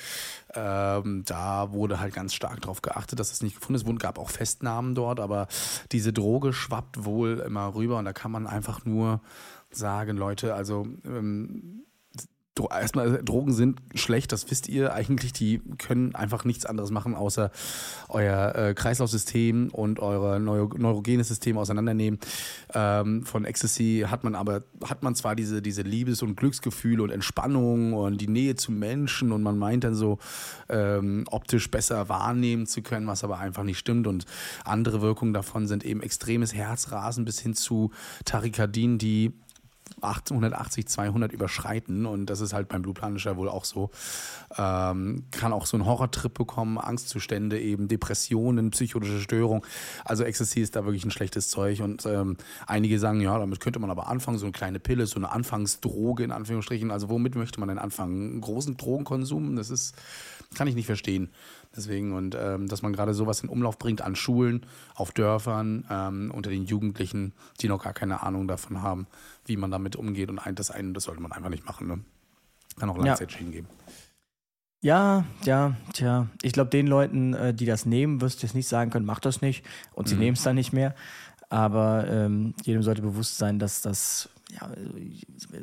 Ähm, 0.54 1.24
da 1.26 1.72
wurde 1.72 2.00
halt 2.00 2.14
ganz 2.14 2.34
stark 2.34 2.62
darauf 2.62 2.82
geachtet, 2.82 3.20
dass 3.20 3.30
das 3.30 3.42
nicht 3.42 3.56
gefunden 3.56 3.76
ist. 3.76 3.88
Es 3.88 4.00
gab 4.00 4.20
auch 4.20 4.30
Festnahmen 4.30 4.96
dort, 4.96 5.20
aber 5.20 5.48
diese 5.92 6.14
Droge 6.14 6.54
schwappt 6.54 7.06
wohl 7.06 7.40
immer 7.40 7.74
rüber 7.76 7.98
und 7.98 8.06
da 8.06 8.14
kann 8.14 8.32
man 8.32 8.48
einfach 8.48 8.86
nur 8.86 9.22
sagen, 9.72 10.18
Leute, 10.18 10.56
also 10.56 10.88
ähm, 11.06 11.84
erstmal 12.70 13.24
Drogen 13.24 13.54
sind 13.54 13.80
schlecht, 13.96 14.32
das 14.32 14.50
wisst 14.52 14.68
ihr 14.68 14.94
eigentlich. 14.94 15.34
Die 15.34 15.62
können 15.78 16.16
einfach 16.16 16.46
nichts 16.46 16.66
anderes 16.66 16.92
machen, 16.92 17.16
außer 17.16 17.52
euer 18.10 18.56
äh, 18.56 18.74
Kreislaufsystem 18.74 19.70
und 19.72 20.00
euer 20.00 20.40
Neuro 20.40 20.78
neurogenes 20.78 21.30
System 21.30 21.58
auseinandernehmen. 21.58 22.20
Ähm, 22.74 23.26
von 23.26 23.46
Ecstasy 23.46 24.06
hat 24.10 24.24
man 24.24 24.36
aber 24.36 24.64
hat 24.84 25.04
man 25.04 25.16
zwar 25.16 25.36
diese 25.36 25.62
diese 25.62 25.82
Liebes- 25.82 26.22
und 26.22 26.36
Glücksgefühle 26.36 27.04
und 27.04 27.10
Entspannung 27.12 27.94
und 27.94 28.20
die 28.20 28.28
Nähe 28.28 28.56
zu 28.56 28.72
Menschen 28.72 29.32
und 29.32 29.44
man 29.44 29.58
meint 29.58 29.84
dann 29.84 29.96
so 29.96 30.20
ähm, 30.68 31.26
optisch 31.32 31.72
besser 31.72 32.10
wahrnehmen 32.10 32.68
zu 32.68 32.82
können, 32.82 33.08
was 33.08 33.24
aber 33.24 33.40
einfach 33.40 33.64
nicht 33.64 33.80
stimmt. 33.80 34.08
Und 34.08 34.26
andere 34.66 35.02
Wirkungen 35.02 35.34
davon 35.34 35.68
sind 35.68 35.86
eben 35.86 36.02
extremes 36.02 36.54
Herzrasen 36.54 37.26
bis 37.26 37.40
hin 37.40 37.54
zu 37.54 37.92
Tachykardien, 38.26 38.98
die 38.98 39.34
180, 40.02 40.88
200 40.88 41.32
überschreiten 41.32 42.06
und 42.06 42.28
das 42.28 42.42
ist 42.42 42.54
halt 42.54 42.68
beim 42.68 42.82
Blue 42.82 42.94
Planisher 42.94 43.38
wohl 43.38 43.50
auch 43.50 43.66
so. 43.66 43.92
Ähm, 44.58 45.26
kann 45.32 45.54
auch 45.54 45.66
so 45.66 45.78
einen 45.78 45.86
Horrortrip 45.86 46.34
bekommen, 46.34 46.78
Angstzustände 46.78 47.60
eben, 47.60 47.88
Depressionen, 47.88 48.72
psychotische 48.72 49.20
Störungen. 49.20 49.64
Also 50.06 50.24
Ecstasy 50.24 50.62
ist 50.62 50.76
da 50.76 50.86
wirklich 50.86 51.06
ein 51.06 51.12
schlechtes 51.12 51.50
Zeug 51.50 51.82
und 51.82 52.06
ähm, 52.06 52.38
einige 52.68 53.00
sagen, 53.00 53.22
ja, 53.22 53.38
damit 53.38 53.60
könnte 53.60 53.80
man 53.80 53.90
aber 53.90 54.08
anfangen, 54.08 54.38
so 54.38 54.46
eine 54.46 54.54
kleine 54.54 54.80
Pille, 54.80 55.06
so 55.06 55.18
eine 55.18 55.32
Anfangsdroge 55.32 56.24
in 56.24 56.32
Anführungsstrichen. 56.32 56.92
Also 56.92 57.10
womit 57.10 57.36
möchte 57.36 57.60
man 57.60 57.70
denn 57.70 57.80
anfangen? 57.80 58.32
Einen 58.32 58.42
großen 58.42 58.78
Drogenkonsum? 58.78 59.56
Das 59.56 59.70
ist, 59.70 59.96
kann 60.56 60.68
ich 60.68 60.76
nicht 60.76 60.88
verstehen. 60.88 61.30
Deswegen, 61.76 62.14
und 62.14 62.36
ähm, 62.40 62.68
dass 62.68 62.82
man 62.82 62.94
gerade 62.94 63.14
sowas 63.14 63.42
in 63.42 63.50
Umlauf 63.50 63.78
bringt 63.78 64.02
an 64.02 64.16
Schulen, 64.16 64.66
auf 64.96 65.12
Dörfern, 65.12 65.86
ähm, 65.90 66.32
unter 66.34 66.50
den 66.50 66.66
Jugendlichen, 66.66 67.34
die 67.62 67.68
noch 67.68 67.84
gar 67.84 67.94
keine 67.94 68.24
Ahnung 68.24 68.48
davon 68.48 68.82
haben, 68.82 69.08
wie 69.46 69.58
man 69.58 69.70
damit 69.70 69.96
umgeht. 69.96 70.30
Und 70.30 70.40
ein, 70.40 70.56
das 70.56 70.72
eine, 70.72 70.94
das 70.94 71.04
sollte 71.04 71.22
man 71.22 71.32
einfach 71.32 71.50
nicht 71.50 71.66
machen. 71.66 71.88
Ne? 71.88 72.00
Kann 72.80 72.90
auch 72.90 72.98
Langzeitschäden 72.98 73.48
ja. 73.48 73.54
geben. 73.54 73.68
Ja, 74.82 75.26
ja, 75.44 75.76
tja. 75.94 76.28
Ich 76.42 76.54
glaube, 76.54 76.70
den 76.70 76.88
Leuten, 76.88 77.34
äh, 77.34 77.54
die 77.54 77.66
das 77.66 77.86
nehmen, 77.86 78.22
wirst 78.22 78.42
du 78.42 78.48
jetzt 78.48 78.56
nicht 78.56 78.68
sagen 78.68 78.92
können, 78.92 79.06
mach 79.06 79.20
das 79.20 79.42
nicht. 79.42 79.64
Und 79.94 80.08
sie 80.08 80.16
mhm. 80.16 80.22
nehmen 80.22 80.38
es 80.38 80.44
dann 80.44 80.56
nicht 80.56 80.74
mehr. 80.74 80.96
Aber 81.50 82.08
ähm, 82.08 82.54
jedem 82.64 82.82
sollte 82.84 83.02
bewusst 83.02 83.38
sein, 83.38 83.60
dass 83.60 83.82
das 83.82 84.30
ja, 84.52 84.62
also, 84.62 84.94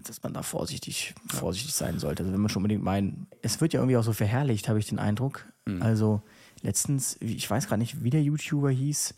dass 0.04 0.22
man 0.22 0.32
da 0.32 0.42
vorsichtig, 0.42 1.14
vorsichtig 1.28 1.74
sein 1.74 1.98
sollte. 1.98 2.22
Also 2.22 2.32
wenn 2.32 2.40
man 2.40 2.48
schon 2.48 2.60
unbedingt 2.60 2.84
meint, 2.84 3.26
es 3.42 3.60
wird 3.60 3.72
ja 3.72 3.80
irgendwie 3.80 3.96
auch 3.96 4.04
so 4.04 4.12
verherrlicht, 4.12 4.68
habe 4.68 4.78
ich 4.78 4.86
den 4.86 4.98
Eindruck. 4.98 5.46
Mhm. 5.64 5.82
Also 5.82 6.22
letztens, 6.62 7.16
ich 7.20 7.48
weiß 7.48 7.68
gar 7.68 7.76
nicht, 7.76 8.02
wie 8.04 8.10
der 8.10 8.22
YouTuber 8.22 8.70
hieß, 8.70 9.14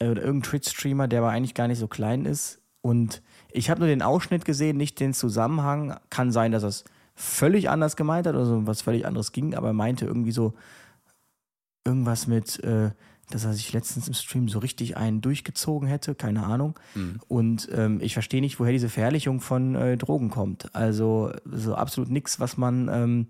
äh, 0.00 0.08
oder 0.08 0.22
irgendein 0.22 0.50
Twitch-Streamer, 0.50 1.08
der 1.08 1.20
aber 1.20 1.30
eigentlich 1.30 1.54
gar 1.54 1.68
nicht 1.68 1.78
so 1.78 1.88
klein 1.88 2.24
ist. 2.24 2.60
Und 2.82 3.22
ich 3.52 3.70
habe 3.70 3.80
nur 3.80 3.88
den 3.88 4.02
Ausschnitt 4.02 4.44
gesehen, 4.44 4.76
nicht 4.76 4.98
den 5.00 5.14
Zusammenhang. 5.14 5.98
Kann 6.08 6.32
sein, 6.32 6.50
dass 6.50 6.62
er 6.64 6.70
es 6.70 6.84
völlig 7.14 7.68
anders 7.68 7.96
gemeint 7.96 8.26
hat 8.26 8.34
oder 8.34 8.46
so 8.46 8.66
was 8.66 8.82
völlig 8.82 9.06
anderes 9.06 9.32
ging, 9.32 9.54
aber 9.54 9.68
er 9.68 9.74
meinte 9.74 10.06
irgendwie 10.06 10.32
so 10.32 10.54
irgendwas 11.84 12.26
mit, 12.26 12.62
äh, 12.64 12.90
dass 13.30 13.44
er 13.44 13.54
sich 13.54 13.72
letztens 13.72 14.08
im 14.08 14.14
Stream 14.14 14.48
so 14.48 14.58
richtig 14.58 14.96
einen 14.96 15.20
durchgezogen 15.20 15.88
hätte, 15.88 16.14
keine 16.14 16.44
Ahnung. 16.44 16.78
Mhm. 16.94 17.20
Und 17.28 17.68
ähm, 17.72 18.00
ich 18.00 18.12
verstehe 18.14 18.40
nicht, 18.40 18.60
woher 18.60 18.72
diese 18.72 18.88
Verherrlichung 18.88 19.40
von 19.40 19.74
äh, 19.74 19.96
Drogen 19.96 20.30
kommt. 20.30 20.74
Also 20.74 21.32
so 21.50 21.74
absolut 21.74 22.10
nichts, 22.10 22.40
was 22.40 22.56
man, 22.56 22.88
ähm, 22.88 23.26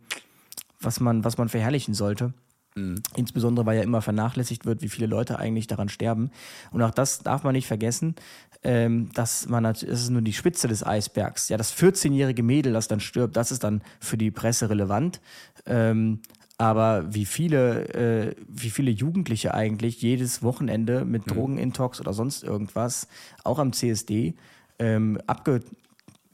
was 0.80 1.00
man, 1.00 1.24
was 1.24 1.38
man 1.38 1.48
verherrlichen 1.48 1.94
sollte. 1.94 2.32
Mhm. 2.74 3.02
Insbesondere, 3.16 3.66
weil 3.66 3.76
ja 3.76 3.82
immer 3.82 4.02
vernachlässigt 4.02 4.64
wird, 4.64 4.82
wie 4.82 4.88
viele 4.88 5.06
Leute 5.06 5.38
eigentlich 5.38 5.66
daran 5.66 5.88
sterben. 5.88 6.30
Und 6.70 6.82
auch 6.82 6.92
das 6.92 7.20
darf 7.20 7.42
man 7.42 7.52
nicht 7.52 7.66
vergessen, 7.66 8.14
ähm, 8.62 9.10
dass 9.14 9.48
man 9.48 9.64
das 9.64 9.82
ist 9.82 10.10
nur 10.10 10.22
die 10.22 10.32
Spitze 10.32 10.68
des 10.68 10.86
Eisbergs. 10.86 11.48
Ja, 11.48 11.56
das 11.56 11.74
14-jährige 11.74 12.42
Mädel, 12.42 12.72
das 12.72 12.88
dann 12.88 13.00
stirbt, 13.00 13.36
das 13.36 13.52
ist 13.52 13.64
dann 13.64 13.82
für 14.00 14.16
die 14.16 14.30
Presse 14.30 14.70
relevant. 14.70 15.20
Ähm, 15.66 16.20
aber 16.60 17.14
wie 17.14 17.24
viele, 17.24 17.88
äh, 17.94 18.34
wie 18.46 18.68
viele 18.68 18.90
Jugendliche 18.90 19.54
eigentlich 19.54 20.02
jedes 20.02 20.42
Wochenende 20.42 21.06
mit 21.06 21.26
mhm. 21.26 21.30
Drogenintox 21.30 22.00
oder 22.02 22.12
sonst 22.12 22.44
irgendwas, 22.44 23.08
auch 23.44 23.58
am 23.58 23.72
CSD, 23.72 24.34
ähm, 24.78 25.18
abge 25.26 25.60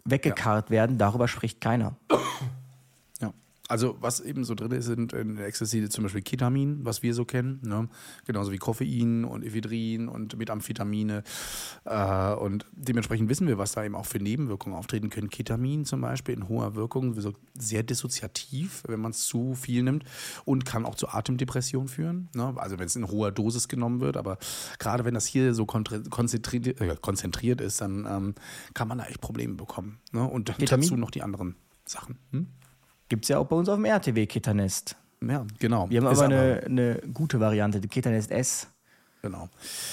weggekarrt 0.05 0.71
ja. 0.71 0.73
werden, 0.73 0.99
darüber 0.99 1.29
spricht 1.29 1.61
keiner. 1.61 1.97
Also 3.69 3.97
was 4.01 4.21
eben 4.21 4.45
so 4.45 4.55
drin 4.55 4.71
ist, 4.73 4.87
sind 4.87 5.13
in 5.13 5.39
Ecstasy 5.39 5.89
zum 5.89 6.05
Beispiel 6.05 6.23
Ketamin, 6.23 6.85
was 6.85 7.03
wir 7.03 7.15
so 7.15 7.25
kennen, 7.25 7.61
ne? 7.65 7.89
genauso 8.25 8.53
wie 8.53 8.59
Koffein 8.59 9.25
und 9.25 9.45
Ephedrin 9.45 10.09
und 10.09 10.39
Methamphetamine. 10.39 11.25
Äh, 11.85 12.35
und 12.35 12.67
dementsprechend 12.73 13.29
wissen 13.29 13.49
wir, 13.49 13.59
was 13.59 13.73
da 13.73 13.85
eben 13.85 13.97
auch 13.97 14.07
für 14.07 14.19
Nebenwirkungen 14.19 14.77
auftreten 14.77 15.11
können. 15.11 15.31
Ketamin 15.31 15.85
zum 15.85 16.01
Beispiel 16.01 16.35
in 16.37 16.49
hoher 16.49 16.75
Wirkung, 16.77 17.17
sehr 17.59 17.83
dissoziativ, 17.83 18.85
wenn 18.87 19.01
man 19.01 19.11
es 19.11 19.27
zu 19.27 19.55
viel 19.55 19.83
nimmt 19.83 20.05
und 20.45 20.65
kann 20.65 20.85
auch 20.85 20.95
zu 20.95 21.09
Atemdepression 21.09 21.89
führen. 21.89 22.29
Ne? 22.35 22.55
Also 22.57 22.79
wenn 22.79 22.87
es 22.87 22.95
in 22.95 23.09
hoher 23.09 23.33
Dosis 23.33 23.67
genommen 23.67 24.01
wird, 24.01 24.17
aber 24.17 24.39
gerade 24.79 25.05
wenn 25.05 25.15
das 25.15 25.27
hier 25.27 25.55
so 25.55 25.67
konzentriert, 25.67 26.81
äh, 26.81 26.97
konzentriert 27.01 27.61
ist, 27.61 27.81
dann 27.81 28.07
ähm, 28.09 28.35
kann 28.75 28.87
man 28.87 28.99
da 28.99 29.07
echt 29.07 29.21
Probleme 29.21 29.55
bekommen. 29.55 29.99
Ne? 30.13 30.25
Und 30.25 30.47
Ketamin? 30.57 30.85
dazu 30.85 30.97
noch 30.97 31.11
die 31.11 31.23
anderen 31.23 31.57
Sachen. 31.85 32.19
Hm? 32.31 32.47
Gibt 33.09 33.25
es 33.25 33.29
ja 33.29 33.39
auch 33.39 33.47
bei 33.47 33.57
uns 33.57 33.69
auf 33.69 33.77
dem 33.77 33.85
RTW 33.85 34.27
Ketanest. 34.27 34.97
Ja, 35.27 35.47
genau. 35.59 35.89
Wir 35.89 36.01
haben 36.01 36.07
aber, 36.07 36.25
aber 36.25 36.35
eine, 36.35 36.63
eine, 36.65 37.03
gute 37.13 37.41
Variante, 37.41 37.81
die 37.81 37.89
Ketanest 37.89 38.31
S. 38.31 38.69
Genau. 39.23 39.49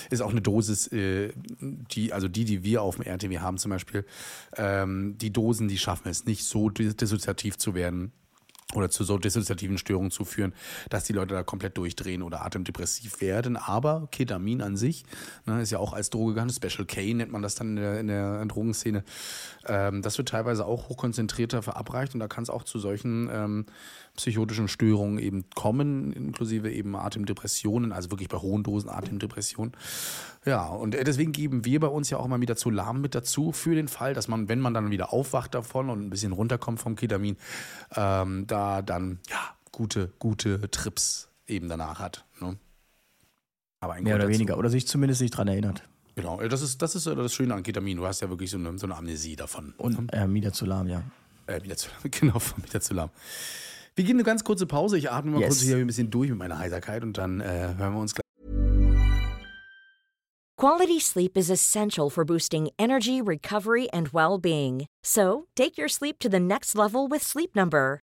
Ist 0.09 0.21
auch 0.21 0.31
eine 0.31 0.41
Dosis, 0.41 0.87
äh, 0.91 1.31
die, 1.59 2.13
also 2.13 2.27
die, 2.27 2.45
die 2.45 2.63
wir 2.63 2.81
auf 2.81 2.97
dem 2.97 3.05
RTW 3.05 3.39
haben 3.39 3.57
zum 3.57 3.71
Beispiel, 3.71 4.05
ähm, 4.57 5.17
die 5.17 5.31
Dosen, 5.31 5.67
die 5.67 5.77
schaffen 5.77 6.09
es 6.09 6.25
nicht, 6.25 6.43
so 6.43 6.69
dissoziativ 6.69 7.57
zu 7.57 7.73
werden. 7.73 8.11
Oder 8.75 8.89
zu 8.89 9.03
so 9.03 9.17
dissoziativen 9.17 9.77
Störungen 9.77 10.11
zu 10.11 10.25
führen, 10.25 10.53
dass 10.89 11.03
die 11.03 11.13
Leute 11.13 11.33
da 11.33 11.43
komplett 11.43 11.77
durchdrehen 11.77 12.21
oder 12.21 12.45
atemdepressiv 12.45 13.21
werden. 13.21 13.57
Aber 13.57 14.07
Ketamin 14.11 14.61
an 14.61 14.77
sich 14.77 15.05
ne, 15.45 15.61
ist 15.61 15.71
ja 15.71 15.79
auch 15.79 15.93
als 15.93 16.09
Droge 16.09 16.33
gegangen. 16.33 16.51
Special 16.51 16.85
K 16.85 17.13
nennt 17.13 17.31
man 17.31 17.41
das 17.41 17.55
dann 17.55 17.69
in 17.69 17.75
der, 17.75 17.99
in 17.99 18.07
der 18.07 18.45
Drogenszene. 18.45 19.03
Ähm, 19.67 20.01
das 20.01 20.17
wird 20.17 20.29
teilweise 20.29 20.65
auch 20.65 20.89
hochkonzentrierter 20.89 21.61
verabreicht 21.61 22.13
und 22.13 22.19
da 22.19 22.27
kann 22.27 22.43
es 22.43 22.49
auch 22.49 22.63
zu 22.63 22.79
solchen 22.79 23.29
ähm, 23.31 23.65
psychotischen 24.15 24.67
Störungen 24.67 25.17
eben 25.17 25.45
kommen, 25.55 26.13
inklusive 26.13 26.71
eben 26.71 26.95
Atemdepressionen, 26.95 27.91
also 27.91 28.11
wirklich 28.11 28.29
bei 28.29 28.37
hohen 28.37 28.63
Dosen 28.63 28.89
Atemdepressionen. 28.89 29.73
Ja, 30.45 30.67
und 30.67 30.93
äh, 30.93 31.03
deswegen 31.03 31.31
geben 31.31 31.65
wir 31.65 31.79
bei 31.79 31.87
uns 31.87 32.09
ja 32.09 32.17
auch 32.17 32.25
immer 32.25 32.39
wieder 32.39 32.55
Solam 32.55 33.01
mit 33.01 33.15
dazu 33.15 33.51
für 33.51 33.73
den 33.73 33.87
Fall, 33.87 34.13
dass 34.13 34.27
man, 34.27 34.49
wenn 34.49 34.59
man 34.59 34.73
dann 34.73 34.91
wieder 34.91 35.13
aufwacht 35.13 35.55
davon 35.55 35.89
und 35.89 36.05
ein 36.05 36.09
bisschen 36.09 36.31
runterkommt 36.31 36.79
vom 36.79 36.95
Ketamin, 36.95 37.37
ähm, 37.95 38.45
da 38.45 38.81
dann 38.81 39.19
ja 39.29 39.39
gute, 39.71 40.13
gute 40.19 40.69
Trips 40.69 41.29
eben 41.47 41.67
danach 41.67 41.99
hat. 41.99 42.25
Ne? 42.39 42.57
Aber 43.79 43.99
Mehr 43.99 44.15
oder 44.15 44.27
weniger, 44.29 44.57
oder 44.57 44.69
sich 44.69 44.87
zumindest 44.87 45.21
nicht 45.21 45.31
dran 45.31 45.47
erinnert. 45.47 45.83
Genau, 46.15 46.39
das 46.41 46.61
ist, 46.61 46.81
das 46.81 46.95
ist 46.95 47.07
das 47.07 47.33
Schöne 47.33 47.55
an 47.55 47.63
Ketamin. 47.63 47.97
Du 47.97 48.05
hast 48.05 48.21
ja 48.21 48.29
wirklich 48.29 48.51
so 48.51 48.57
eine, 48.57 48.77
so 48.77 48.85
eine 48.85 48.95
Amnesie 48.95 49.35
davon. 49.35 49.73
Und 49.77 50.13
äh, 50.13 50.27
Midazolam, 50.27 50.87
ja. 50.87 51.01
Äh, 51.47 51.59
Midazolam, 51.59 51.97
genau, 52.11 52.39
von 52.39 52.61
Midazolam. 52.61 53.09
Wir 53.95 54.03
gehen 54.03 54.15
eine 54.15 54.23
ganz 54.23 54.43
kurze 54.43 54.65
Pause. 54.65 54.97
Ich 54.97 55.11
atme 55.11 55.31
mal 55.31 55.41
yes. 55.41 55.49
kurz 55.49 55.61
hier 55.61 55.77
ein 55.77 55.87
bisschen 55.87 56.09
durch 56.09 56.29
mit 56.29 56.39
meiner 56.39 56.57
Heiserkeit 56.57 57.03
und 57.03 57.17
dann 57.17 57.41
äh, 57.41 57.75
hören 57.77 57.93
wir 57.93 57.99
uns 57.99 58.15
gleich. 58.15 58.23
Quality 60.57 60.99
sleep 60.99 61.37
is 61.37 61.49
essential 61.49 62.09
for 62.09 62.23
boosting 62.23 62.69
energy, 62.79 63.21
recovery 63.21 63.89
and 63.91 64.13
well-being. 64.13 64.85
So, 65.03 65.47
take 65.55 65.77
your 65.77 65.89
sleep 65.89 66.19
to 66.19 66.29
the 66.29 66.39
next 66.39 66.75
level 66.75 67.07
with 67.09 67.21
Sleep 67.21 67.55
Number. 67.55 67.99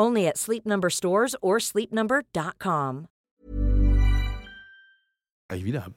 Only 0.00 0.26
at 0.26 0.38
Sleep 0.38 0.64
Number 0.64 0.88
stores 0.88 1.36
or 1.42 1.60
sleepnumber.com. 1.60 3.06
Ich 5.52 5.64
wieder. 5.64 5.88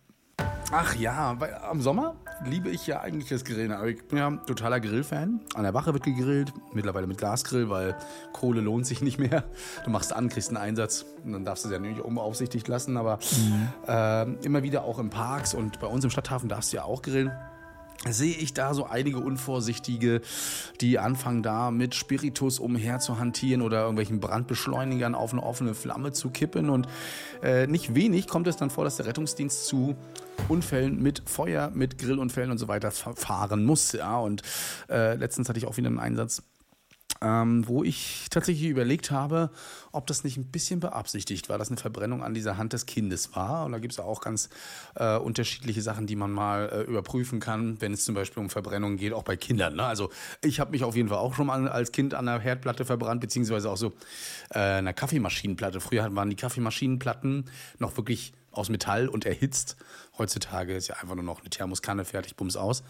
Ach 0.73 0.93
ja, 0.95 1.39
weil 1.39 1.53
am 1.53 1.81
Sommer 1.81 2.15
liebe 2.43 2.69
ich 2.69 2.85
ja 2.85 2.99
eigentlich 2.99 3.29
das 3.29 3.45
Grillen. 3.45 3.71
Aber 3.71 3.87
ich 3.87 4.05
bin 4.05 4.17
ja 4.17 4.29
totaler 4.45 4.81
Grillfan. 4.81 5.39
An 5.53 5.63
der 5.63 5.73
Wache 5.73 5.93
wird 5.93 6.03
gegrillt, 6.03 6.51
mittlerweile 6.73 7.07
mit 7.07 7.17
Gasgrill, 7.17 7.69
weil 7.69 7.95
Kohle 8.33 8.59
lohnt 8.59 8.85
sich 8.85 9.01
nicht 9.01 9.19
mehr. 9.19 9.45
Du 9.85 9.89
machst 9.89 10.11
an, 10.11 10.27
kriegst 10.27 10.49
einen 10.49 10.57
Einsatz 10.57 11.05
und 11.23 11.31
dann 11.31 11.45
darfst 11.45 11.63
du 11.63 11.69
es 11.69 11.73
ja 11.73 11.79
nicht 11.79 12.01
unbeaufsichtigt 12.01 12.67
lassen. 12.67 12.97
Aber 12.97 13.19
mhm. 13.31 13.69
äh, 13.87 14.45
immer 14.45 14.63
wieder 14.63 14.83
auch 14.83 14.99
in 14.99 15.11
Parks 15.11 15.53
und 15.53 15.79
bei 15.79 15.87
uns 15.87 16.03
im 16.03 16.09
Stadthafen 16.09 16.49
darfst 16.49 16.73
du 16.73 16.77
ja 16.77 16.83
auch 16.83 17.03
grillen 17.03 17.31
sehe 18.09 18.35
ich 18.35 18.53
da 18.53 18.73
so 18.73 18.85
einige 18.85 19.19
Unvorsichtige, 19.19 20.21
die 20.81 20.99
anfangen 20.99 21.43
da 21.43 21.71
mit 21.71 21.95
Spiritus 21.95 22.59
umher 22.59 22.99
zu 22.99 23.19
hantieren 23.19 23.61
oder 23.61 23.81
irgendwelchen 23.81 24.19
Brandbeschleunigern 24.19 25.15
auf 25.15 25.31
eine 25.31 25.43
offene 25.43 25.73
Flamme 25.73 26.11
zu 26.11 26.29
kippen. 26.29 26.69
Und 26.69 26.87
äh, 27.41 27.67
nicht 27.67 27.95
wenig 27.95 28.27
kommt 28.27 28.47
es 28.47 28.57
dann 28.57 28.69
vor, 28.69 28.83
dass 28.83 28.97
der 28.97 29.05
Rettungsdienst 29.05 29.65
zu 29.65 29.95
Unfällen 30.49 31.01
mit 31.01 31.23
Feuer, 31.25 31.71
mit 31.73 31.97
Grillunfällen 31.97 32.51
und 32.51 32.57
so 32.57 32.67
weiter 32.67 32.91
fahren 32.91 33.63
muss. 33.63 33.93
Ja, 33.93 34.17
und 34.17 34.41
äh, 34.89 35.15
letztens 35.15 35.47
hatte 35.47 35.59
ich 35.59 35.65
auch 35.65 35.77
wieder 35.77 35.87
einen 35.87 35.99
Einsatz 35.99 36.43
ähm, 37.23 37.65
wo 37.67 37.83
ich 37.83 38.27
tatsächlich 38.29 38.69
überlegt 38.69 39.09
habe, 39.09 39.49
ob 39.93 40.05
das 40.07 40.23
nicht 40.23 40.37
ein 40.37 40.45
bisschen 40.45 40.81
beabsichtigt 40.81 41.47
war, 41.47 41.57
dass 41.57 41.69
eine 41.69 41.77
Verbrennung 41.77 42.21
an 42.21 42.33
dieser 42.33 42.57
Hand 42.57 42.73
des 42.73 42.85
Kindes 42.85 43.35
war. 43.35 43.65
Und 43.65 43.71
da 43.71 43.79
gibt 43.79 43.93
es 43.93 43.99
auch 43.99 44.19
ganz 44.19 44.49
äh, 44.95 45.15
unterschiedliche 45.15 45.81
Sachen, 45.81 46.05
die 46.05 46.17
man 46.17 46.31
mal 46.31 46.69
äh, 46.69 46.81
überprüfen 46.81 47.39
kann, 47.39 47.79
wenn 47.79 47.93
es 47.93 48.03
zum 48.03 48.13
Beispiel 48.13 48.43
um 48.43 48.49
Verbrennungen 48.49 48.97
geht, 48.97 49.13
auch 49.13 49.23
bei 49.23 49.37
Kindern. 49.37 49.75
Ne? 49.75 49.83
Also 49.83 50.09
ich 50.41 50.59
habe 50.59 50.71
mich 50.71 50.83
auf 50.83 50.95
jeden 50.95 51.09
Fall 51.09 51.19
auch 51.19 51.33
schon 51.33 51.47
mal 51.47 51.69
als 51.69 51.93
Kind 51.93 52.13
an 52.13 52.25
der 52.25 52.39
Herdplatte 52.39 52.83
verbrannt, 52.83 53.21
beziehungsweise 53.21 53.69
auch 53.69 53.77
so 53.77 53.93
äh, 54.49 54.59
einer 54.59 54.93
Kaffeemaschinenplatte. 54.93 55.79
Früher 55.79 56.13
waren 56.15 56.29
die 56.29 56.35
Kaffeemaschinenplatten 56.35 57.49
noch 57.79 57.95
wirklich 57.95 58.33
aus 58.51 58.69
Metall 58.69 59.07
und 59.07 59.25
erhitzt. 59.25 59.77
Heutzutage 60.17 60.75
ist 60.75 60.87
ja 60.87 60.95
einfach 60.95 61.15
nur 61.15 61.23
noch 61.23 61.39
eine 61.39 61.49
Thermoskanne 61.49 62.05
fertig, 62.05 62.35
bums 62.35 62.55
aus. 62.55 62.83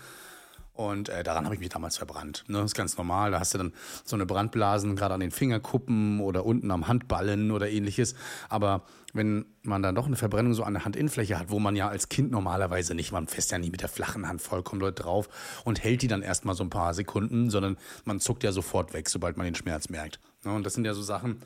Und 0.73 1.09
äh, 1.09 1.23
daran 1.23 1.45
habe 1.45 1.53
ich 1.53 1.61
mich 1.61 1.69
damals 1.69 1.97
verbrannt. 1.97 2.43
Ne? 2.47 2.57
Das 2.57 2.71
ist 2.71 2.75
ganz 2.75 2.97
normal. 2.97 3.29
Da 3.31 3.39
hast 3.39 3.53
du 3.53 3.59
dann 3.59 3.73
so 4.03 4.15
eine 4.15 4.25
Brandblasen, 4.25 4.95
gerade 4.95 5.13
an 5.13 5.19
den 5.19 5.29
Fingerkuppen 5.29 6.19
oder 6.19 6.45
unten 6.45 6.71
am 6.71 6.87
Handballen 6.87 7.51
oder 7.51 7.69
ähnliches. 7.69 8.15
Aber 8.49 8.83
wenn 9.13 9.45
man 9.61 9.83
dann 9.83 9.93
doch 9.93 10.07
eine 10.07 10.15
Verbrennung 10.15 10.55
so 10.55 10.63
an 10.63 10.73
der 10.73 10.83
Handinnenfläche 10.83 11.37
hat, 11.37 11.51
wo 11.51 11.59
man 11.59 11.75
ja 11.75 11.89
als 11.89 12.09
Kind 12.09 12.31
normalerweise 12.31 12.95
nicht, 12.95 13.11
man 13.11 13.27
fässt 13.27 13.51
ja 13.51 13.59
nie 13.59 13.69
mit 13.69 13.81
der 13.81 13.89
flachen 13.89 14.27
Hand 14.27 14.41
vollkommen 14.41 14.79
dort 14.79 15.03
drauf 15.03 15.29
und 15.63 15.83
hält 15.83 16.01
die 16.01 16.07
dann 16.07 16.23
erstmal 16.23 16.55
so 16.55 16.63
ein 16.63 16.71
paar 16.71 16.95
Sekunden, 16.95 17.51
sondern 17.51 17.77
man 18.05 18.19
zuckt 18.19 18.43
ja 18.43 18.51
sofort 18.51 18.93
weg, 18.93 19.09
sobald 19.09 19.37
man 19.37 19.45
den 19.45 19.55
Schmerz 19.55 19.89
merkt. 19.89 20.19
Ne? 20.43 20.53
Und 20.53 20.65
das 20.65 20.73
sind 20.73 20.85
ja 20.85 20.95
so 20.95 21.03
Sachen, 21.03 21.37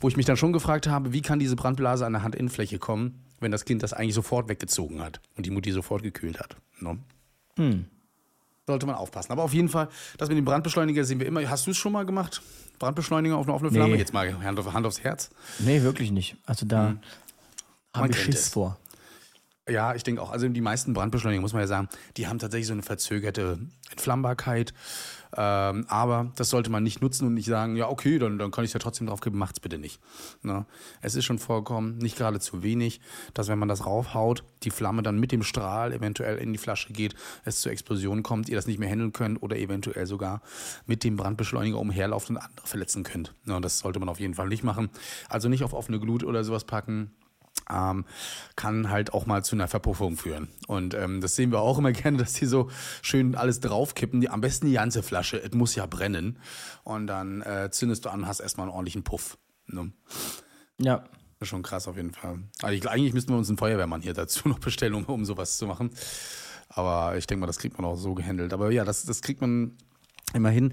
wo 0.00 0.08
ich 0.08 0.16
mich 0.16 0.24
dann 0.24 0.38
schon 0.38 0.54
gefragt 0.54 0.86
habe, 0.86 1.12
wie 1.12 1.20
kann 1.20 1.38
diese 1.38 1.56
Brandblase 1.56 2.06
an 2.06 2.14
der 2.14 2.22
Handinnenfläche 2.22 2.78
kommen, 2.78 3.22
wenn 3.40 3.50
das 3.50 3.66
Kind 3.66 3.82
das 3.82 3.92
eigentlich 3.92 4.14
sofort 4.14 4.48
weggezogen 4.48 5.02
hat 5.02 5.20
und 5.36 5.44
die 5.44 5.50
Mutti 5.50 5.70
sofort 5.70 6.02
gekühlt 6.02 6.40
hat. 6.40 6.56
Ne? 6.80 6.98
Hm 7.56 7.84
sollte 8.66 8.86
man 8.86 8.94
aufpassen. 8.94 9.32
Aber 9.32 9.42
auf 9.42 9.52
jeden 9.52 9.68
Fall, 9.68 9.88
das 10.18 10.28
mit 10.28 10.38
dem 10.38 10.44
Brandbeschleuniger 10.44 11.04
sehen 11.04 11.20
wir 11.20 11.26
immer. 11.26 11.48
Hast 11.48 11.66
du 11.66 11.72
es 11.72 11.76
schon 11.76 11.92
mal 11.92 12.06
gemacht? 12.06 12.42
Brandbeschleuniger 12.78 13.36
auf 13.36 13.46
eine 13.46 13.54
offene 13.54 13.70
Flamme? 13.70 13.92
Nee. 13.92 13.98
Jetzt 13.98 14.12
mal 14.12 14.42
Hand, 14.42 14.58
auf, 14.58 14.72
Hand 14.72 14.86
aufs 14.86 15.02
Herz. 15.02 15.30
Nee, 15.58 15.82
wirklich 15.82 16.10
nicht. 16.10 16.36
Also 16.44 16.66
da 16.66 16.88
hm. 16.88 16.98
habe 17.94 18.10
ich 18.10 18.18
Schiss 18.18 18.48
vor. 18.48 18.78
Ja, 19.66 19.94
ich 19.94 20.02
denke 20.02 20.20
auch. 20.20 20.30
Also 20.30 20.46
die 20.46 20.60
meisten 20.60 20.92
Brandbeschleuniger, 20.92 21.40
muss 21.40 21.54
man 21.54 21.62
ja 21.62 21.66
sagen, 21.66 21.88
die 22.18 22.26
haben 22.26 22.38
tatsächlich 22.38 22.66
so 22.66 22.74
eine 22.74 22.82
verzögerte 22.82 23.58
Entflammbarkeit. 23.90 24.74
Ähm, 25.36 25.86
aber 25.88 26.30
das 26.36 26.50
sollte 26.50 26.70
man 26.70 26.82
nicht 26.82 27.00
nutzen 27.00 27.26
und 27.26 27.34
nicht 27.34 27.46
sagen, 27.46 27.74
ja, 27.74 27.88
okay, 27.88 28.18
dann, 28.18 28.38
dann 28.38 28.50
kann 28.50 28.64
ich 28.64 28.68
es 28.68 28.74
ja 28.74 28.78
trotzdem 28.78 29.06
drauf 29.06 29.20
geben, 29.20 29.38
macht's 29.38 29.60
bitte 29.60 29.78
nicht. 29.78 30.00
Ne? 30.42 30.66
Es 31.00 31.14
ist 31.14 31.24
schon 31.24 31.38
vorgekommen, 31.38 31.96
nicht 31.96 32.16
gerade 32.16 32.40
zu 32.40 32.62
wenig, 32.62 33.00
dass 33.32 33.48
wenn 33.48 33.58
man 33.58 33.68
das 33.68 33.86
raufhaut, 33.86 34.44
die 34.64 34.70
Flamme 34.70 35.02
dann 35.02 35.18
mit 35.18 35.32
dem 35.32 35.42
Strahl 35.42 35.94
eventuell 35.94 36.36
in 36.36 36.52
die 36.52 36.58
Flasche 36.58 36.92
geht, 36.92 37.14
es 37.44 37.62
zur 37.62 37.72
Explosion 37.72 38.22
kommt, 38.22 38.50
ihr 38.50 38.56
das 38.56 38.66
nicht 38.66 38.78
mehr 38.78 38.90
handeln 38.90 39.14
könnt 39.14 39.42
oder 39.42 39.56
eventuell 39.56 40.06
sogar 40.06 40.42
mit 40.86 41.04
dem 41.04 41.16
Brandbeschleuniger 41.16 41.80
umherlauft 41.80 42.28
und 42.28 42.36
andere 42.36 42.66
verletzen 42.66 43.02
könnt. 43.02 43.32
Ne? 43.46 43.60
Das 43.62 43.78
sollte 43.78 43.98
man 43.98 44.10
auf 44.10 44.20
jeden 44.20 44.34
Fall 44.34 44.48
nicht 44.48 44.62
machen. 44.62 44.90
Also 45.30 45.48
nicht 45.48 45.64
auf 45.64 45.72
offene 45.72 45.98
Glut 45.98 46.22
oder 46.22 46.44
sowas 46.44 46.64
packen 46.64 47.10
ähm, 47.70 48.04
kann 48.56 48.90
halt 48.90 49.12
auch 49.12 49.26
mal 49.26 49.44
zu 49.44 49.56
einer 49.56 49.68
Verpuffung 49.68 50.16
führen. 50.16 50.48
Und 50.66 50.94
ähm, 50.94 51.20
das 51.20 51.36
sehen 51.36 51.50
wir 51.52 51.60
auch 51.60 51.78
immer 51.78 51.92
gerne, 51.92 52.18
dass 52.18 52.34
die 52.34 52.46
so 52.46 52.70
schön 53.02 53.34
alles 53.34 53.60
draufkippen. 53.60 54.20
Die, 54.20 54.28
am 54.28 54.40
besten 54.40 54.66
die 54.66 54.74
ganze 54.74 55.02
Flasche, 55.02 55.42
es 55.42 55.52
muss 55.52 55.74
ja 55.74 55.86
brennen. 55.86 56.38
Und 56.82 57.06
dann 57.06 57.42
äh, 57.42 57.70
zündest 57.70 58.04
du 58.04 58.10
an 58.10 58.20
und 58.20 58.28
hast 58.28 58.40
erstmal 58.40 58.66
einen 58.66 58.74
ordentlichen 58.74 59.04
Puff. 59.04 59.38
Ne? 59.66 59.92
Ja. 60.78 61.04
Schon 61.42 61.62
krass 61.62 61.88
auf 61.88 61.96
jeden 61.96 62.12
Fall. 62.12 62.38
Also 62.62 62.74
ich, 62.74 62.88
eigentlich 62.88 63.12
müssten 63.12 63.32
wir 63.32 63.36
uns 63.36 63.48
einen 63.48 63.58
Feuerwehrmann 63.58 64.00
hier 64.00 64.14
dazu 64.14 64.48
noch 64.48 64.60
bestellen, 64.60 64.94
um, 64.94 65.04
um 65.04 65.24
sowas 65.24 65.58
zu 65.58 65.66
machen. 65.66 65.90
Aber 66.68 67.16
ich 67.16 67.26
denke 67.26 67.40
mal, 67.40 67.46
das 67.46 67.58
kriegt 67.58 67.78
man 67.78 67.84
auch 67.84 67.96
so 67.96 68.14
gehandelt. 68.14 68.52
Aber 68.52 68.70
ja, 68.70 68.84
das, 68.84 69.04
das 69.04 69.20
kriegt 69.20 69.40
man 69.40 69.76
immerhin. 70.32 70.72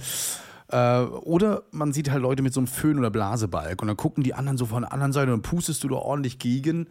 Äh, 0.72 1.02
oder 1.02 1.64
man 1.72 1.92
sieht 1.92 2.10
halt 2.10 2.22
Leute 2.22 2.42
mit 2.42 2.54
so 2.54 2.62
einem 2.62 2.68
Föhn 2.68 2.98
oder 2.98 3.10
Blasebalg 3.10 3.82
und 3.82 3.88
dann 3.88 3.98
gucken 3.98 4.24
die 4.24 4.34
anderen 4.34 4.58
so 4.58 4.66
von 4.66 4.84
der 4.84 4.94
anderen 4.94 5.12
Seite 5.12 5.34
und 5.34 5.42
pustest 5.42 5.84
du 5.84 5.90
da 5.90 5.96
ordentlich 5.96 6.40
gegen 6.40 6.88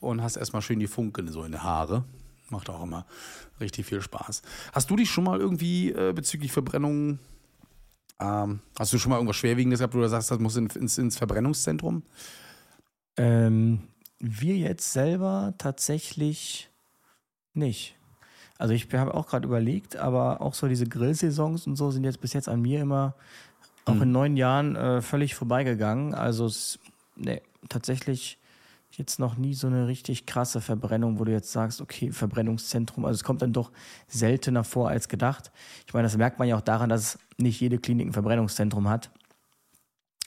und 0.00 0.22
hast 0.22 0.36
erstmal 0.36 0.62
schön 0.62 0.78
die 0.78 0.86
Funken 0.86 1.28
so 1.28 1.42
in 1.42 1.52
die 1.52 1.58
Haare. 1.58 2.04
Macht 2.50 2.70
auch 2.70 2.82
immer 2.82 3.06
richtig 3.60 3.86
viel 3.86 4.00
Spaß. 4.00 4.42
Hast 4.72 4.90
du 4.90 4.96
dich 4.96 5.10
schon 5.10 5.24
mal 5.24 5.40
irgendwie 5.40 5.90
äh, 5.90 6.12
bezüglich 6.12 6.52
Verbrennung, 6.52 7.18
ähm, 8.20 8.60
hast 8.78 8.92
du 8.92 8.98
schon 8.98 9.10
mal 9.10 9.16
irgendwas 9.16 9.36
Schwerwiegendes 9.36 9.80
gehabt, 9.80 9.94
wo 9.94 10.00
du 10.00 10.08
sagst, 10.08 10.30
das 10.30 10.38
muss 10.38 10.56
ins, 10.56 10.98
ins 10.98 11.16
Verbrennungszentrum? 11.16 12.04
Ähm, 13.16 13.88
wir 14.18 14.56
jetzt 14.56 14.92
selber 14.92 15.54
tatsächlich 15.58 16.70
nicht. 17.52 17.96
Also 18.58 18.72
ich 18.72 18.92
habe 18.92 19.14
auch 19.14 19.26
gerade 19.26 19.46
überlegt, 19.46 19.96
aber 19.96 20.40
auch 20.40 20.54
so 20.54 20.68
diese 20.68 20.86
Grillsaisons 20.86 21.66
und 21.66 21.76
so 21.76 21.90
sind 21.90 22.04
jetzt 22.04 22.20
bis 22.20 22.32
jetzt 22.32 22.48
an 22.48 22.62
mir 22.62 22.80
immer 22.80 23.14
auch 23.84 23.94
mhm. 23.94 24.02
in 24.02 24.12
neun 24.12 24.36
Jahren 24.36 24.76
äh, 24.76 25.02
völlig 25.02 25.34
vorbeigegangen. 25.34 26.14
Also 26.14 26.46
es, 26.46 26.78
nee, 27.16 27.42
tatsächlich 27.68 28.38
jetzt 28.96 29.18
noch 29.18 29.36
nie 29.36 29.54
so 29.54 29.66
eine 29.66 29.88
richtig 29.88 30.26
krasse 30.26 30.60
Verbrennung, 30.60 31.18
wo 31.18 31.24
du 31.24 31.32
jetzt 31.32 31.52
sagst, 31.52 31.80
okay, 31.80 32.12
Verbrennungszentrum. 32.12 33.04
Also 33.04 33.16
es 33.16 33.24
kommt 33.24 33.42
dann 33.42 33.52
doch 33.52 33.72
seltener 34.06 34.64
vor 34.64 34.88
als 34.88 35.08
gedacht. 35.08 35.50
Ich 35.86 35.94
meine, 35.94 36.04
das 36.04 36.16
merkt 36.16 36.38
man 36.38 36.48
ja 36.48 36.56
auch 36.56 36.62
daran, 36.62 36.88
dass 36.88 37.18
nicht 37.36 37.60
jede 37.60 37.78
Klinik 37.78 38.08
ein 38.08 38.12
Verbrennungszentrum 38.12 38.88
hat. 38.88 39.10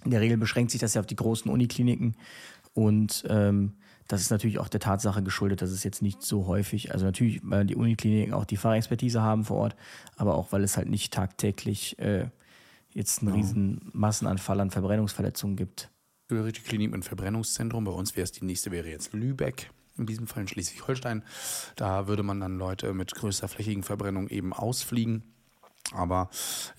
In 0.03 0.11
der 0.11 0.21
Regel 0.21 0.37
beschränkt 0.37 0.71
sich 0.71 0.81
das 0.81 0.93
ja 0.93 1.01
auf 1.01 1.07
die 1.07 1.15
großen 1.15 1.49
Unikliniken 1.49 2.15
und 2.73 3.25
ähm, 3.29 3.73
das 4.07 4.21
ist 4.21 4.31
natürlich 4.31 4.59
auch 4.59 4.69
der 4.69 4.79
Tatsache 4.79 5.21
geschuldet, 5.21 5.61
dass 5.61 5.71
es 5.71 5.83
jetzt 5.83 6.01
nicht 6.01 6.21
so 6.21 6.47
häufig, 6.47 6.93
also 6.93 7.05
natürlich, 7.05 7.41
weil 7.43 7.65
die 7.65 7.75
Unikliniken 7.75 8.33
auch 8.33 8.45
die 8.45 8.57
Fachexpertise 8.57 9.21
haben 9.21 9.43
vor 9.43 9.57
Ort, 9.57 9.75
aber 10.15 10.35
auch 10.35 10.51
weil 10.51 10.63
es 10.63 10.77
halt 10.77 10.89
nicht 10.89 11.13
tagtäglich 11.13 11.99
äh, 11.99 12.29
jetzt 12.91 13.21
einen 13.21 13.33
riesen 13.33 13.89
Massenanfall 13.93 14.59
an 14.59 14.71
Verbrennungsverletzungen 14.71 15.55
gibt. 15.55 15.89
Die 16.29 16.51
Klinik 16.51 16.91
mit 16.91 17.05
Verbrennungszentrum, 17.05 17.83
bei 17.85 17.91
uns 17.91 18.15
wäre 18.15 18.23
es 18.23 18.31
die 18.31 18.45
nächste, 18.45 18.71
wäre 18.71 18.89
jetzt 18.89 19.13
Lübeck 19.13 19.69
in 19.97 20.05
diesem 20.05 20.27
Fall 20.27 20.41
in 20.41 20.47
Schleswig-Holstein. 20.47 21.23
Da 21.75 22.07
würde 22.07 22.23
man 22.23 22.39
dann 22.39 22.57
Leute 22.57 22.93
mit 22.93 23.13
größer 23.15 23.47
flächigen 23.47 23.83
Verbrennung 23.83 24.27
eben 24.29 24.53
ausfliegen. 24.53 25.23
Aber 25.93 26.29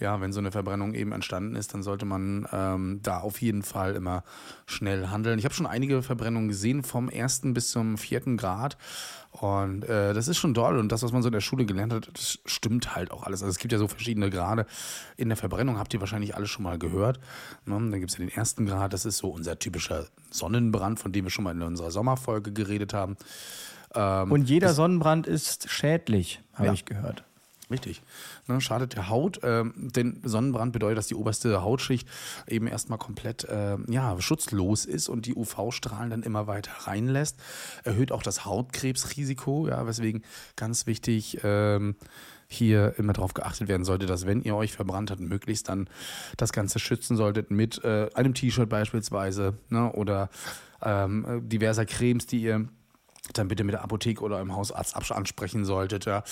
ja, 0.00 0.20
wenn 0.20 0.32
so 0.32 0.38
eine 0.38 0.50
Verbrennung 0.50 0.94
eben 0.94 1.12
entstanden 1.12 1.56
ist, 1.56 1.72
dann 1.72 1.82
sollte 1.82 2.04
man 2.04 2.46
ähm, 2.52 3.00
da 3.02 3.20
auf 3.20 3.40
jeden 3.40 3.62
Fall 3.62 3.94
immer 3.94 4.22
schnell 4.66 5.08
handeln. 5.08 5.38
Ich 5.38 5.44
habe 5.44 5.54
schon 5.54 5.66
einige 5.66 6.02
Verbrennungen 6.02 6.48
gesehen, 6.48 6.82
vom 6.82 7.08
ersten 7.08 7.54
bis 7.54 7.70
zum 7.70 7.96
vierten 7.96 8.36
Grad. 8.36 8.76
Und 9.30 9.84
äh, 9.84 10.14
das 10.14 10.28
ist 10.28 10.36
schon 10.36 10.52
toll. 10.52 10.78
Und 10.78 10.90
das, 10.90 11.02
was 11.02 11.12
man 11.12 11.22
so 11.22 11.28
in 11.28 11.32
der 11.32 11.40
Schule 11.40 11.64
gelernt 11.64 11.92
hat, 11.92 12.10
das 12.12 12.38
stimmt 12.44 12.96
halt 12.96 13.10
auch 13.10 13.22
alles. 13.22 13.42
Also 13.42 13.50
es 13.50 13.58
gibt 13.58 13.72
ja 13.72 13.78
so 13.78 13.88
verschiedene 13.88 14.30
Grade 14.30 14.66
in 15.16 15.28
der 15.28 15.36
Verbrennung, 15.36 15.78
habt 15.78 15.94
ihr 15.94 16.00
wahrscheinlich 16.00 16.34
alle 16.34 16.46
schon 16.46 16.64
mal 16.64 16.78
gehört. 16.78 17.18
Ne? 17.64 17.74
Dann 17.74 17.92
gibt 17.92 18.10
es 18.10 18.18
ja 18.18 18.24
den 18.24 18.34
ersten 18.34 18.66
Grad, 18.66 18.92
das 18.92 19.06
ist 19.06 19.18
so 19.18 19.28
unser 19.28 19.58
typischer 19.58 20.06
Sonnenbrand, 20.30 20.98
von 20.98 21.12
dem 21.12 21.24
wir 21.24 21.30
schon 21.30 21.44
mal 21.44 21.54
in 21.54 21.62
unserer 21.62 21.90
Sommerfolge 21.90 22.52
geredet 22.52 22.94
haben. 22.94 23.16
Ähm, 23.94 24.32
Und 24.32 24.48
jeder 24.48 24.74
Sonnenbrand 24.74 25.26
ist 25.26 25.70
schädlich, 25.70 26.42
habe 26.54 26.66
ja. 26.66 26.72
ich 26.72 26.84
gehört. 26.84 27.24
Richtig. 27.70 28.02
Ne, 28.46 28.60
schadet 28.60 28.94
der 28.94 29.10
Haut, 29.10 29.40
ähm, 29.42 29.74
denn 29.76 30.20
Sonnenbrand 30.24 30.72
bedeutet, 30.72 30.98
dass 30.98 31.06
die 31.06 31.14
oberste 31.14 31.62
Hautschicht 31.62 32.08
eben 32.46 32.66
erstmal 32.66 32.98
komplett 32.98 33.44
äh, 33.44 33.76
ja, 33.88 34.18
schutzlos 34.20 34.86
ist 34.86 35.08
und 35.08 35.26
die 35.26 35.34
UV-Strahlen 35.34 36.10
dann 36.10 36.22
immer 36.22 36.46
weiter 36.46 36.72
reinlässt. 36.86 37.36
Erhöht 37.84 38.10
auch 38.10 38.22
das 38.22 38.46
Hautkrebsrisiko, 38.46 39.68
ja, 39.68 39.86
weswegen 39.86 40.22
ganz 40.56 40.86
wichtig 40.86 41.40
ähm, 41.44 41.96
hier 42.46 42.94
immer 42.96 43.12
darauf 43.12 43.34
geachtet 43.34 43.68
werden 43.68 43.84
sollte, 43.84 44.06
dass 44.06 44.26
wenn 44.26 44.40
ihr 44.40 44.56
euch 44.56 44.72
verbrannt 44.72 45.10
habt, 45.10 45.20
möglichst 45.20 45.68
dann 45.68 45.90
das 46.38 46.52
Ganze 46.52 46.78
schützen 46.78 47.18
solltet 47.18 47.50
mit 47.50 47.84
äh, 47.84 48.08
einem 48.14 48.32
T-Shirt 48.32 48.70
beispielsweise 48.70 49.58
ne, 49.68 49.92
oder 49.92 50.30
ähm, 50.82 51.42
diverser 51.46 51.84
Cremes, 51.84 52.26
die 52.26 52.40
ihr 52.40 52.68
dann 53.32 53.48
bitte 53.48 53.64
mit 53.64 53.74
der 53.74 53.82
Apotheke 53.82 54.22
oder 54.22 54.40
im 54.40 54.54
Hausarzt 54.54 54.94
ansprechen 55.12 55.64
solltet, 55.64 56.04
ja, 56.06 56.22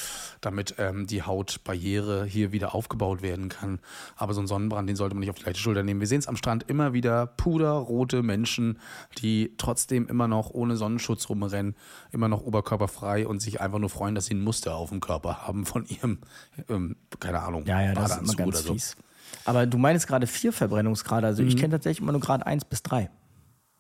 damit 0.41 0.75
ähm, 0.79 1.07
die 1.07 1.23
Hautbarriere 1.23 2.25
hier 2.25 2.53
wieder 2.53 2.75
aufgebaut 2.75 3.23
werden 3.23 3.49
kann. 3.49 3.81
Aber 4.17 4.35
so 4.35 4.41
ein 4.41 4.47
Sonnenbrand, 4.47 4.89
den 4.89 4.97
sollte 4.97 5.15
man 5.15 5.21
nicht 5.21 5.31
auf 5.31 5.37
die 5.37 5.45
leichte 5.45 5.61
Schulter 5.61 5.83
nehmen. 5.83 6.01
Wir 6.01 6.07
sehen 6.07 6.19
es 6.19 6.29
am 6.29 6.37
Strand 6.37 6.69
immer 6.69 6.93
wieder 6.93 7.27
puderrote 7.27 8.23
Menschen, 8.23 8.79
die 9.19 9.55
trotzdem 9.59 10.09
immer 10.09 10.29
noch 10.29 10.51
ohne 10.51 10.77
Sonnenschutz 10.77 11.29
rumrennen, 11.29 11.75
immer 12.13 12.29
noch 12.29 12.43
oberkörperfrei 12.43 13.27
und 13.27 13.41
sich 13.41 13.61
einfach 13.61 13.79
nur 13.79 13.91
freuen, 13.91 14.15
dass 14.15 14.27
sie 14.27 14.35
ein 14.35 14.43
Muster 14.43 14.75
auf 14.75 14.91
dem 14.91 15.01
Körper 15.01 15.47
haben 15.47 15.67
von 15.67 15.85
ihrem, 15.87 16.19
ähm, 16.69 16.97
keine 17.21 17.41
Ahnung, 17.41 17.65
ja, 17.67 17.83
ja, 17.83 17.95
das 17.95 18.13
ist 18.13 18.23
immer 18.23 18.35
ganz 18.35 18.63
so. 18.63 18.73
fies. 18.73 18.97
Aber 19.45 19.67
du 19.67 19.79
meinst 19.79 20.07
gerade 20.07 20.27
vier 20.27 20.53
Verbrennungsgrade. 20.53 21.27
Also 21.27 21.43
mhm. 21.43 21.49
ich 21.49 21.57
kenne 21.57 21.73
tatsächlich 21.73 22.01
immer 22.01 22.13
nur 22.13 22.21
Grad 22.21 22.47
1 22.47 22.65
bis 22.65 22.83
3. 22.83 23.11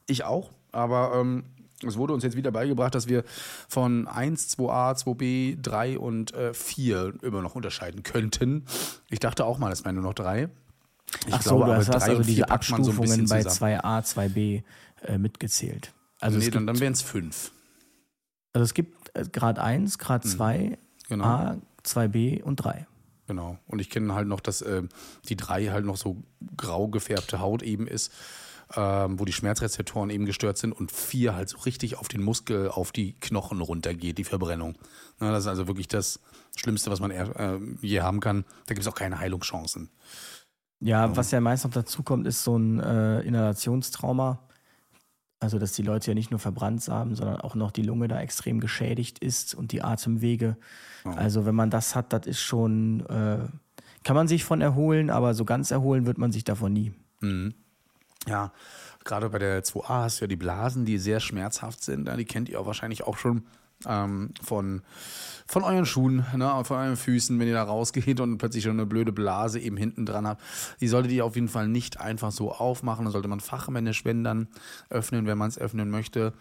Ich 0.06 0.24
auch, 0.24 0.50
aber 0.72 1.12
ähm, 1.16 1.44
es 1.84 1.96
wurde 1.96 2.14
uns 2.14 2.24
jetzt 2.24 2.36
wieder 2.36 2.50
beigebracht, 2.50 2.94
dass 2.94 3.08
wir 3.08 3.24
von 3.68 4.08
1, 4.08 4.58
2a, 4.58 4.96
2b, 4.96 5.60
3 5.60 5.98
und 5.98 6.32
äh, 6.34 6.54
4 6.54 7.14
immer 7.22 7.42
noch 7.42 7.54
unterscheiden 7.54 8.02
könnten. 8.02 8.64
Ich 9.10 9.20
dachte 9.20 9.44
auch 9.44 9.58
mal, 9.58 9.72
es 9.72 9.84
wären 9.84 9.96
nur 9.96 10.04
noch 10.04 10.14
3. 10.14 10.48
Ich 11.26 11.34
Ach 11.34 11.42
glaube, 11.42 11.60
so, 11.60 11.66
du 11.66 11.76
hast 11.76 11.90
also 11.90 12.22
diese 12.22 12.48
Abstufungen 12.50 13.26
so 13.26 13.34
bei 13.34 13.42
2a, 13.42 14.02
2b 14.02 14.62
äh, 15.02 15.18
mitgezählt. 15.18 15.92
Also 16.20 16.38
nee, 16.38 16.48
dann, 16.48 16.66
dann 16.66 16.80
wären 16.80 16.94
es 16.94 17.02
5. 17.02 17.52
Also 18.52 18.64
es 18.64 18.74
gibt 18.74 19.10
äh, 19.14 19.24
Grad 19.30 19.58
1, 19.58 19.98
Grad 19.98 20.24
2, 20.24 20.58
mhm. 20.58 20.76
genau. 21.08 21.24
A, 21.24 21.56
2b 21.84 22.42
und 22.42 22.56
3. 22.56 22.86
Genau. 23.26 23.58
Und 23.66 23.80
ich 23.80 23.90
kenne 23.90 24.14
halt 24.14 24.28
noch, 24.28 24.40
dass 24.40 24.62
äh, 24.62 24.82
die 25.28 25.36
3 25.36 25.66
halt 25.66 25.84
noch 25.84 25.96
so 25.96 26.22
grau 26.56 26.88
gefärbte 26.88 27.40
Haut 27.40 27.62
eben 27.62 27.86
ist 27.86 28.12
ähm, 28.74 29.20
wo 29.20 29.24
die 29.24 29.32
Schmerzrezeptoren 29.32 30.10
eben 30.10 30.26
gestört 30.26 30.58
sind 30.58 30.72
und 30.72 30.90
vier 30.90 31.34
halt 31.34 31.48
so 31.48 31.58
richtig 31.58 31.98
auf 31.98 32.08
den 32.08 32.22
Muskel, 32.22 32.68
auf 32.68 32.90
die 32.90 33.12
Knochen 33.20 33.60
runtergeht, 33.60 34.18
die 34.18 34.24
Verbrennung. 34.24 34.76
Na, 35.20 35.30
das 35.30 35.44
ist 35.44 35.48
also 35.48 35.68
wirklich 35.68 35.88
das 35.88 36.20
Schlimmste, 36.56 36.90
was 36.90 37.00
man 37.00 37.10
äh, 37.10 37.58
je 37.80 38.00
haben 38.00 38.20
kann. 38.20 38.44
Da 38.66 38.74
gibt 38.74 38.80
es 38.84 38.88
auch 38.88 38.96
keine 38.96 39.18
Heilungschancen. 39.20 39.90
Ja, 40.80 41.06
ja, 41.06 41.16
was 41.16 41.30
ja 41.30 41.40
meist 41.40 41.64
noch 41.64 41.70
dazu 41.70 42.02
kommt, 42.02 42.26
ist 42.26 42.42
so 42.44 42.56
ein 42.56 42.80
äh, 42.80 43.20
Inhalationstrauma. 43.20 44.40
Also, 45.38 45.58
dass 45.58 45.72
die 45.72 45.82
Leute 45.82 46.10
ja 46.10 46.14
nicht 46.14 46.30
nur 46.30 46.40
verbrannt 46.40 46.88
haben, 46.88 47.14
sondern 47.14 47.40
auch 47.40 47.54
noch 47.54 47.70
die 47.70 47.82
Lunge 47.82 48.08
da 48.08 48.20
extrem 48.20 48.58
geschädigt 48.58 49.18
ist 49.18 49.54
und 49.54 49.70
die 49.70 49.82
Atemwege. 49.82 50.56
Oh. 51.04 51.10
Also, 51.10 51.46
wenn 51.46 51.54
man 51.54 51.70
das 51.70 51.94
hat, 51.94 52.12
das 52.12 52.26
ist 52.26 52.40
schon, 52.40 53.00
äh, 53.06 53.46
kann 54.02 54.16
man 54.16 54.28
sich 54.28 54.44
von 54.44 54.60
erholen, 54.60 55.10
aber 55.10 55.34
so 55.34 55.44
ganz 55.44 55.70
erholen 55.70 56.06
wird 56.06 56.18
man 56.18 56.32
sich 56.32 56.44
davon 56.44 56.72
nie. 56.72 56.92
Mhm. 57.20 57.54
Ja, 58.26 58.52
gerade 59.04 59.30
bei 59.30 59.38
der 59.38 59.62
2a 59.62 60.02
hast 60.02 60.20
du 60.20 60.24
ja 60.24 60.28
die 60.28 60.36
Blasen, 60.36 60.84
die 60.84 60.98
sehr 60.98 61.20
schmerzhaft 61.20 61.82
sind. 61.82 62.10
Die 62.18 62.24
kennt 62.24 62.48
ihr 62.48 62.60
auch 62.60 62.66
wahrscheinlich 62.66 63.04
auch 63.04 63.16
schon 63.16 63.46
ähm, 63.86 64.30
von, 64.42 64.82
von 65.46 65.62
euren 65.62 65.86
Schuhen, 65.86 66.24
ne, 66.34 66.64
von 66.64 66.78
euren 66.78 66.96
Füßen, 66.96 67.38
wenn 67.38 67.48
ihr 67.48 67.54
da 67.54 67.62
rausgeht 67.62 68.20
und 68.20 68.38
plötzlich 68.38 68.64
schon 68.64 68.72
eine 68.72 68.86
blöde 68.86 69.12
Blase 69.12 69.60
eben 69.60 69.76
hinten 69.76 70.06
dran 70.06 70.26
habt. 70.26 70.42
Die 70.80 70.88
solltet 70.88 71.12
ihr 71.12 71.24
auf 71.24 71.34
jeden 71.34 71.48
Fall 71.48 71.68
nicht 71.68 72.00
einfach 72.00 72.32
so 72.32 72.52
aufmachen. 72.52 73.04
Da 73.04 73.10
sollte 73.10 73.28
man 73.28 73.40
fachmännisch, 73.40 74.04
wenn 74.04 74.24
dann, 74.24 74.48
öffnen, 74.88 75.26
wenn 75.26 75.38
man 75.38 75.48
es 75.48 75.58
öffnen 75.58 75.90
möchte. 75.90 76.32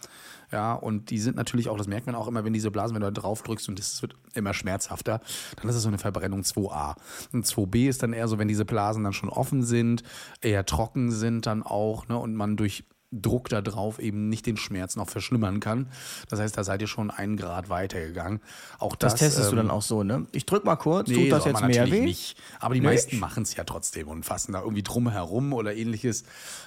Ja, 0.51 0.73
und 0.73 1.09
die 1.09 1.19
sind 1.19 1.35
natürlich 1.35 1.69
auch, 1.69 1.77
das 1.77 1.87
merkt 1.87 2.05
man 2.05 2.15
auch 2.15 2.27
immer, 2.27 2.43
wenn 2.43 2.53
diese 2.53 2.71
Blasen, 2.71 2.95
wenn 2.95 3.01
du 3.01 3.11
da 3.11 3.21
drauf 3.21 3.43
drückst 3.43 3.69
und 3.69 3.79
es 3.79 4.01
wird 4.01 4.15
immer 4.33 4.53
schmerzhafter, 4.53 5.21
dann 5.57 5.69
ist 5.69 5.75
es 5.75 5.83
so 5.83 5.87
eine 5.87 5.97
Verbrennung 5.97 6.41
2a. 6.41 6.95
Und 7.33 7.45
2b 7.45 7.89
ist 7.89 8.03
dann 8.03 8.13
eher 8.13 8.27
so, 8.27 8.37
wenn 8.37 8.47
diese 8.47 8.65
Blasen 8.65 9.03
dann 9.03 9.13
schon 9.13 9.29
offen 9.29 9.63
sind, 9.63 10.03
eher 10.41 10.65
trocken 10.65 11.11
sind 11.11 11.45
dann 11.45 11.63
auch, 11.63 12.07
ne, 12.07 12.17
und 12.17 12.35
man 12.35 12.57
durch 12.57 12.83
Druck 13.21 13.49
da 13.49 13.61
drauf 13.61 13.99
eben 13.99 14.29
nicht 14.29 14.45
den 14.45 14.57
Schmerz 14.57 14.95
noch 14.95 15.09
verschlimmern 15.09 15.59
kann. 15.59 15.87
Das 16.29 16.39
heißt, 16.39 16.57
da 16.57 16.63
seid 16.63 16.81
ihr 16.81 16.87
schon 16.87 17.11
einen 17.11 17.37
Grad 17.37 17.69
weitergegangen. 17.69 18.41
Auch 18.79 18.95
das, 18.95 19.13
das 19.13 19.19
testest 19.19 19.49
ähm, 19.49 19.55
du 19.55 19.55
dann 19.63 19.71
auch 19.71 19.81
so, 19.81 20.03
ne? 20.03 20.27
Ich 20.31 20.45
drück 20.45 20.65
mal 20.65 20.75
kurz, 20.75 21.09
nee, 21.09 21.15
tut 21.15 21.31
das 21.31 21.45
jetzt 21.45 21.63
mehr 21.63 21.89
weh? 21.91 22.01
Nicht. 22.01 22.37
Aber 22.59 22.73
die 22.73 22.81
nee. 22.81 22.87
meisten 22.87 23.19
machen 23.19 23.43
es 23.43 23.55
ja 23.55 23.63
trotzdem 23.63 24.07
und 24.07 24.25
fassen 24.25 24.53
da 24.53 24.61
irgendwie 24.61 24.83
drum 24.83 25.09
herum 25.09 25.53
oder 25.53 25.75
ähnliches. 25.75 26.23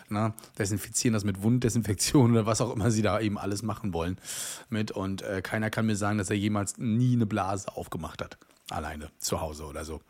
Ne? 0.09 0.32
Desinfizieren 0.59 1.14
das 1.14 1.24
mit 1.24 1.42
Wunddesinfektion 1.42 2.30
oder 2.32 2.46
was 2.46 2.61
auch 2.61 2.74
immer 2.74 2.90
sie 2.90 3.03
da 3.03 3.20
eben 3.20 3.38
alles 3.38 3.62
machen 3.62 3.92
wollen 3.92 4.18
mit. 4.68 4.90
Und 4.90 5.22
äh, 5.22 5.42
keiner 5.42 5.70
kann 5.70 5.86
mir 5.86 5.96
sagen, 5.96 6.18
dass 6.18 6.30
er 6.30 6.36
jemals 6.36 6.78
nie 6.78 7.14
eine 7.14 7.26
Blase 7.26 7.76
aufgemacht 7.76 8.22
hat. 8.22 8.38
Alleine 8.70 9.11
zu 9.18 9.40
Hause 9.40 9.64
oder 9.64 9.84
so. 9.84 10.01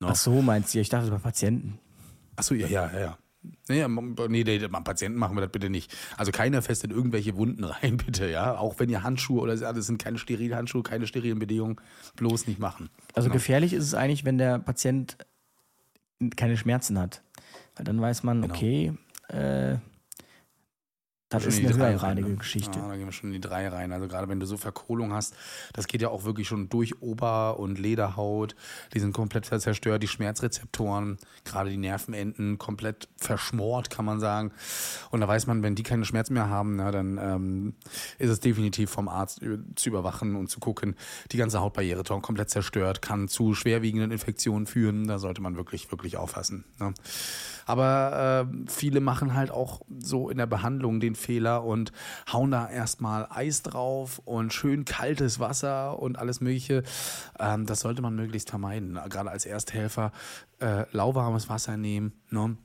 Ne? 0.00 0.08
Ach 0.10 0.16
so, 0.16 0.42
meinst 0.42 0.74
du? 0.74 0.80
Ich 0.80 0.88
dachte 0.88 1.10
bei 1.10 1.18
Patienten. 1.18 1.78
Ach 2.36 2.42
so, 2.42 2.54
ja, 2.54 2.66
ja, 2.66 2.90
ja. 2.98 3.18
Nee, 3.68 3.86
nee, 4.28 4.44
nee, 4.44 4.68
Patienten 4.68 5.18
machen 5.18 5.36
wir 5.36 5.40
das 5.40 5.50
bitte 5.50 5.68
nicht. 5.68 5.94
Also 6.16 6.30
keiner 6.30 6.62
fest 6.62 6.84
in 6.84 6.90
irgendwelche 6.90 7.36
Wunden 7.36 7.64
rein, 7.64 7.96
bitte, 8.06 8.30
ja. 8.30 8.56
Auch 8.56 8.78
wenn 8.78 8.88
ihr 8.88 9.02
Handschuhe 9.02 9.40
oder 9.40 9.56
das 9.56 9.86
sind 9.86 10.00
keine 10.00 10.18
sterilen 10.18 10.56
Handschuhe, 10.56 10.82
keine 10.82 11.06
sterilen 11.06 11.38
Bedingungen, 11.38 11.76
bloß 12.16 12.46
nicht 12.46 12.60
machen. 12.60 12.90
Also 13.14 13.28
genau. 13.28 13.34
gefährlich 13.34 13.72
ist 13.72 13.84
es 13.84 13.94
eigentlich, 13.94 14.24
wenn 14.24 14.38
der 14.38 14.58
Patient 14.58 15.16
keine 16.36 16.56
Schmerzen 16.56 16.98
hat. 16.98 17.22
Weil 17.76 17.84
dann 17.84 18.00
weiß 18.00 18.22
man, 18.22 18.42
genau. 18.42 18.54
okay, 18.54 18.92
äh, 19.28 19.76
das 21.32 21.46
ist 21.46 21.58
eine 21.58 21.76
höherreinige 21.76 22.28
ne? 22.28 22.36
Geschichte. 22.36 22.78
Ja, 22.78 22.88
da 22.88 22.96
gehen 22.96 23.06
wir 23.06 23.12
schon 23.12 23.30
in 23.30 23.34
die 23.34 23.40
drei 23.40 23.68
rein. 23.68 23.92
Also 23.92 24.08
gerade 24.08 24.28
wenn 24.28 24.40
du 24.40 24.46
so 24.46 24.56
Verkohlung 24.56 25.12
hast, 25.12 25.34
das 25.72 25.86
geht 25.86 26.02
ja 26.02 26.08
auch 26.08 26.24
wirklich 26.24 26.48
schon 26.48 26.68
durch 26.68 27.00
Ober- 27.02 27.58
und 27.58 27.78
Lederhaut. 27.78 28.54
Die 28.94 29.00
sind 29.00 29.12
komplett 29.12 29.46
zerstört, 29.46 30.02
die 30.02 30.08
Schmerzrezeptoren, 30.08 31.18
gerade 31.44 31.70
die 31.70 31.76
Nervenenden 31.76 32.58
komplett 32.58 33.08
verschmort, 33.16 33.90
kann 33.90 34.04
man 34.04 34.20
sagen. 34.20 34.52
Und 35.10 35.20
da 35.20 35.28
weiß 35.28 35.46
man, 35.46 35.62
wenn 35.62 35.74
die 35.74 35.82
keine 35.82 36.04
Schmerzen 36.04 36.34
mehr 36.34 36.48
haben, 36.48 36.76
na, 36.76 36.90
dann 36.90 37.18
ähm, 37.18 37.74
ist 38.18 38.30
es 38.30 38.40
definitiv 38.40 38.90
vom 38.90 39.08
Arzt 39.08 39.40
zu 39.76 39.88
überwachen 39.88 40.36
und 40.36 40.48
zu 40.48 40.60
gucken. 40.60 40.94
Die 41.30 41.36
ganze 41.36 41.60
Hautbarriere 41.60 42.02
komplett 42.20 42.50
zerstört, 42.50 43.02
kann 43.02 43.28
zu 43.28 43.54
schwerwiegenden 43.54 44.10
Infektionen 44.10 44.66
führen. 44.66 45.06
Da 45.06 45.18
sollte 45.18 45.40
man 45.40 45.56
wirklich, 45.56 45.90
wirklich 45.90 46.16
aufpassen. 46.16 46.64
Ne? 46.78 46.92
Aber 47.66 48.46
äh, 48.48 48.70
viele 48.70 49.00
machen 49.00 49.34
halt 49.34 49.50
auch 49.50 49.82
so 49.98 50.28
in 50.28 50.38
der 50.38 50.46
Behandlung 50.46 51.00
den 51.00 51.14
Fehler 51.14 51.64
und 51.64 51.92
hauen 52.32 52.50
da 52.50 52.68
erstmal 52.68 53.26
Eis 53.30 53.62
drauf 53.62 54.20
und 54.24 54.52
schön 54.52 54.84
kaltes 54.84 55.40
Wasser 55.40 55.98
und 55.98 56.18
alles 56.18 56.40
Mögliche. 56.40 56.82
Ähm, 57.38 57.66
das 57.66 57.80
sollte 57.80 58.02
man 58.02 58.14
möglichst 58.14 58.50
vermeiden. 58.50 58.98
Gerade 59.08 59.30
als 59.30 59.46
Ersthelfer 59.46 60.12
äh, 60.60 60.84
lauwarmes 60.92 61.48
Wasser 61.48 61.76
nehmen. 61.76 62.12
Ne? 62.30 62.56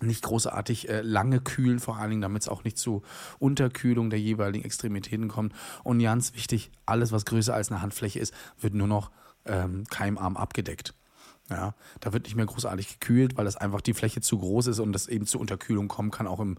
nicht 0.00 0.22
großartig 0.22 0.88
äh, 0.88 1.02
lange 1.02 1.40
kühlen, 1.40 1.78
vor 1.78 1.96
allen 1.96 2.10
Dingen, 2.10 2.22
damit 2.22 2.42
es 2.42 2.48
auch 2.48 2.64
nicht 2.64 2.78
zu 2.78 3.02
Unterkühlung 3.38 4.10
der 4.10 4.20
jeweiligen 4.20 4.64
Extremitäten 4.64 5.28
kommt. 5.28 5.54
Und 5.82 6.00
ganz 6.00 6.34
wichtig, 6.34 6.70
alles, 6.84 7.12
was 7.12 7.24
größer 7.24 7.54
als 7.54 7.70
eine 7.70 7.80
Handfläche 7.80 8.18
ist, 8.18 8.34
wird 8.60 8.74
nur 8.74 8.88
noch 8.88 9.10
ähm, 9.46 9.84
keimarm 9.90 10.36
abgedeckt. 10.36 10.94
Ja, 11.50 11.74
da 12.00 12.14
wird 12.14 12.24
nicht 12.24 12.36
mehr 12.36 12.46
großartig 12.46 12.98
gekühlt, 13.00 13.36
weil 13.36 13.44
das 13.44 13.56
einfach 13.56 13.82
die 13.82 13.92
Fläche 13.92 14.22
zu 14.22 14.38
groß 14.38 14.68
ist 14.68 14.78
und 14.78 14.92
das 14.92 15.08
eben 15.08 15.26
zu 15.26 15.38
Unterkühlung 15.38 15.88
kommen 15.88 16.10
kann, 16.10 16.26
auch 16.26 16.40
im, 16.40 16.56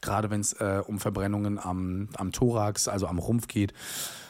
gerade 0.00 0.30
wenn 0.30 0.40
es 0.40 0.52
äh, 0.54 0.80
um 0.86 1.00
Verbrennungen 1.00 1.58
am, 1.58 2.08
am 2.16 2.30
Thorax, 2.30 2.86
also 2.86 3.08
am 3.08 3.18
Rumpf 3.18 3.48
geht, 3.48 3.74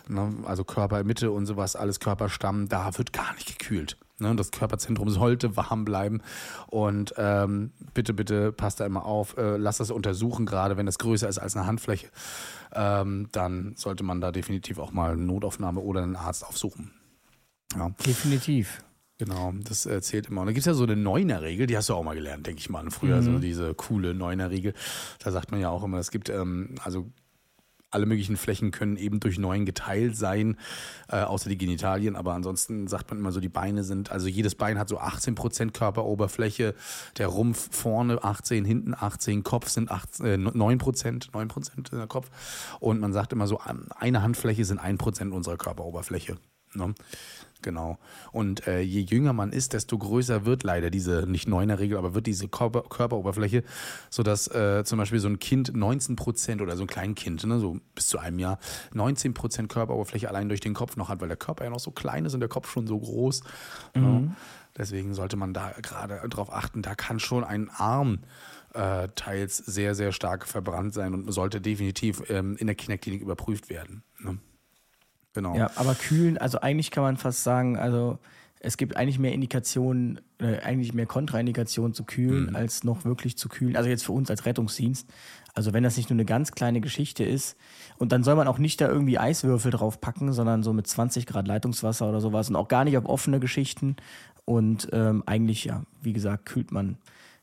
ne? 0.09 0.33
also 0.47 0.65
Körpermitte 0.65 1.31
und 1.31 1.45
sowas, 1.45 1.77
alles 1.77 2.01
Körperstamm, 2.01 2.71
da 2.71 2.97
wird 2.97 3.13
gar 3.13 3.35
nicht 3.35 3.59
gekühlt. 3.59 3.99
Ne? 4.19 4.35
Das 4.35 4.51
Körperzentrum 4.51 5.11
sollte 5.11 5.57
warm 5.57 5.85
bleiben 5.85 6.23
und 6.69 7.13
ähm, 7.19 7.73
bitte, 7.93 8.15
bitte 8.15 8.51
passt 8.51 8.81
da 8.81 8.87
immer 8.87 9.05
auf, 9.05 9.37
äh, 9.37 9.59
lasst 9.59 9.81
das 9.81 9.91
untersuchen, 9.91 10.47
gerade 10.47 10.79
wenn 10.79 10.89
es 10.89 10.99
größer 10.99 11.29
ist 11.29 11.39
als 11.39 11.55
eine 11.55 11.67
Handfläche, 11.67 12.09
ähm, 12.73 13.29
dann 13.33 13.75
sollte 13.77 14.05
man 14.05 14.23
da 14.23 14.33
definitiv 14.33 14.79
auch 14.79 14.93
mal 14.93 15.13
eine 15.13 15.23
Notaufnahme 15.23 15.81
oder 15.81 16.03
einen 16.03 16.17
Arzt 16.17 16.47
aufsuchen. 16.47 16.93
Ja. 17.77 17.91
Definitiv. 18.07 18.83
Genau, 19.19 19.53
das 19.65 19.85
erzählt 19.85 20.29
immer. 20.29 20.43
Und 20.43 20.47
da 20.47 20.53
gibt 20.53 20.61
es 20.61 20.67
ja 20.67 20.75
so 20.75 20.85
eine 20.85 20.95
Neuner-Regel, 20.95 21.67
die 21.67 21.77
hast 21.77 21.89
du 21.89 21.95
auch 21.95 22.05
mal 22.05 22.15
gelernt, 22.15 22.47
denke 22.47 22.61
ich 22.61 22.71
mal. 22.71 22.89
Früher 22.91 23.17
mhm. 23.17 23.25
so 23.25 23.39
diese 23.41 23.75
coole 23.75 24.15
Neuner-Regel. 24.15 24.75
Da 25.19 25.33
sagt 25.33 25.51
man 25.51 25.61
ja 25.61 25.71
auch 25.71 25.83
immer, 25.83 25.99
es 25.99 26.13
gibt, 26.13 26.29
ähm, 26.29 26.77
also 26.85 27.11
alle 27.91 28.07
möglichen 28.07 28.37
Flächen 28.37 28.71
können 28.71 28.97
eben 28.97 29.19
durch 29.19 29.39
Neun 29.39 29.65
geteilt 29.65 30.17
sein, 30.17 30.57
äh, 31.09 31.17
außer 31.17 31.49
die 31.49 31.59
Genitalien. 31.59 32.15
Aber 32.15 32.35
ansonsten 32.35 32.87
sagt 32.87 33.11
man 33.11 33.19
immer 33.19 33.33
so, 33.33 33.41
die 33.41 33.49
Beine 33.49 33.83
sind, 33.83 34.13
also 34.13 34.29
jedes 34.29 34.55
Bein 34.55 34.79
hat 34.79 34.89
so 34.89 34.99
18 34.99 35.35
Prozent 35.35 35.75
Körperoberfläche, 35.75 36.77
der 37.17 37.27
Rumpf 37.27 37.75
vorne 37.75 38.23
18, 38.23 38.65
hinten 38.65 38.95
18, 38.95 39.43
Kopf 39.43 39.69
sind 39.69 39.91
8, 39.91 40.21
äh, 40.21 40.37
9 40.37 40.79
Prozent, 40.79 41.31
9 41.33 41.49
Prozent 41.49 41.91
der 41.91 42.07
Kopf. 42.07 42.31
Und 42.79 43.01
man 43.01 43.13
sagt 43.13 43.33
immer 43.33 43.49
so, 43.49 43.61
eine 43.99 44.23
Handfläche 44.23 44.65
sind 44.65 44.79
1 44.79 44.99
Prozent 44.99 45.33
unserer 45.33 45.57
Körperoberfläche. 45.57 46.37
Ne? 46.75 46.95
Genau. 47.63 47.99
Und 48.31 48.67
äh, 48.69 48.81
je 48.81 49.01
jünger 49.01 49.33
man 49.33 49.53
ist, 49.53 49.73
desto 49.73 49.99
größer 49.99 50.45
wird 50.45 50.63
leider 50.63 50.91
diese, 50.91 51.27
nicht 51.27 51.49
neuner 51.49 51.81
Regel, 51.81 51.99
aber 51.99 52.15
wird 52.15 52.27
diese 52.27 52.47
Körper, 52.49 52.83
Körperoberfläche, 52.83 53.65
sodass 54.11 54.47
äh, 54.49 54.85
zum 54.85 54.99
Beispiel 54.99 55.19
so 55.19 55.29
ein 55.29 55.41
Kind 55.41 55.75
19 55.75 56.15
Prozent 56.15 56.63
oder 56.63 56.77
so 56.77 56.85
ein 56.85 56.87
Kleinkind, 56.87 57.45
ne, 57.47 57.59
so 57.59 57.79
bis 57.97 58.07
zu 58.07 58.19
einem 58.19 58.39
Jahr, 58.39 58.59
19 58.95 59.35
Prozent 59.35 59.69
Körperoberfläche 59.69 60.29
allein 60.29 60.49
durch 60.49 60.61
den 60.61 60.75
Kopf 60.75 60.97
noch 60.97 61.09
hat, 61.09 61.21
weil 61.21 61.29
der 61.29 61.37
Körper 61.37 61.65
ja 61.65 61.71
noch 61.71 61.81
so 61.81 61.91
klein 61.91 62.25
ist 62.25 62.35
und 62.35 62.41
der 62.41 62.49
Kopf 62.49 62.71
schon 62.71 62.87
so 62.87 62.99
groß. 62.99 63.43
Mhm. 63.95 64.03
Ne? 64.03 64.37
Deswegen 64.77 65.13
sollte 65.15 65.37
man 65.37 65.53
da 65.53 65.73
gerade 65.83 66.21
drauf 66.29 66.53
achten, 66.53 66.83
da 66.83 66.95
kann 66.95 67.19
schon 67.19 67.43
ein 67.43 67.69
Arm 67.71 68.21
äh, 68.75 69.09
teils 69.17 69.57
sehr, 69.57 69.97
sehr 69.97 70.13
stark 70.13 70.47
verbrannt 70.47 70.95
sein 70.95 71.15
und 71.15 71.31
sollte 71.33 71.61
definitiv 71.61 72.23
ähm, 72.31 72.57
in 72.57 72.69
der 72.69 72.77
Kinderklinik 72.77 73.21
überprüft 73.21 73.71
werden. 73.71 74.05
Genau. 75.39 75.55
Ja, 75.55 75.71
aber 75.77 75.95
kühlen, 75.95 76.37
also 76.37 76.59
eigentlich 76.63 76.91
kann 76.91 77.05
man 77.05 77.17
fast 77.17 77.45
sagen, 77.45 77.77
also 77.79 78.19
es 78.59 78.77
gibt 78.77 78.97
eigentlich 78.97 79.21
mehr 79.21 79.31
Indikationen, 79.31 80.21
äh, 80.41 80.59
eigentlich 80.63 80.95
mehr 80.95 81.07
Kontraindikationen 81.07 81.95
zu 81.95 82.03
kühlen, 82.03 82.47
mhm. 82.47 82.57
als 82.57 82.83
noch 82.83 83.05
wirklich 83.05 83.39
zu 83.39 83.49
kühlen. 83.49 83.77
Also 83.77 83.89
jetzt 83.89 84.05
für 84.05 84.11
uns 84.11 84.33
als 84.33 84.47
Rettungsdienst. 84.47 85.09
Also 85.55 85.73
wenn 85.73 85.85
das 85.85 85.97
nicht 85.97 86.11
nur 86.11 86.17
eine 86.17 86.25
ganz 86.25 86.51
kleine 86.51 86.81
Geschichte 86.81 87.23
ist, 87.23 87.57
und 87.99 88.11
dann 88.11 88.25
soll 88.25 88.35
man 88.35 88.49
auch 88.49 88.59
nicht 88.59 88.81
da 88.81 88.89
irgendwie 88.89 89.17
Eiswürfel 89.17 89.71
drauf 89.71 90.01
packen, 90.01 90.33
sondern 90.33 90.65
so 90.65 90.73
mit 90.73 90.89
20 90.89 91.25
Grad 91.25 91.47
Leitungswasser 91.47 92.09
oder 92.09 92.21
sowas 92.21 92.51
und 92.51 92.57
auch 92.57 92.67
gar 92.67 92.83
nicht 92.83 92.99
auf 92.99 93.07
offene 93.07 93.39
Geschichten. 93.39 93.95
Und 94.45 94.89
ähm, 94.91 95.23
eigentlich, 95.25 95.67
ja, 95.67 95.85
wie 96.03 96.15
gesagt, 96.15 96.47
kühlt 96.47 96.73
man, 96.73 96.99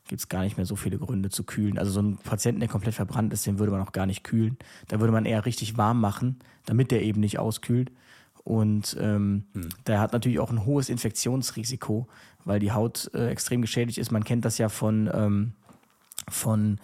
gibt 0.06 0.20
es 0.20 0.28
gar 0.28 0.42
nicht 0.42 0.56
mehr 0.56 0.66
so 0.66 0.76
viele 0.76 0.98
Gründe 0.98 1.30
zu 1.30 1.44
kühlen. 1.44 1.78
Also 1.78 1.90
so 1.90 2.00
ein 2.00 2.16
Patienten, 2.16 2.60
der 2.60 2.68
komplett 2.68 2.94
verbrannt 2.94 3.32
ist, 3.32 3.46
den 3.46 3.58
würde 3.58 3.72
man 3.72 3.80
auch 3.80 3.92
gar 3.92 4.06
nicht 4.06 4.24
kühlen. 4.24 4.56
Da 4.88 5.00
würde 5.00 5.12
man 5.12 5.24
eher 5.24 5.46
richtig 5.46 5.76
warm 5.76 6.00
machen, 6.00 6.38
damit 6.64 6.90
der 6.90 7.02
eben 7.02 7.20
nicht 7.20 7.38
auskühlt. 7.38 7.90
Und 8.44 8.96
ähm, 9.00 9.44
hm. 9.54 9.68
der 9.86 10.00
hat 10.00 10.12
natürlich 10.12 10.38
auch 10.38 10.50
ein 10.50 10.64
hohes 10.64 10.88
Infektionsrisiko, 10.88 12.06
weil 12.44 12.60
die 12.60 12.70
Haut 12.70 13.10
äh, 13.12 13.28
extrem 13.28 13.60
geschädigt 13.60 13.98
ist. 13.98 14.12
Man 14.12 14.22
kennt 14.22 14.44
das 14.44 14.58
ja 14.58 14.68
von, 14.68 15.10
ähm, 15.12 15.52
von 16.28 16.78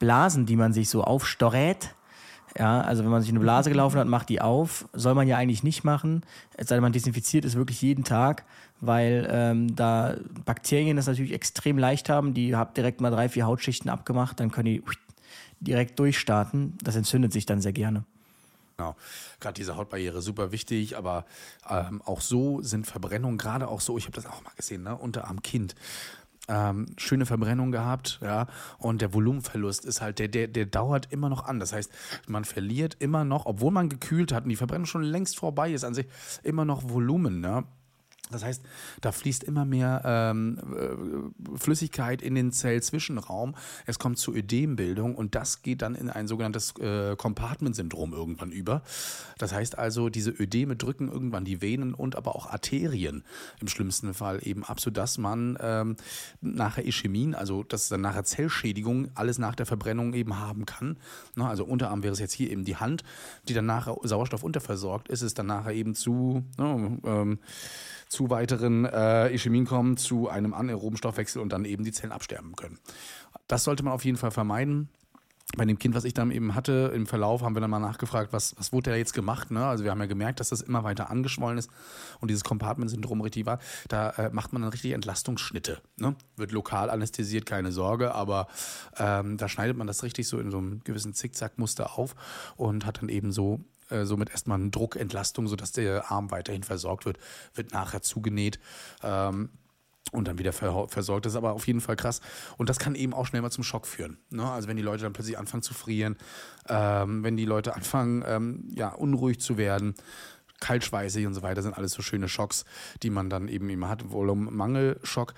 Blasen, 0.00 0.44
die 0.44 0.56
man 0.56 0.72
sich 0.72 0.88
so 0.88 1.04
aufstorät. 1.04 1.94
Ja, 2.58 2.80
also 2.80 3.04
wenn 3.04 3.10
man 3.10 3.20
sich 3.22 3.30
eine 3.30 3.40
Blase 3.40 3.70
gelaufen 3.70 3.98
hat, 3.98 4.06
macht 4.06 4.28
die 4.28 4.40
auf. 4.40 4.88
Soll 4.92 5.14
man 5.14 5.26
ja 5.28 5.36
eigentlich 5.36 5.62
nicht 5.62 5.84
machen. 5.84 6.22
Es 6.56 6.68
sei 6.68 6.76
denn, 6.76 6.82
man 6.82 6.92
desinfiziert 6.92 7.44
es 7.44 7.54
wirklich 7.54 7.80
jeden 7.82 8.04
Tag, 8.04 8.44
weil 8.86 9.28
ähm, 9.30 9.74
da 9.76 10.16
Bakterien 10.44 10.96
das 10.96 11.06
natürlich 11.06 11.32
extrem 11.32 11.78
leicht 11.78 12.08
haben. 12.08 12.34
Die 12.34 12.54
haben 12.54 12.74
direkt 12.74 13.00
mal 13.00 13.10
drei, 13.10 13.28
vier 13.28 13.46
Hautschichten 13.46 13.90
abgemacht, 13.90 14.40
dann 14.40 14.50
können 14.50 14.66
die 14.66 14.82
direkt 15.60 15.98
durchstarten. 15.98 16.76
Das 16.82 16.96
entzündet 16.96 17.32
sich 17.32 17.46
dann 17.46 17.60
sehr 17.60 17.72
gerne. 17.72 18.04
Genau. 18.76 18.96
Gerade 19.40 19.54
diese 19.54 19.76
Hautbarriere 19.76 20.20
super 20.20 20.50
wichtig, 20.50 20.96
aber 20.96 21.26
ähm, 21.68 22.02
auch 22.04 22.20
so 22.20 22.60
sind 22.60 22.86
Verbrennungen, 22.86 23.38
gerade 23.38 23.68
auch 23.68 23.80
so, 23.80 23.96
ich 23.96 24.04
habe 24.04 24.16
das 24.16 24.26
auch 24.26 24.42
mal 24.42 24.52
gesehen, 24.56 24.82
ne, 24.82 24.96
Unterarmkind. 24.96 25.74
Ähm, 26.46 26.86
schöne 26.98 27.24
Verbrennung 27.24 27.72
gehabt, 27.72 28.18
ja, 28.20 28.48
und 28.78 29.00
der 29.00 29.14
Volumenverlust 29.14 29.86
ist 29.86 30.02
halt, 30.02 30.18
der, 30.18 30.28
der, 30.28 30.46
der 30.46 30.66
dauert 30.66 31.10
immer 31.10 31.30
noch 31.30 31.44
an. 31.44 31.58
Das 31.58 31.72
heißt, 31.72 31.90
man 32.26 32.44
verliert 32.44 32.96
immer 32.98 33.24
noch, 33.24 33.46
obwohl 33.46 33.70
man 33.70 33.88
gekühlt 33.88 34.30
hat 34.32 34.42
und 34.44 34.50
die 34.50 34.56
Verbrennung 34.56 34.84
schon 34.86 35.04
längst 35.04 35.38
vorbei 35.38 35.72
ist, 35.72 35.84
an 35.84 35.94
sich 35.94 36.06
immer 36.42 36.66
noch 36.66 36.86
Volumen, 36.88 37.40
ne? 37.40 37.64
Das 38.34 38.44
heißt, 38.44 38.62
da 39.00 39.12
fließt 39.12 39.44
immer 39.44 39.64
mehr 39.64 40.02
ähm, 40.04 40.58
äh, 40.58 41.58
Flüssigkeit 41.58 42.20
in 42.20 42.34
den 42.34 42.52
Zellzwischenraum. 42.52 43.54
Es 43.86 43.98
kommt 43.98 44.18
zu 44.18 44.34
Ödembildung 44.34 45.14
und 45.14 45.34
das 45.34 45.62
geht 45.62 45.82
dann 45.82 45.94
in 45.94 46.10
ein 46.10 46.28
sogenanntes 46.28 46.76
äh, 46.78 47.16
Compartment-Syndrom 47.16 48.12
irgendwann 48.12 48.50
über. 48.50 48.82
Das 49.38 49.52
heißt 49.52 49.78
also, 49.78 50.08
diese 50.08 50.30
Ödeme 50.30 50.76
drücken 50.76 51.10
irgendwann 51.10 51.44
die 51.44 51.62
Venen 51.62 51.94
und 51.94 52.16
aber 52.16 52.36
auch 52.36 52.50
Arterien 52.50 53.24
im 53.60 53.68
schlimmsten 53.68 54.14
Fall 54.14 54.40
eben 54.42 54.64
ab, 54.64 54.80
sodass 54.80 55.18
man 55.18 55.56
ähm, 55.60 55.96
nachher 56.40 56.86
Ischämien, 56.86 57.34
also 57.34 57.62
das 57.62 57.84
ist 57.84 57.92
dann 57.92 58.00
nachher 58.00 58.24
Zellschädigung, 58.24 59.08
alles 59.14 59.38
nach 59.38 59.54
der 59.54 59.66
Verbrennung 59.66 60.14
eben 60.14 60.38
haben 60.38 60.66
kann. 60.66 60.96
Na, 61.36 61.48
also 61.48 61.64
Unterarm 61.64 62.02
wäre 62.02 62.12
es 62.12 62.18
jetzt 62.18 62.32
hier 62.32 62.50
eben 62.50 62.64
die 62.64 62.76
Hand, 62.76 63.04
die 63.48 63.54
dann 63.54 63.66
nachher 63.66 63.96
Sauerstoff 64.02 64.42
unterversorgt 64.42 65.08
ist, 65.08 65.22
es 65.22 65.34
dann 65.34 65.46
nachher 65.46 65.72
eben 65.72 65.94
zu 65.94 66.44
no, 66.58 66.98
ähm, 67.04 67.38
zu 68.08 68.23
weiteren 68.30 68.84
äh, 68.84 69.32
Ischämien 69.32 69.66
kommen, 69.66 69.96
zu 69.96 70.28
einem 70.28 70.54
anaeroben 70.54 70.96
Stoffwechsel 70.96 71.40
und 71.40 71.52
dann 71.52 71.64
eben 71.64 71.84
die 71.84 71.92
Zellen 71.92 72.12
absterben 72.12 72.56
können. 72.56 72.78
Das 73.48 73.64
sollte 73.64 73.82
man 73.82 73.92
auf 73.92 74.04
jeden 74.04 74.16
Fall 74.16 74.30
vermeiden 74.30 74.88
bei 75.56 75.64
dem 75.64 75.78
Kind, 75.78 75.94
was 75.94 76.04
ich 76.04 76.14
dann 76.14 76.30
eben 76.30 76.54
hatte, 76.54 76.90
im 76.94 77.06
Verlauf 77.06 77.42
haben 77.42 77.54
wir 77.54 77.60
dann 77.60 77.70
mal 77.70 77.78
nachgefragt, 77.78 78.32
was, 78.32 78.56
was 78.58 78.72
wurde 78.72 78.90
da 78.90 78.96
jetzt 78.96 79.14
gemacht. 79.14 79.50
Ne? 79.50 79.64
Also 79.64 79.84
wir 79.84 79.90
haben 79.90 80.00
ja 80.00 80.06
gemerkt, 80.06 80.40
dass 80.40 80.48
das 80.48 80.60
immer 80.62 80.84
weiter 80.84 81.10
angeschwollen 81.10 81.58
ist 81.58 81.70
und 82.20 82.28
dieses 82.28 82.44
Compartment-Syndrom 82.44 83.20
richtig 83.20 83.46
war. 83.46 83.58
Da 83.88 84.10
äh, 84.10 84.30
macht 84.32 84.52
man 84.52 84.62
dann 84.62 84.70
richtig 84.70 84.92
Entlastungsschnitte. 84.92 85.80
Ne? 85.96 86.16
Wird 86.36 86.52
lokal 86.52 86.90
anästhesiert, 86.90 87.46
keine 87.46 87.72
Sorge, 87.72 88.14
aber 88.14 88.48
ähm, 88.96 89.36
da 89.36 89.48
schneidet 89.48 89.76
man 89.76 89.86
das 89.86 90.02
richtig 90.02 90.26
so 90.26 90.38
in 90.38 90.50
so 90.50 90.58
einem 90.58 90.82
gewissen 90.82 91.14
Zickzack-Muster 91.14 91.98
auf 91.98 92.14
und 92.56 92.86
hat 92.86 93.00
dann 93.00 93.08
eben 93.08 93.30
so 93.30 93.60
äh, 93.90 94.04
somit 94.04 94.30
erstmal 94.30 94.60
eine 94.60 94.70
Druckentlastung, 94.70 95.46
sodass 95.46 95.72
der 95.72 96.10
Arm 96.10 96.30
weiterhin 96.30 96.62
versorgt 96.62 97.04
wird, 97.04 97.18
wird 97.54 97.72
nachher 97.72 98.02
zugenäht. 98.02 98.58
Ähm, 99.02 99.50
und 100.12 100.28
dann 100.28 100.38
wieder 100.38 100.52
versorgt. 100.52 101.26
Das 101.26 101.32
ist 101.32 101.36
aber 101.36 101.52
auf 101.52 101.66
jeden 101.66 101.80
Fall 101.80 101.96
krass. 101.96 102.20
Und 102.56 102.68
das 102.68 102.78
kann 102.78 102.94
eben 102.94 103.12
auch 103.12 103.26
schnell 103.26 103.42
mal 103.42 103.50
zum 103.50 103.64
Schock 103.64 103.86
führen. 103.86 104.18
Ne? 104.30 104.48
Also 104.48 104.68
wenn 104.68 104.76
die 104.76 104.82
Leute 104.82 105.02
dann 105.02 105.12
plötzlich 105.12 105.38
anfangen 105.38 105.62
zu 105.62 105.74
frieren, 105.74 106.16
ähm, 106.68 107.24
wenn 107.24 107.36
die 107.36 107.44
Leute 107.44 107.74
anfangen, 107.74 108.22
ähm, 108.26 108.68
ja, 108.70 108.90
unruhig 108.90 109.40
zu 109.40 109.56
werden, 109.56 109.94
kaltschweißig 110.60 111.26
und 111.26 111.34
so 111.34 111.42
weiter, 111.42 111.62
sind 111.62 111.76
alles 111.76 111.92
so 111.92 112.02
schöne 112.02 112.28
Schocks, 112.28 112.64
die 113.02 113.10
man 113.10 113.28
dann 113.28 113.48
eben 113.48 113.68
immer 113.70 113.88
hat. 113.88 114.10
Volumangelschock. 114.10 115.34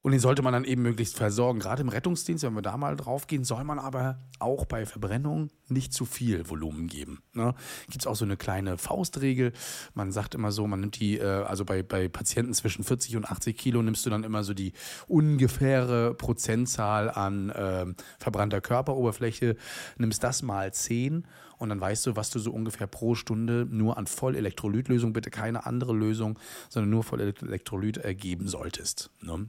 Und 0.00 0.12
den 0.12 0.20
sollte 0.20 0.42
man 0.42 0.52
dann 0.52 0.64
eben 0.64 0.82
möglichst 0.82 1.16
versorgen. 1.16 1.58
Gerade 1.58 1.82
im 1.82 1.88
Rettungsdienst, 1.88 2.44
wenn 2.44 2.54
wir 2.54 2.62
da 2.62 2.76
mal 2.76 2.94
drauf 2.94 3.26
gehen, 3.26 3.42
soll 3.44 3.64
man 3.64 3.80
aber 3.80 4.20
auch 4.38 4.64
bei 4.64 4.86
Verbrennung 4.86 5.50
nicht 5.66 5.92
zu 5.92 6.04
viel 6.04 6.48
Volumen 6.48 6.86
geben. 6.86 7.20
Ne? 7.32 7.52
Gibt 7.86 8.02
es 8.02 8.06
auch 8.06 8.14
so 8.14 8.24
eine 8.24 8.36
kleine 8.36 8.78
Faustregel. 8.78 9.52
Man 9.94 10.12
sagt 10.12 10.36
immer 10.36 10.52
so, 10.52 10.66
man 10.68 10.80
nimmt 10.80 11.00
die, 11.00 11.18
äh, 11.18 11.42
also 11.42 11.64
bei, 11.64 11.82
bei 11.82 12.08
Patienten 12.08 12.54
zwischen 12.54 12.84
40 12.84 13.16
und 13.16 13.28
80 13.28 13.56
Kilo 13.56 13.82
nimmst 13.82 14.06
du 14.06 14.10
dann 14.10 14.22
immer 14.22 14.44
so 14.44 14.54
die 14.54 14.72
ungefähre 15.08 16.14
Prozentzahl 16.14 17.10
an 17.10 17.50
äh, 17.50 17.86
verbrannter 18.20 18.60
Körperoberfläche, 18.60 19.56
nimmst 19.96 20.22
das 20.22 20.42
mal 20.42 20.72
10 20.72 21.26
und 21.58 21.70
dann 21.70 21.80
weißt 21.80 22.06
du, 22.06 22.16
was 22.16 22.30
du 22.30 22.38
so 22.38 22.52
ungefähr 22.52 22.86
pro 22.86 23.16
Stunde 23.16 23.66
nur 23.68 23.98
an 23.98 24.06
Vollelektrolytlösung, 24.06 25.12
bitte 25.12 25.30
keine 25.30 25.66
andere 25.66 25.92
Lösung, 25.92 26.38
sondern 26.68 26.90
nur 26.90 27.02
Vollelektrolyt 27.02 27.98
ergeben 27.98 28.46
solltest. 28.46 29.10
Ne? 29.20 29.48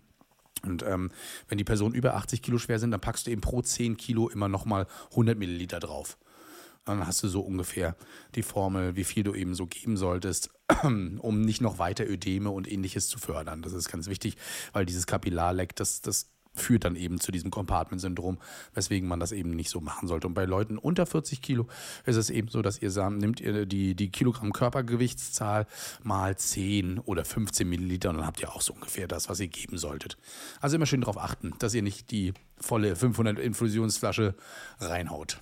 Und 0.63 0.83
ähm, 0.83 1.11
wenn 1.47 1.57
die 1.57 1.63
Personen 1.63 1.95
über 1.95 2.15
80 2.15 2.41
Kilo 2.41 2.57
schwer 2.57 2.79
sind, 2.79 2.91
dann 2.91 3.01
packst 3.01 3.27
du 3.27 3.31
eben 3.31 3.41
pro 3.41 3.61
10 3.61 3.97
Kilo 3.97 4.29
immer 4.29 4.47
nochmal 4.49 4.87
100 5.11 5.37
Milliliter 5.37 5.79
drauf. 5.79 6.17
Dann 6.85 7.05
hast 7.05 7.21
du 7.21 7.27
so 7.27 7.41
ungefähr 7.41 7.95
die 8.35 8.41
Formel, 8.41 8.95
wie 8.95 9.03
viel 9.03 9.23
du 9.23 9.35
eben 9.35 9.53
so 9.53 9.67
geben 9.67 9.95
solltest, 9.95 10.49
um 10.83 11.41
nicht 11.41 11.61
noch 11.61 11.77
weiter 11.77 12.07
Ödeme 12.07 12.49
und 12.49 12.71
ähnliches 12.71 13.07
zu 13.07 13.19
fördern. 13.19 13.61
Das 13.61 13.73
ist 13.73 13.89
ganz 13.89 14.07
wichtig, 14.07 14.37
weil 14.73 14.85
dieses 14.85 15.05
Kapillarleck, 15.05 15.75
das, 15.75 16.01
das 16.01 16.31
führt 16.59 16.85
dann 16.85 16.95
eben 16.95 17.19
zu 17.19 17.31
diesem 17.31 17.51
Compartment-Syndrom, 17.51 18.37
weswegen 18.73 19.07
man 19.07 19.19
das 19.19 19.31
eben 19.31 19.51
nicht 19.51 19.69
so 19.69 19.81
machen 19.81 20.07
sollte. 20.07 20.27
Und 20.27 20.33
bei 20.33 20.45
Leuten 20.45 20.77
unter 20.77 21.05
40 21.05 21.41
Kilo 21.41 21.67
ist 22.05 22.15
es 22.15 22.29
eben 22.29 22.49
so, 22.49 22.61
dass 22.61 22.81
ihr 22.81 22.91
sagt, 22.91 23.17
nimmt 23.17 23.41
ihr 23.41 23.65
die, 23.65 23.95
die 23.95 24.11
Kilogramm 24.11 24.53
Körpergewichtszahl 24.53 25.65
mal 26.03 26.37
10 26.37 26.99
oder 26.99 27.25
15 27.25 27.67
Milliliter 27.67 28.09
und 28.09 28.17
dann 28.17 28.27
habt 28.27 28.41
ihr 28.41 28.53
auch 28.53 28.61
so 28.61 28.73
ungefähr 28.73 29.07
das, 29.07 29.29
was 29.29 29.39
ihr 29.39 29.47
geben 29.47 29.77
solltet. 29.77 30.17
Also 30.61 30.75
immer 30.75 30.85
schön 30.85 31.01
darauf 31.01 31.17
achten, 31.17 31.53
dass 31.59 31.73
ihr 31.73 31.81
nicht 31.81 32.11
die 32.11 32.33
volle 32.57 32.95
500 32.95 33.39
Infusionsflasche 33.39 34.35
reinhaut. 34.79 35.41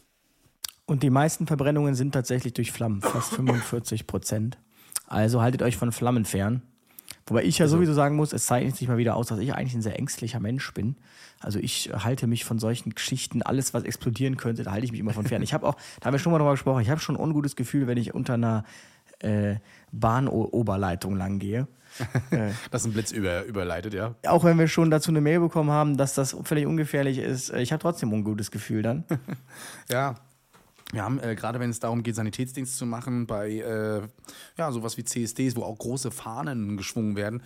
Und 0.86 1.04
die 1.04 1.10
meisten 1.10 1.48
Verbrennungen 1.48 1.96
sind 1.96 2.14
tatsächlich 2.14 2.54
durch 2.54 2.72
Flammen, 2.72 3.02
fast 3.02 3.34
45 3.34 4.08
Prozent. 4.08 4.58
Also 5.06 5.42
haltet 5.42 5.62
euch 5.62 5.76
von 5.76 5.92
Flammen 5.92 6.24
fern. 6.24 6.62
Wobei 7.28 7.44
ich 7.44 7.58
ja 7.58 7.66
also, 7.66 7.78
sowieso 7.78 7.94
sagen 7.94 8.16
muss, 8.16 8.34
es 8.34 8.46
zeichnet 8.46 8.76
sich 8.76 8.88
mal 8.88 8.98
wieder 8.98 9.16
aus, 9.16 9.28
dass 9.28 9.40
ich 9.40 9.54
eigentlich 9.54 9.76
ein 9.76 9.82
sehr 9.82 9.98
ängstlicher 10.00 10.40
Mensch 10.40 10.74
bin. 10.74 10.96
Also 11.40 11.60
ich 11.60 11.92
halte 11.94 12.26
mich 12.26 12.46
von 12.46 12.58
solchen 12.58 12.92
Geschichten, 12.92 13.42
alles 13.42 13.74
was 13.74 13.84
explodieren 13.84 14.38
könnte, 14.38 14.64
da 14.64 14.72
halte 14.72 14.86
ich 14.86 14.92
mich 14.92 15.00
immer 15.00 15.14
von 15.14 15.26
fern. 15.26 15.42
Ich 15.42 15.54
habe 15.54 15.68
auch, 15.68 15.76
da 16.00 16.08
haben 16.08 16.14
wir 16.14 16.20
schon 16.20 16.32
mal 16.32 16.40
drüber 16.40 16.52
gesprochen, 16.52 16.82
ich 16.82 16.90
habe 16.90 17.00
schon 17.00 17.16
ein 17.16 17.22
ungutes 17.22 17.56
Gefühl, 17.56 17.86
wenn 17.86 17.98
ich 17.98 18.14
unter 18.14 18.36
einer 18.36 18.64
äh, 19.20 19.56
Bahnoberleitung 19.92 21.16
lang 21.16 21.40
gehe. 21.40 21.68
Äh, 22.32 22.52
dass 22.70 22.86
ein 22.86 22.92
Blitz 22.92 23.12
über, 23.12 23.46
überleitet, 23.46 23.94
ja. 23.94 24.14
Auch 24.28 24.44
wenn 24.44 24.60
wir 24.60 24.68
schon 24.68 24.92
dazu 24.92 25.10
eine 25.10 25.22
Mail 25.22 25.40
bekommen 25.40 25.72
haben, 25.72 25.98
dass 25.98 26.14
das 26.14 26.36
völlig 26.44 26.68
ungefährlich 26.68 27.18
ist, 27.18 27.50
äh, 27.50 27.62
ich 27.62 27.72
habe 27.72 27.82
trotzdem 27.82 28.10
ein 28.10 28.16
ungutes 28.16 28.52
Gefühl 28.52 28.82
dann. 28.82 29.06
ja, 29.90 30.16
wir 30.94 31.04
haben, 31.04 31.20
äh, 31.20 31.36
gerade 31.36 31.60
wenn 31.60 31.70
es 31.70 31.82
darum 31.82 32.02
geht, 32.02 32.16
Sanitätsdienst 32.16 32.78
zu 32.78 32.86
machen, 32.86 33.28
bei 33.28 33.52
äh, 33.52 34.02
ja, 34.58 34.72
sowas 34.72 34.98
wie 34.98 35.04
CSDs, 35.04 35.58
wo 35.58 35.64
auch 35.64 35.78
große 35.78 36.12
Fahnen 36.12 36.78
geschwungen 36.78 37.18
werden, 37.18 37.42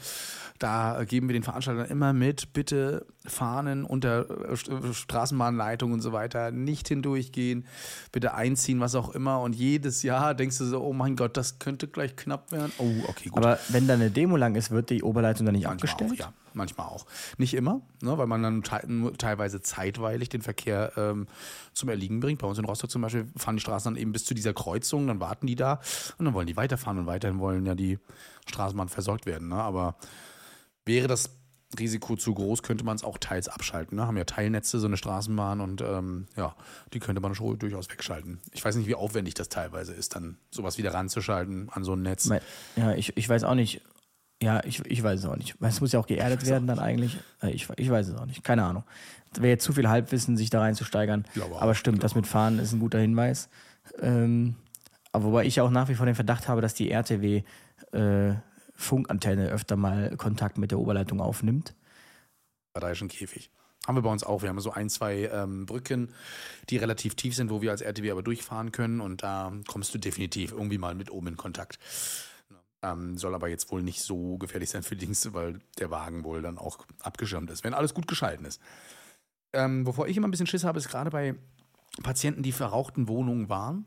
da 0.60 1.04
geben 1.06 1.28
wir 1.28 1.34
den 1.34 1.42
Veranstaltern 1.42 1.88
immer 1.88 2.14
mit, 2.14 2.54
bitte 2.54 3.08
Fahnen 3.26 3.84
unter 3.84 4.52
äh, 4.52 4.94
Straßenbahnleitung 4.94 5.92
und 5.92 6.02
so 6.02 6.12
weiter 6.12 6.52
nicht 6.52 6.88
hindurchgehen, 6.88 7.66
bitte 8.12 8.36
einziehen, 8.36 8.80
was 8.80 8.94
auch 8.94 9.10
immer. 9.10 9.42
Und 9.42 9.56
jedes 9.56 10.04
Jahr 10.04 10.36
denkst 10.36 10.60
du 10.60 10.66
so, 10.66 10.84
oh 10.84 10.94
mein 10.94 11.16
Gott, 11.16 11.36
das 11.36 11.58
könnte 11.58 11.88
gleich 11.88 12.16
knapp 12.16 12.52
werden. 12.52 12.72
Oh, 12.78 12.92
okay, 13.08 13.30
gut. 13.30 13.38
Aber 13.38 13.58
wenn 13.70 13.88
da 13.88 13.96
eine 13.96 14.12
Demo 14.12 14.38
lang 14.38 14.54
ist, 14.54 14.70
wird 14.70 14.92
die 14.92 15.02
Oberleitung 15.02 15.48
dann 15.48 15.56
nicht 15.56 15.66
Manchmal 15.66 15.92
abgestellt? 15.92 16.12
Auch, 16.12 16.26
ja 16.28 16.34
manchmal 16.54 16.88
auch. 16.88 17.06
Nicht 17.38 17.54
immer, 17.54 17.82
ne, 18.02 18.18
weil 18.18 18.28
man 18.28 18.44
dann 18.44 18.64
te 18.64 18.82
teilweise 19.18 19.62
zeitweilig 19.62 20.30
den 20.30 20.42
Verkehr 20.42 20.94
ähm, 20.98 21.28
zum 21.74 21.90
Erliegen 21.90 22.20
bringt. 22.20 22.40
Bei 22.40 22.48
uns 22.48 22.58
in 22.58 22.66
Rostock 22.66 22.92
zum 22.92 23.02
Beispiel 23.02 23.28
fahren 23.36 23.58
die 23.58 23.62
Straßen 23.62 23.94
dann 23.94 24.02
eben 24.02 24.12
bis 24.12 24.26
zu 24.26 24.34
dieser 24.34 24.54
Kreuzung, 24.54 25.08
dann 25.08 25.20
warten 25.20 25.48
die 25.48 25.56
da 25.56 25.80
und 26.18 26.26
dann 26.26 26.34
wollen 26.34 26.48
die 26.48 26.58
weiterfahren 26.58 27.00
und 27.00 27.06
weiterhin 27.06 27.40
wollen 27.40 27.66
ja 27.66 27.76
die 27.76 28.00
Straßenbahn 28.48 28.90
versorgt 28.90 29.26
werden. 29.26 29.50
Ne? 29.50 29.56
Aber 29.56 29.96
wäre 30.86 31.08
das 31.08 31.30
Risiko 31.80 32.16
zu 32.16 32.34
groß, 32.34 32.64
könnte 32.64 32.84
man 32.84 32.96
es 32.96 33.04
auch 33.04 33.18
teils 33.18 33.48
abschalten. 33.48 33.98
Ne? 33.98 34.06
Haben 34.06 34.18
ja 34.18 34.26
Teilnetze, 34.26 34.80
so 34.80 34.88
eine 34.88 34.98
Straßenbahn 34.98 35.62
und 35.62 35.82
ähm, 35.82 36.28
ja, 36.36 36.56
die 36.94 37.00
könnte 37.00 37.22
man 37.22 37.34
schon 37.36 37.58
durchaus 37.60 37.90
wegschalten. 37.90 38.40
Ich 38.52 38.64
weiß 38.64 38.76
nicht, 38.76 38.88
wie 38.88 38.96
aufwendig 38.96 39.36
das 39.36 39.50
teilweise 39.50 39.94
ist, 39.94 40.16
dann 40.16 40.38
sowas 40.50 40.78
wieder 40.78 40.94
ranzuschalten 40.94 41.70
an 41.70 41.84
so 41.84 41.94
ein 41.94 42.02
Netz. 42.02 42.30
Ja, 42.76 42.94
ich, 42.94 43.16
ich 43.16 43.30
weiß 43.30 43.44
auch 43.44 43.56
nicht, 43.56 43.82
ja, 44.42 44.64
ich, 44.66 44.84
ich 44.86 45.04
weiß 45.04 45.20
es 45.20 45.26
auch 45.26 45.38
nicht. 45.38 45.56
Es 45.60 45.82
muss 45.82 45.92
ja 45.92 46.00
auch 46.00 46.08
geerdet 46.08 46.46
werden 46.48 46.68
dann 46.68 46.80
eigentlich. 46.80 47.18
Äh, 47.42 47.52
ich, 47.52 47.70
ich 47.78 47.90
weiß 47.90 48.08
es 48.08 48.16
auch 48.16 48.26
nicht. 48.26 48.44
Keine 48.44 48.64
Ahnung. 48.64 48.84
Wäre 49.36 49.50
jetzt 49.50 49.64
zu 49.64 49.74
viel 49.74 49.88
Halbwissen, 49.88 50.36
sich 50.36 50.50
da 50.50 50.60
reinzusteigern. 50.60 51.26
Aber 51.60 51.76
stimmt, 51.76 52.04
das 52.04 52.16
mit 52.16 52.28
Fahren 52.28 52.60
ist 52.60 52.74
ein 52.74 52.80
guter 52.80 53.00
Hinweis. 53.00 53.50
Ähm, 54.00 54.56
aber 55.12 55.26
wobei 55.26 55.46
ich 55.46 55.62
auch 55.62 55.70
nach 55.70 55.90
wie 55.90 55.96
vor 55.96 56.06
den 56.06 56.16
Verdacht 56.16 56.48
habe, 56.48 56.62
dass 56.62 56.74
die 56.74 56.90
RTW 56.90 57.44
äh, 57.92 58.34
Funkantenne 58.74 59.50
öfter 59.50 59.76
mal 59.76 60.16
Kontakt 60.18 60.58
mit 60.58 60.72
der 60.72 60.80
Oberleitung 60.80 61.22
aufnimmt. 61.22 61.76
Badischen 62.74 63.10
Käfig. 63.10 63.52
Haben 63.88 63.98
wir 63.98 64.02
bei 64.02 64.12
uns 64.12 64.24
auch. 64.24 64.42
Wir 64.42 64.50
haben 64.50 64.60
so 64.60 64.72
ein, 64.72 64.90
zwei 64.90 65.30
ähm, 65.32 65.66
Brücken, 65.66 66.10
die 66.70 66.78
relativ 66.78 67.16
tief 67.16 67.36
sind, 67.36 67.50
wo 67.50 67.62
wir 67.62 67.72
als 67.72 67.82
RTW 67.82 68.12
aber 68.12 68.24
durchfahren 68.24 68.72
können. 68.72 69.02
Und 69.02 69.24
da 69.24 69.54
kommst 69.68 69.94
du 69.94 69.98
definitiv 69.98 70.52
irgendwie 70.52 70.78
mal 70.78 70.96
mit 70.96 71.12
oben 71.12 71.28
in 71.28 71.38
Kontakt. 71.38 71.80
Ähm, 72.84 73.18
soll 73.18 73.36
aber 73.36 73.48
jetzt 73.48 73.72
wohl 73.72 73.84
nicht 73.84 74.02
so 74.02 74.38
gefährlich 74.38 74.70
sein 74.70 74.84
für 74.84 74.96
Dienste, 74.96 75.34
weil 75.34 75.60
der 75.78 75.92
Wagen 75.92 76.24
wohl 76.24 76.42
dann 76.42 76.58
auch 76.58 76.80
abgeschirmt 77.00 77.50
ist, 77.52 77.64
wenn 77.64 77.74
alles 77.74 77.94
gut 77.94 78.08
geschalten 78.08 78.46
ist. 78.46 78.60
Ähm, 79.54 79.86
wovor 79.86 80.08
ich 80.08 80.18
immer 80.18 80.28
ein 80.28 80.32
bisschen 80.32 80.48
Schiss 80.48 80.64
habe, 80.64 80.80
ist 80.80 80.90
gerade 80.90 81.12
bei 81.12 81.36
Patienten, 82.02 82.42
die 82.42 82.54
verrauchten 82.54 83.08
Wohnungen 83.08 83.50
waren 83.50 83.86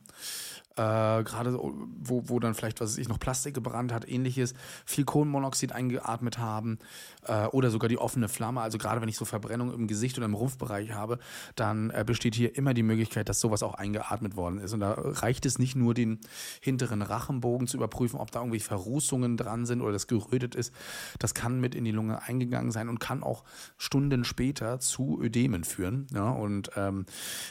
äh, 0.77 1.22
gerade 1.22 1.55
wo, 1.55 2.29
wo 2.29 2.41
dann 2.41 2.55
vielleicht, 2.55 2.81
was 2.81 2.93
weiß 2.93 2.99
ich, 2.99 3.09
noch 3.09 3.20
Plastik 3.20 3.55
gebrannt 3.55 3.93
hat, 3.93 4.09
ähnliches, 4.09 4.55
viel 4.85 5.05
Kohlenmonoxid 5.05 5.72
eingeatmet 5.72 6.39
haben 6.39 6.79
äh, 7.27 7.47
oder 7.47 7.70
sogar 7.70 7.89
die 7.89 7.99
offene 7.99 8.29
Flamme. 8.29 8.61
Also 8.61 8.79
gerade 8.79 9.01
wenn 9.01 9.09
ich 9.09 9.16
so 9.16 9.25
Verbrennung 9.25 9.72
im 9.72 9.87
Gesicht 9.87 10.16
oder 10.16 10.27
im 10.27 10.35
Rumpfbereich 10.35 10.93
habe, 10.93 11.18
dann 11.55 11.91
äh, 11.91 12.05
besteht 12.05 12.35
hier 12.35 12.57
immer 12.57 12.75
die 12.75 12.83
Möglichkeit, 12.83 13.29
dass 13.29 13.41
sowas 13.41 13.62
auch 13.62 13.75
eingeatmet 13.75 14.37
worden 14.37 14.59
ist. 14.59 14.72
Und 14.72 14.81
da 14.81 14.95
reicht 14.97 15.47
es 15.47 15.59
nicht 15.59 15.77
nur, 15.77 15.95
den 15.95 16.18
hinteren 16.61 17.03
Rachenbogen 17.03 17.68
zu 17.68 17.77
überprüfen, 17.77 18.18
ob 18.18 18.33
da 18.33 18.41
irgendwie 18.41 18.61
Verrußungen 18.61 19.37
dran 19.37 19.66
sind 19.66 19.81
oder 19.81 19.93
das 19.93 20.09
gerötet 20.09 20.57
ist. 20.57 20.75
Das 21.20 21.35
kann 21.35 21.61
mit 21.61 21.75
in 21.75 21.85
die 21.85 21.93
Lunge 21.93 22.22
eingegangen 22.22 22.72
sein 22.72 22.89
und 22.89 22.99
kann 22.99 23.22
auch 23.22 23.45
Stunden 23.77 24.25
später 24.25 24.81
zu 24.81 25.20
Ödemen 25.22 25.62
führen. 25.62 26.09
Ja? 26.12 26.31
Und 26.31 26.72
ähm, 26.77 27.07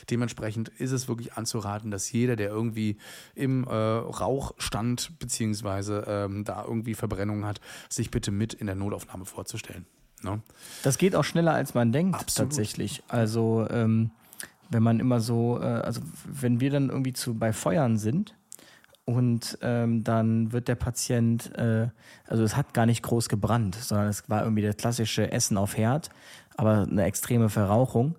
dementsprechend 0.10 0.70
ist 0.70 0.92
es 0.92 1.08
wirklich 1.08 1.34
anzuraten, 1.34 1.90
dass 1.90 2.12
jeder, 2.12 2.36
der 2.36 2.50
irgendwie 2.50 2.98
im 3.36 3.66
äh, 3.66 3.74
Rauch 3.74 4.54
stand, 4.58 5.18
beziehungsweise 5.20 6.06
ähm, 6.08 6.44
da 6.44 6.64
irgendwie 6.64 6.94
Verbrennung 6.94 7.46
hat, 7.46 7.60
sich 7.90 8.12
bitte 8.12 8.32
mit 8.32 8.54
in 8.54 8.68
der 8.68 8.76
Notaufnahme 8.76 9.26
vorzustellen. 9.26 9.86
Ne? 10.22 10.42
Das 10.84 10.98
geht 10.98 11.16
auch 11.16 11.24
schneller, 11.24 11.54
als 11.54 11.74
man 11.74 11.92
denkt, 11.92 12.16
Absolut. 12.16 12.50
tatsächlich. 12.52 13.04
Also, 13.08 13.68
ähm, 13.70 14.12
wenn 14.70 14.84
man 14.84 15.00
immer 15.00 15.20
so, 15.20 15.60
äh, 15.60 15.66
also 15.66 16.02
wenn 16.26 16.60
wir 16.60 16.72
dann 16.72 16.90
irgendwie 16.90 17.14
zu, 17.14 17.34
bei 17.36 17.54
Feuern 17.54 17.98
sind, 17.98 18.36
und 19.06 19.58
ähm, 19.62 20.04
dann 20.04 20.54
wird 20.54 20.68
der 20.68 20.76
Patient, 20.76 21.54
äh, 21.58 21.90
also 22.26 22.44
es 22.44 22.56
hat 22.56 22.74
gar 22.74 22.86
nicht 22.86 23.04
groß 23.04 23.28
gebrannt, 23.28 23.76
sondern 23.76 24.08
es 24.08 24.30
war 24.30 24.44
irgendwie 24.44 24.62
das 24.62 24.78
klassische 24.78 25.30
Essen 25.32 25.58
auf 25.58 25.76
Herd, 25.76 26.10
aber 26.56 26.88
eine 26.90 27.04
extreme 27.04 27.50
Verrauchung. 27.50 28.16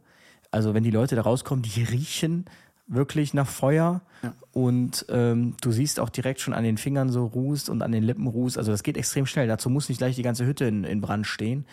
Also 0.51 0.75
wenn 0.75 0.85
die 0.85 0.91
Leute 0.91 1.17
da 1.17 1.23
rauskommen, 1.23 1.63
die 1.63 1.83
riechen 1.85 2.45
wirklich 2.87 3.35
nach 3.35 3.47
Feuer 3.47 4.03
ja. 4.23 4.35
und 4.53 5.07
ähm, 5.09 5.57
du 5.61 5.73
siehst 5.73 6.01
auch 6.01 6.11
direkt 6.11 6.41
schon 6.41 6.55
an 6.55 6.65
den 6.65 6.77
Fingern 6.77 7.09
so 7.09 7.27
Ruß 7.27 7.69
und 7.69 7.83
an 7.83 7.93
den 7.93 8.03
Lippen 8.03 8.27
Ruß. 8.27 8.59
Also 8.59 8.73
das 8.73 8.83
geht 8.83 8.97
extrem 8.97 9.27
schnell. 9.27 9.49
Dazu 9.49 9.71
muss 9.71 9.89
nicht 9.89 9.99
gleich 9.99 10.17
die 10.17 10.23
ganze 10.23 10.47
Hütte 10.47 10.67
in, 10.67 10.85
in 10.85 11.01
Brand 11.01 11.27
stehen. 11.27 11.67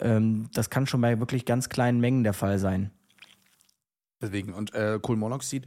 Ähm, 0.00 0.48
das 0.52 0.70
kann 0.70 0.86
schon 0.86 1.00
bei 1.00 1.18
wirklich 1.18 1.44
ganz 1.44 1.68
kleinen 1.68 2.00
Mengen 2.00 2.24
der 2.24 2.32
Fall 2.32 2.58
sein. 2.58 2.90
Deswegen, 4.20 4.54
und 4.54 4.74
äh, 4.74 4.98
Kohlenmonoxid 5.00 5.66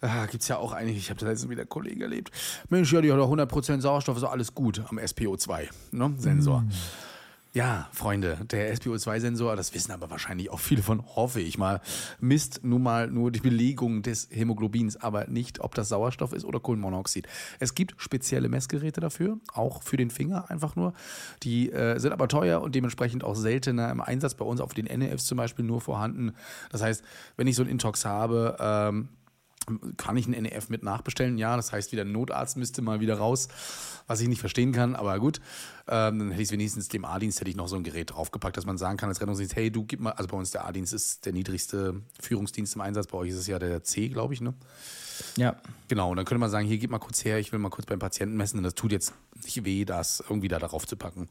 äh, 0.00 0.26
gibt 0.26 0.42
es 0.42 0.48
ja 0.48 0.56
auch 0.56 0.72
einige, 0.72 0.98
ich 0.98 1.10
habe 1.10 1.20
da 1.20 1.26
letztens 1.26 1.50
wieder 1.50 1.62
einen 1.62 1.68
Kollegen 1.68 2.00
erlebt. 2.00 2.32
Mensch, 2.68 2.92
ja, 2.92 3.00
die 3.00 3.12
hat 3.12 3.18
doch 3.18 3.30
100% 3.30 3.80
Sauerstoff, 3.80 4.16
ist 4.16 4.24
alles 4.24 4.54
gut 4.54 4.82
am 4.88 4.98
SPO2-Sensor. 4.98 6.62
Ne. 6.62 6.68
Ja, 7.54 7.88
Freunde, 7.92 8.36
der 8.50 8.74
SPO2-Sensor, 8.74 9.54
das 9.54 9.72
wissen 9.74 9.92
aber 9.92 10.10
wahrscheinlich 10.10 10.50
auch 10.50 10.58
viele 10.58 10.82
von, 10.82 11.06
hoffe 11.14 11.40
ich 11.40 11.56
mal, 11.56 11.80
misst 12.18 12.64
nun 12.64 12.82
mal 12.82 13.08
nur 13.08 13.30
die 13.30 13.38
Belegung 13.38 14.02
des 14.02 14.28
Hämoglobins, 14.32 14.96
aber 14.96 15.28
nicht, 15.28 15.60
ob 15.60 15.72
das 15.76 15.88
Sauerstoff 15.88 16.32
ist 16.32 16.44
oder 16.44 16.58
Kohlenmonoxid. 16.58 17.28
Es 17.60 17.76
gibt 17.76 17.94
spezielle 17.98 18.48
Messgeräte 18.48 19.00
dafür, 19.00 19.38
auch 19.52 19.84
für 19.84 19.96
den 19.96 20.10
Finger 20.10 20.50
einfach 20.50 20.74
nur. 20.74 20.94
Die 21.44 21.70
äh, 21.70 22.00
sind 22.00 22.10
aber 22.10 22.26
teuer 22.26 22.60
und 22.60 22.74
dementsprechend 22.74 23.22
auch 23.22 23.36
seltener 23.36 23.88
im 23.92 24.00
Einsatz. 24.00 24.34
Bei 24.34 24.44
uns 24.44 24.60
auf 24.60 24.74
den 24.74 24.86
NEFs 24.86 25.26
zum 25.26 25.38
Beispiel 25.38 25.64
nur 25.64 25.80
vorhanden. 25.80 26.32
Das 26.72 26.82
heißt, 26.82 27.04
wenn 27.36 27.46
ich 27.46 27.54
so 27.54 27.62
einen 27.62 27.70
Intox 27.70 28.04
habe, 28.04 28.56
ähm, 28.58 29.10
kann 29.96 30.16
ich 30.16 30.26
einen 30.26 30.42
NEF 30.42 30.68
mit 30.68 30.82
nachbestellen? 30.82 31.38
Ja, 31.38 31.56
das 31.56 31.72
heißt, 31.72 31.92
wieder 31.92 32.02
ein 32.02 32.12
Notarzt 32.12 32.56
müsste 32.56 32.82
mal 32.82 33.00
wieder 33.00 33.18
raus, 33.18 33.48
was 34.06 34.20
ich 34.20 34.28
nicht 34.28 34.40
verstehen 34.40 34.72
kann, 34.72 34.94
aber 34.94 35.18
gut. 35.18 35.40
Ähm, 35.86 36.18
dann 36.18 36.30
hätte 36.30 36.42
ich 36.42 36.48
es 36.48 36.52
wenigstens 36.52 36.88
dem 36.88 37.04
A-Dienst 37.04 37.40
hätte 37.40 37.50
ich 37.50 37.56
noch 37.56 37.68
so 37.68 37.76
ein 37.76 37.82
Gerät 37.82 38.12
draufgepackt, 38.12 38.56
dass 38.56 38.66
man 38.66 38.78
sagen 38.78 38.96
kann 38.96 39.08
als 39.08 39.20
Rettungsdienst, 39.20 39.56
hey, 39.56 39.70
du 39.70 39.84
gib 39.84 40.00
mal, 40.00 40.12
also 40.12 40.28
bei 40.28 40.36
uns 40.36 40.50
der 40.50 40.66
A-Dienst 40.66 40.92
ist 40.92 41.26
der 41.26 41.32
niedrigste 41.32 42.00
Führungsdienst 42.20 42.74
im 42.74 42.80
Einsatz, 42.80 43.06
bei 43.06 43.18
euch 43.18 43.30
ist 43.30 43.36
es 43.36 43.46
ja 43.46 43.58
der 43.58 43.82
C, 43.82 44.08
glaube 44.08 44.34
ich, 44.34 44.40
ne? 44.40 44.54
Ja. 45.36 45.56
Genau, 45.88 46.10
und 46.10 46.16
dann 46.16 46.24
könnte 46.24 46.40
man 46.40 46.50
sagen, 46.50 46.66
hier 46.66 46.78
gib 46.78 46.90
mal 46.90 46.98
kurz 46.98 47.24
her, 47.24 47.38
ich 47.38 47.52
will 47.52 47.58
mal 47.58 47.70
kurz 47.70 47.86
beim 47.86 47.98
Patienten 47.98 48.36
messen 48.36 48.58
und 48.58 48.64
das 48.64 48.74
tut 48.74 48.92
jetzt 48.92 49.12
nicht 49.44 49.64
weh, 49.64 49.84
das 49.84 50.20
irgendwie 50.20 50.48
da 50.48 50.58
darauf 50.58 50.86
zu 50.86 50.96
packen. 50.96 51.28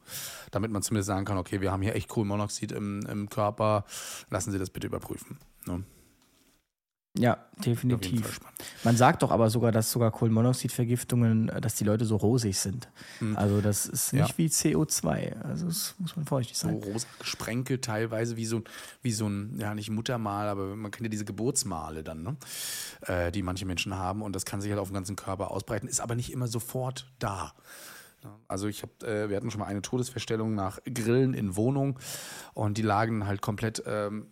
Damit 0.51 0.71
man 0.71 0.81
zumindest 0.81 1.07
sagen 1.07 1.25
kann, 1.25 1.37
okay, 1.37 1.61
wir 1.61 1.71
haben 1.71 1.81
hier 1.81 1.95
echt 1.95 2.07
Kohlenmonoxid 2.07 2.71
im, 2.71 3.05
im 3.07 3.29
Körper, 3.29 3.85
lassen 4.29 4.51
Sie 4.51 4.59
das 4.59 4.69
bitte 4.69 4.87
überprüfen. 4.87 5.37
Ne? 5.65 5.83
Ja, 7.15 7.37
definitiv. 7.63 8.39
Man 8.83 8.97
sagt 8.97 9.21
doch 9.21 9.29
aber 9.29 9.51
sogar, 9.51 9.71
dass 9.71 9.91
sogar 9.91 10.09
Kohlenmonoxidvergiftungen, 10.09 11.49
äh, 11.49 11.61
dass 11.61 11.75
die 11.75 11.83
Leute 11.83 12.05
so 12.05 12.15
rosig 12.15 12.57
sind. 12.57 12.89
Mhm. 13.19 13.37
Also 13.37 13.61
das 13.61 13.85
ist 13.85 14.13
nicht 14.13 14.29
ja. 14.29 14.37
wie 14.37 14.47
CO2. 14.47 15.39
Also 15.43 15.67
das 15.67 15.93
muss 15.99 16.15
man 16.15 16.25
vorsichtig 16.25 16.57
sein. 16.57 16.81
So 16.81 16.89
rosa 16.89 17.07
gesprenkelt 17.19 17.85
teilweise 17.85 18.35
wie 18.35 18.47
so, 18.47 18.63
wie 19.03 19.11
so 19.11 19.27
ein, 19.27 19.59
ja 19.59 19.75
nicht 19.75 19.91
Muttermal, 19.91 20.47
aber 20.47 20.75
man 20.75 20.89
kennt 20.89 21.03
ja 21.03 21.09
diese 21.09 21.25
Geburtsmale 21.25 22.03
dann, 22.03 22.23
ne? 22.23 22.35
Äh, 23.01 23.31
die 23.31 23.43
manche 23.43 23.67
Menschen 23.67 23.95
haben 23.95 24.23
und 24.23 24.35
das 24.35 24.43
kann 24.43 24.59
sich 24.59 24.71
halt 24.71 24.79
auf 24.79 24.87
den 24.87 24.95
ganzen 24.95 25.15
Körper 25.15 25.51
ausbreiten, 25.51 25.87
ist 25.87 25.99
aber 25.99 26.15
nicht 26.15 26.31
immer 26.31 26.47
sofort 26.47 27.05
da. 27.19 27.53
Also 28.47 28.67
ich 28.67 28.81
habe, 28.81 29.05
äh, 29.05 29.29
wir 29.29 29.37
hatten 29.37 29.51
schon 29.51 29.59
mal 29.59 29.67
eine 29.67 29.81
Todesfeststellung 29.81 30.55
nach 30.55 30.79
Grillen 30.85 31.33
in 31.33 31.55
Wohnung 31.55 31.99
und 32.53 32.77
die 32.77 32.81
lagen 32.81 33.27
halt 33.27 33.41
komplett 33.41 33.83
ähm, 33.85 34.27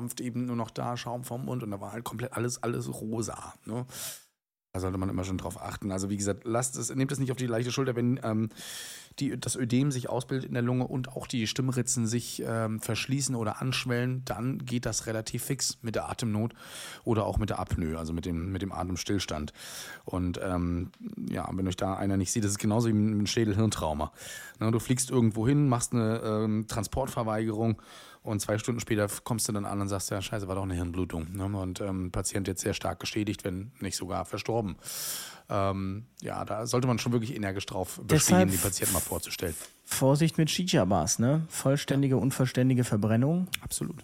verkrampft 0.00 0.20
eben 0.20 0.46
nur 0.46 0.56
noch 0.56 0.70
da, 0.70 0.96
Schaum 0.96 1.24
vom 1.24 1.44
Mund 1.44 1.62
und 1.62 1.70
da 1.70 1.80
war 1.80 1.92
halt 1.92 2.04
komplett 2.04 2.32
alles, 2.32 2.62
alles 2.62 2.88
rosa. 2.88 3.54
Ne? 3.66 3.84
Da 4.72 4.78
sollte 4.78 4.98
man 4.98 5.08
immer 5.08 5.24
schon 5.24 5.36
drauf 5.36 5.60
achten. 5.60 5.90
Also 5.90 6.10
wie 6.10 6.16
gesagt, 6.16 6.42
lasst 6.44 6.76
es, 6.76 6.94
nehmt 6.94 7.10
es 7.10 7.18
nicht 7.18 7.32
auf 7.32 7.36
die 7.36 7.46
leichte 7.46 7.72
Schulter, 7.72 7.96
wenn 7.96 8.20
ähm, 8.22 8.50
die, 9.18 9.38
das 9.38 9.56
Ödem 9.56 9.90
sich 9.90 10.08
ausbildet 10.08 10.46
in 10.46 10.54
der 10.54 10.62
Lunge 10.62 10.86
und 10.86 11.08
auch 11.08 11.26
die 11.26 11.48
Stimmritzen 11.48 12.06
sich 12.06 12.40
ähm, 12.46 12.80
verschließen 12.80 13.34
oder 13.34 13.60
anschwellen, 13.60 14.24
dann 14.24 14.64
geht 14.64 14.86
das 14.86 15.06
relativ 15.06 15.42
fix 15.42 15.78
mit 15.82 15.96
der 15.96 16.08
Atemnot 16.08 16.54
oder 17.02 17.26
auch 17.26 17.38
mit 17.38 17.50
der 17.50 17.58
Apnoe, 17.58 17.98
also 17.98 18.12
mit 18.12 18.26
dem, 18.26 18.52
mit 18.52 18.62
dem 18.62 18.70
Atemstillstand. 18.70 19.52
Und 20.04 20.38
ähm, 20.40 20.92
ja, 21.28 21.48
wenn 21.52 21.66
euch 21.66 21.76
da 21.76 21.94
einer 21.94 22.16
nicht 22.16 22.30
sieht, 22.30 22.44
das 22.44 22.52
ist 22.52 22.58
genauso 22.58 22.88
wie 22.88 22.92
ein 22.92 23.26
Schädel-Hirntrauma. 23.26 24.12
Ne, 24.60 24.70
du 24.70 24.78
fliegst 24.78 25.10
irgendwo 25.10 25.48
hin, 25.48 25.68
machst 25.68 25.92
eine 25.92 26.20
ähm, 26.24 26.66
Transportverweigerung 26.68 27.82
und 28.22 28.40
zwei 28.40 28.58
Stunden 28.58 28.80
später 28.80 29.08
kommst 29.24 29.48
du 29.48 29.52
dann 29.52 29.64
an 29.64 29.80
und 29.80 29.88
sagst, 29.88 30.10
ja, 30.10 30.20
scheiße, 30.20 30.46
war 30.46 30.54
doch 30.54 30.62
eine 30.62 30.74
Hirnblutung. 30.74 31.32
Ne? 31.32 31.44
Und 31.44 31.80
ähm, 31.80 32.10
Patient 32.10 32.46
jetzt 32.48 32.60
sehr 32.60 32.74
stark 32.74 33.00
geschädigt, 33.00 33.44
wenn 33.44 33.72
nicht 33.80 33.96
sogar 33.96 34.26
verstorben. 34.26 34.76
Ähm, 35.48 36.04
ja, 36.20 36.44
da 36.44 36.66
sollte 36.66 36.86
man 36.86 36.98
schon 36.98 37.12
wirklich 37.12 37.34
energisch 37.34 37.66
drauf 37.66 38.00
bestehen, 38.04 38.50
die 38.50 38.56
Patienten 38.56 38.92
mal 38.92 39.00
vorzustellen. 39.00 39.54
Vorsicht 39.84 40.38
mit 40.38 40.50
Shisha-Bars, 40.50 41.18
ne? 41.18 41.46
Vollständige, 41.48 42.18
unvollständige 42.18 42.84
Verbrennung. 42.84 43.48
Absolut. 43.62 43.96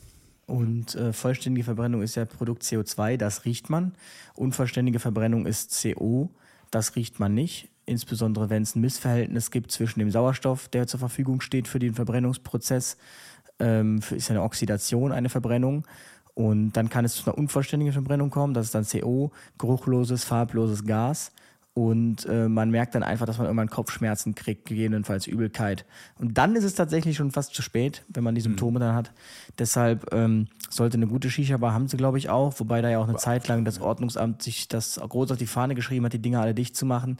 Und 0.46 0.94
äh, 0.94 1.12
vollständige 1.12 1.64
Verbrennung 1.64 2.02
ist 2.02 2.14
ja 2.14 2.24
Produkt 2.24 2.62
CO2, 2.62 3.16
das 3.16 3.44
riecht 3.44 3.68
man. 3.68 3.94
Unvollständige 4.34 4.98
Verbrennung 4.98 5.44
ist 5.44 5.80
CO, 5.82 6.30
das 6.70 6.96
riecht 6.96 7.20
man 7.20 7.34
nicht. 7.34 7.68
Insbesondere 7.84 8.50
wenn 8.50 8.62
es 8.62 8.74
ein 8.74 8.80
Missverhältnis 8.80 9.50
gibt 9.50 9.70
zwischen 9.70 10.00
dem 10.00 10.10
Sauerstoff, 10.10 10.68
der 10.68 10.86
zur 10.86 10.98
Verfügung 10.98 11.40
steht 11.40 11.68
für 11.68 11.78
den 11.78 11.94
Verbrennungsprozess, 11.94 12.96
ähm, 13.58 14.00
ist 14.10 14.30
eine 14.30 14.42
Oxidation, 14.42 15.12
eine 15.12 15.28
Verbrennung. 15.28 15.86
Und 16.34 16.72
dann 16.72 16.90
kann 16.90 17.04
es 17.04 17.14
zu 17.14 17.26
einer 17.26 17.38
unvollständigen 17.38 17.92
Verbrennung 17.92 18.30
kommen. 18.30 18.52
Das 18.52 18.66
ist 18.66 18.74
dann 18.74 18.84
CO, 18.86 19.32
geruchloses, 19.58 20.24
farbloses 20.24 20.84
Gas. 20.84 21.32
Und 21.72 22.24
äh, 22.26 22.48
man 22.48 22.70
merkt 22.70 22.94
dann 22.94 23.02
einfach, 23.02 23.26
dass 23.26 23.36
man 23.36 23.46
irgendwann 23.46 23.68
Kopfschmerzen 23.68 24.34
kriegt, 24.34 24.66
gegebenenfalls 24.66 25.26
Übelkeit. 25.26 25.84
Und 26.18 26.38
dann 26.38 26.56
ist 26.56 26.64
es 26.64 26.74
tatsächlich 26.74 27.16
schon 27.16 27.30
fast 27.30 27.54
zu 27.54 27.60
spät, 27.60 28.02
wenn 28.08 28.24
man 28.24 28.34
die 28.34 28.40
Symptome 28.40 28.78
mhm. 28.78 28.82
dann 28.82 28.94
hat. 28.94 29.12
Deshalb 29.58 30.12
ähm, 30.12 30.48
sollte 30.70 30.96
eine 30.96 31.06
gute 31.06 31.30
Shisha-Bar 31.30 31.74
haben 31.74 31.88
sie, 31.88 31.98
glaube 31.98 32.16
ich, 32.16 32.30
auch. 32.30 32.58
Wobei 32.60 32.80
da 32.80 32.88
ja 32.88 32.98
auch 32.98 33.08
eine 33.08 33.18
Zeit 33.18 33.46
lang 33.48 33.66
das 33.66 33.78
Ordnungsamt 33.80 34.42
sich 34.42 34.68
das 34.68 34.98
groß 34.98 35.32
auf 35.32 35.38
die 35.38 35.46
Fahne 35.46 35.74
geschrieben 35.74 36.06
hat, 36.06 36.14
die 36.14 36.18
Dinger 36.22 36.40
alle 36.40 36.54
dicht 36.54 36.76
zu 36.76 36.86
machen 36.86 37.18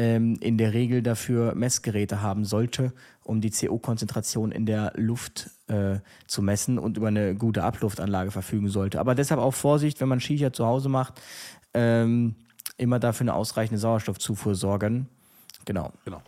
ähm, 0.00 0.36
in 0.40 0.56
der 0.56 0.72
Regel 0.72 1.02
dafür 1.02 1.54
Messgeräte 1.54 2.22
haben 2.22 2.46
sollte, 2.46 2.92
um 3.22 3.42
die 3.42 3.50
CO-Konzentration 3.50 4.50
in 4.50 4.64
der 4.64 4.92
Luft 4.96 5.50
äh, 5.70 6.00
zu 6.26 6.42
messen 6.42 6.78
und 6.78 6.96
über 6.96 7.08
eine 7.08 7.34
gute 7.34 7.62
Abluftanlage 7.62 8.30
verfügen 8.30 8.68
sollte. 8.68 9.00
Aber 9.00 9.14
deshalb 9.14 9.40
auch 9.40 9.54
Vorsicht, 9.54 10.00
wenn 10.00 10.08
man 10.08 10.20
Shisha 10.20 10.52
zu 10.52 10.66
Hause 10.66 10.88
macht, 10.88 11.20
ähm, 11.72 12.34
immer 12.76 12.98
dafür 12.98 13.24
eine 13.24 13.34
ausreichende 13.34 13.78
Sauerstoffzufuhr 13.78 14.54
sorgen. 14.54 15.08
Genau. 15.64 15.92
Genau. 16.04 16.22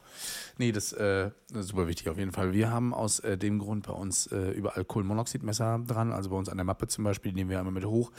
Nee, 0.58 0.70
das 0.70 0.92
äh, 0.92 1.30
ist 1.54 1.68
super 1.68 1.88
wichtig 1.88 2.08
auf 2.08 2.18
jeden 2.18 2.32
Fall. 2.32 2.52
Wir 2.52 2.70
haben 2.70 2.92
aus 2.92 3.18
äh, 3.20 3.38
dem 3.38 3.58
Grund 3.58 3.86
bei 3.86 3.92
uns 3.94 4.26
äh, 4.26 4.50
überall 4.50 4.84
Kohlenmonoxidmesser 4.84 5.80
dran, 5.86 6.12
also 6.12 6.30
bei 6.30 6.36
uns 6.36 6.48
an 6.48 6.58
der 6.58 6.64
Mappe 6.64 6.86
zum 6.86 7.04
Beispiel, 7.04 7.32
die 7.32 7.36
nehmen 7.36 7.50
wir 7.50 7.58
immer 7.58 7.70
mit 7.70 7.86
hoch. 7.86 8.12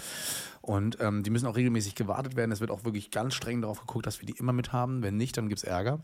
Und 0.62 0.98
ähm, 1.00 1.24
die 1.24 1.30
müssen 1.30 1.46
auch 1.46 1.56
regelmäßig 1.56 1.96
gewartet 1.96 2.36
werden. 2.36 2.52
Es 2.52 2.60
wird 2.60 2.72
auch 2.72 2.84
wirklich 2.84 3.12
ganz 3.12 3.36
streng 3.36 3.62
darauf 3.62 3.80
geguckt, 3.80 4.08
dass 4.08 4.20
wir 4.20 4.26
die 4.26 4.34
immer 4.34 4.54
mit 4.54 4.74
haben. 4.74 5.04
Wenn 5.04 5.16
nicht, 5.16 5.38
dann 5.38 5.48
gibt 5.48 5.60
es 5.60 5.64
Ärger 5.64 6.00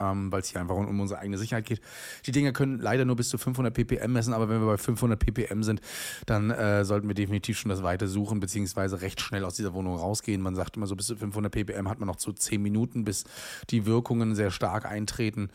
ähm, 0.00 0.32
weil 0.32 0.40
es 0.40 0.48
hier 0.48 0.60
einfach 0.60 0.74
um, 0.74 1.00
unsere 1.00 1.20
eigene 1.20 1.38
Sicherheit 1.38 1.66
geht. 1.66 1.80
Die 2.26 2.32
Dinge 2.32 2.52
können 2.52 2.78
leider 2.78 3.04
nur 3.04 3.16
bis 3.16 3.28
zu 3.28 3.38
500 3.38 3.72
ppm 3.72 4.12
messen, 4.12 4.32
aber 4.32 4.48
wenn 4.48 4.60
wir 4.60 4.66
bei 4.66 4.78
500 4.78 5.18
ppm 5.18 5.62
sind, 5.62 5.80
dann 6.26 6.50
äh, 6.50 6.84
sollten 6.84 7.06
wir 7.08 7.14
definitiv 7.14 7.58
schon 7.58 7.68
das 7.68 7.82
Weite 7.82 8.08
suchen, 8.08 8.40
beziehungsweise 8.40 9.02
recht 9.02 9.20
schnell 9.20 9.44
aus 9.44 9.54
dieser 9.54 9.74
Wohnung 9.74 9.96
rausgehen. 9.96 10.40
Man 10.40 10.54
sagt 10.54 10.76
immer 10.76 10.86
so, 10.86 10.96
bis 10.96 11.06
zu 11.06 11.16
500 11.16 11.52
ppm 11.52 11.88
hat 11.88 12.00
man 12.00 12.06
noch 12.06 12.18
so 12.18 12.32
10 12.32 12.60
Minuten, 12.62 13.04
bis 13.04 13.24
die 13.68 13.86
Wirkungen 13.86 14.34
sehr 14.34 14.50
stark 14.50 14.86
eintreten. 14.86 15.50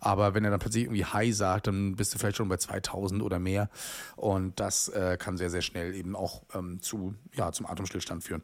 Aber 0.00 0.34
wenn 0.34 0.44
er 0.44 0.50
dann 0.50 0.60
plötzlich 0.60 0.84
irgendwie 0.84 1.04
High 1.04 1.34
sagt, 1.34 1.66
dann 1.66 1.96
bist 1.96 2.14
du 2.14 2.18
vielleicht 2.18 2.36
schon 2.36 2.48
bei 2.48 2.56
2000 2.56 3.22
oder 3.22 3.38
mehr. 3.38 3.68
Und 4.16 4.60
das 4.60 4.88
äh, 4.88 5.16
kann 5.18 5.36
sehr, 5.36 5.50
sehr 5.50 5.62
schnell 5.62 5.94
eben 5.94 6.14
auch 6.14 6.42
ähm, 6.54 6.80
zu, 6.80 7.14
ja, 7.34 7.50
zum 7.52 7.66
Atemstillstand 7.66 8.22
führen. 8.22 8.42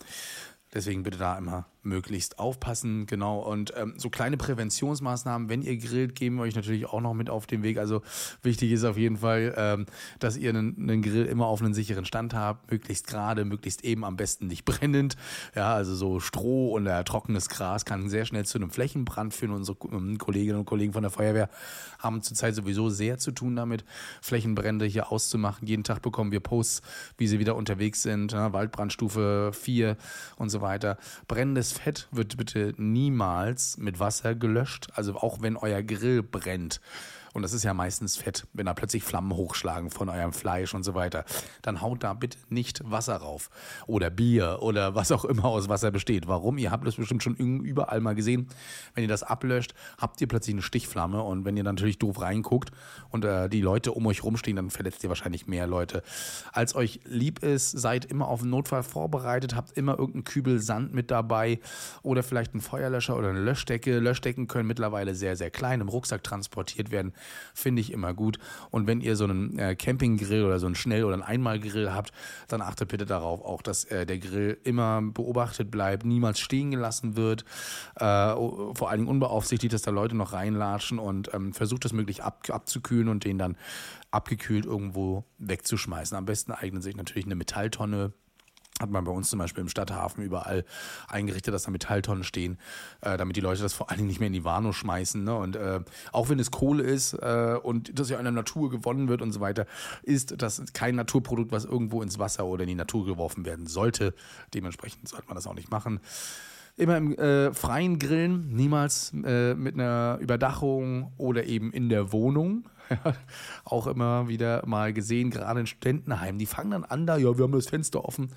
Deswegen 0.72 1.04
bitte 1.04 1.18
da 1.18 1.38
immer 1.38 1.66
möglichst 1.84 2.38
aufpassen, 2.38 3.06
genau. 3.06 3.40
Und 3.40 3.72
ähm, 3.76 3.94
so 3.96 4.10
kleine 4.10 4.36
Präventionsmaßnahmen, 4.36 5.48
wenn 5.48 5.62
ihr 5.62 5.76
grillt, 5.76 6.14
geben 6.14 6.36
wir 6.36 6.42
euch 6.42 6.54
natürlich 6.54 6.86
auch 6.86 7.00
noch 7.00 7.14
mit 7.14 7.30
auf 7.30 7.46
den 7.46 7.62
Weg. 7.62 7.78
Also 7.78 8.02
wichtig 8.42 8.72
ist 8.72 8.84
auf 8.84 8.96
jeden 8.96 9.18
Fall, 9.18 9.54
ähm, 9.56 9.86
dass 10.18 10.36
ihr 10.36 10.50
einen, 10.50 10.76
einen, 10.78 11.02
Grill 11.02 11.26
immer 11.26 11.46
auf 11.46 11.60
einen 11.60 11.74
sicheren 11.74 12.04
Stand 12.04 12.34
habt, 12.34 12.70
möglichst 12.70 13.06
gerade, 13.06 13.44
möglichst 13.44 13.84
eben 13.84 14.04
am 14.04 14.16
besten 14.16 14.46
nicht 14.46 14.64
brennend. 14.64 15.16
Ja, 15.54 15.74
also 15.74 15.94
so 15.94 16.20
Stroh 16.20 16.70
oder 16.70 17.04
trockenes 17.04 17.48
Gras 17.48 17.84
kann 17.84 18.08
sehr 18.08 18.24
schnell 18.24 18.44
zu 18.44 18.58
einem 18.58 18.70
Flächenbrand 18.70 19.34
führen. 19.34 19.52
Unsere 19.52 19.76
ähm, 19.92 20.18
Kolleginnen 20.18 20.58
und 20.58 20.64
Kollegen 20.64 20.92
von 20.92 21.02
der 21.02 21.10
Feuerwehr 21.10 21.50
haben 21.98 22.22
zurzeit 22.22 22.54
sowieso 22.54 22.88
sehr 22.90 23.18
zu 23.18 23.32
tun 23.32 23.56
damit, 23.56 23.84
Flächenbrände 24.22 24.86
hier 24.86 25.12
auszumachen. 25.12 25.66
Jeden 25.66 25.84
Tag 25.84 26.02
bekommen 26.02 26.32
wir 26.32 26.40
Posts, 26.40 26.82
wie 27.18 27.26
sie 27.26 27.38
wieder 27.38 27.56
unterwegs 27.56 28.02
sind. 28.02 28.32
Ja, 28.32 28.52
Waldbrandstufe 28.52 29.52
4 29.52 29.96
und 30.36 30.50
so 30.50 30.60
weiter. 30.60 30.98
Brennendes 31.28 31.73
Fett 31.74 32.08
wird 32.10 32.36
bitte 32.36 32.74
niemals 32.76 33.76
mit 33.76 34.00
Wasser 34.00 34.34
gelöscht. 34.34 34.88
Also 34.94 35.16
auch 35.16 35.42
wenn 35.42 35.56
euer 35.56 35.82
Grill 35.82 36.22
brennt 36.22 36.80
und 37.34 37.42
das 37.42 37.52
ist 37.52 37.64
ja 37.64 37.74
meistens 37.74 38.16
Fett, 38.16 38.46
wenn 38.52 38.66
da 38.66 38.74
plötzlich 38.74 39.02
Flammen 39.02 39.32
hochschlagen 39.34 39.90
von 39.90 40.08
eurem 40.08 40.32
Fleisch 40.32 40.72
und 40.72 40.84
so 40.84 40.94
weiter, 40.94 41.24
dann 41.62 41.80
haut 41.80 42.04
da 42.04 42.14
bitte 42.14 42.38
nicht 42.48 42.80
Wasser 42.88 43.16
rauf 43.16 43.50
oder 43.88 44.08
Bier 44.08 44.58
oder 44.60 44.94
was 44.94 45.10
auch 45.10 45.24
immer 45.24 45.46
aus 45.46 45.68
Wasser 45.68 45.90
besteht. 45.90 46.28
Warum? 46.28 46.58
Ihr 46.58 46.70
habt 46.70 46.86
das 46.86 46.94
bestimmt 46.94 47.24
schon 47.24 47.34
überall 47.34 48.00
mal 48.00 48.14
gesehen. 48.14 48.46
Wenn 48.94 49.02
ihr 49.02 49.08
das 49.08 49.24
ablöscht, 49.24 49.74
habt 49.98 50.20
ihr 50.20 50.28
plötzlich 50.28 50.54
eine 50.54 50.62
Stichflamme 50.62 51.22
und 51.22 51.44
wenn 51.44 51.56
ihr 51.56 51.64
natürlich 51.64 51.98
doof 51.98 52.20
reinguckt 52.20 52.70
und 53.10 53.24
äh, 53.24 53.48
die 53.48 53.60
Leute 53.60 53.90
um 53.90 54.06
euch 54.06 54.22
rumstehen, 54.22 54.54
dann 54.54 54.70
verletzt 54.70 55.02
ihr 55.02 55.08
wahrscheinlich 55.08 55.48
mehr 55.48 55.66
Leute. 55.66 56.04
Als 56.52 56.76
euch 56.76 57.00
lieb 57.04 57.42
ist, 57.42 57.72
seid 57.72 58.04
immer 58.04 58.28
auf 58.28 58.42
einen 58.42 58.50
Notfall 58.50 58.84
vorbereitet, 58.84 59.56
habt 59.56 59.72
immer 59.72 59.98
irgendeinen 59.98 60.24
Kübel 60.24 60.60
Sand 60.60 60.94
mit 60.94 61.10
dabei 61.10 61.58
oder 62.02 62.22
vielleicht 62.22 62.54
einen 62.54 62.60
Feuerlöscher 62.60 63.16
oder 63.16 63.30
eine 63.30 63.40
Löschdecke. 63.40 63.98
Löschdecken 63.98 64.46
können 64.46 64.68
mittlerweile 64.68 65.16
sehr, 65.16 65.34
sehr 65.34 65.50
klein 65.50 65.80
im 65.80 65.88
Rucksack 65.88 66.22
transportiert 66.22 66.92
werden 66.92 67.12
finde 67.54 67.80
ich 67.80 67.92
immer 67.92 68.14
gut. 68.14 68.38
Und 68.70 68.86
wenn 68.86 69.00
ihr 69.00 69.16
so 69.16 69.24
einen 69.24 69.58
äh, 69.58 69.76
Campinggrill 69.76 70.44
oder 70.44 70.58
so 70.58 70.66
einen 70.66 70.74
Schnell- 70.74 71.04
oder 71.04 71.14
einen 71.14 71.22
Einmalgrill 71.22 71.92
habt, 71.92 72.12
dann 72.48 72.62
achtet 72.62 72.88
bitte 72.88 73.06
darauf 73.06 73.42
auch, 73.42 73.62
dass 73.62 73.84
äh, 73.84 74.06
der 74.06 74.18
Grill 74.18 74.58
immer 74.64 75.02
beobachtet 75.02 75.70
bleibt, 75.70 76.04
niemals 76.04 76.40
stehen 76.40 76.70
gelassen 76.70 77.16
wird, 77.16 77.44
äh, 77.96 78.02
vor 78.04 78.90
allen 78.90 79.00
Dingen 79.00 79.10
unbeaufsichtigt, 79.10 79.72
dass 79.72 79.82
da 79.82 79.90
Leute 79.90 80.16
noch 80.16 80.32
reinlatschen 80.32 80.98
und 80.98 81.32
ähm, 81.34 81.52
versucht 81.52 81.84
das 81.84 81.92
möglich 81.92 82.22
ab, 82.22 82.48
abzukühlen 82.48 83.08
und 83.08 83.24
den 83.24 83.38
dann 83.38 83.56
abgekühlt 84.10 84.64
irgendwo 84.64 85.24
wegzuschmeißen. 85.38 86.16
Am 86.16 86.24
besten 86.24 86.52
eignet 86.52 86.82
sich 86.82 86.96
natürlich 86.96 87.26
eine 87.26 87.34
Metalltonne 87.34 88.12
hat 88.80 88.90
man 88.90 89.04
bei 89.04 89.12
uns 89.12 89.30
zum 89.30 89.38
Beispiel 89.38 89.62
im 89.62 89.68
Stadthafen 89.68 90.24
überall 90.24 90.64
eingerichtet, 91.06 91.54
dass 91.54 91.62
da 91.62 91.70
Metalltonnen 91.70 92.24
stehen, 92.24 92.58
äh, 93.02 93.16
damit 93.16 93.36
die 93.36 93.40
Leute 93.40 93.62
das 93.62 93.72
vor 93.72 93.90
allen 93.90 93.98
Dingen 93.98 94.08
nicht 94.08 94.18
mehr 94.18 94.26
in 94.26 94.32
die 94.32 94.44
Warnow 94.44 94.74
schmeißen. 94.74 95.22
Ne? 95.22 95.34
Und 95.34 95.54
äh, 95.54 95.80
auch 96.10 96.28
wenn 96.28 96.40
es 96.40 96.50
Kohle 96.50 96.82
ist 96.82 97.14
äh, 97.14 97.56
und 97.62 97.96
das 97.96 98.10
ja 98.10 98.18
in 98.18 98.24
der 98.24 98.32
Natur 98.32 98.70
gewonnen 98.70 99.08
wird 99.08 99.22
und 99.22 99.30
so 99.30 99.40
weiter, 99.40 99.66
ist 100.02 100.42
das 100.42 100.60
kein 100.72 100.96
Naturprodukt, 100.96 101.52
was 101.52 101.64
irgendwo 101.64 102.02
ins 102.02 102.18
Wasser 102.18 102.46
oder 102.46 102.64
in 102.64 102.68
die 102.68 102.74
Natur 102.74 103.06
geworfen 103.06 103.44
werden 103.44 103.66
sollte. 103.66 104.12
Dementsprechend 104.54 105.08
sollte 105.08 105.28
man 105.28 105.36
das 105.36 105.46
auch 105.46 105.54
nicht 105.54 105.70
machen. 105.70 106.00
Immer 106.76 106.96
im 106.96 107.16
äh, 107.16 107.54
freien 107.54 107.98
Grillen, 108.00 108.54
niemals 108.54 109.12
äh, 109.24 109.54
mit 109.54 109.74
einer 109.74 110.18
Überdachung 110.20 111.12
oder 111.16 111.44
eben 111.44 111.72
in 111.72 111.88
der 111.88 112.12
Wohnung. 112.12 112.68
auch 113.64 113.86
immer 113.86 114.28
wieder 114.28 114.66
mal 114.66 114.92
gesehen, 114.92 115.30
gerade 115.30 115.60
in 115.60 115.66
Studentenheimen. 115.66 116.38
Die 116.38 116.46
fangen 116.46 116.72
dann 116.72 116.84
an, 116.84 117.06
da, 117.06 117.16
ja, 117.16 117.38
wir 117.38 117.44
haben 117.44 117.52
das 117.52 117.68
Fenster 117.68 118.04
offen 118.04 118.32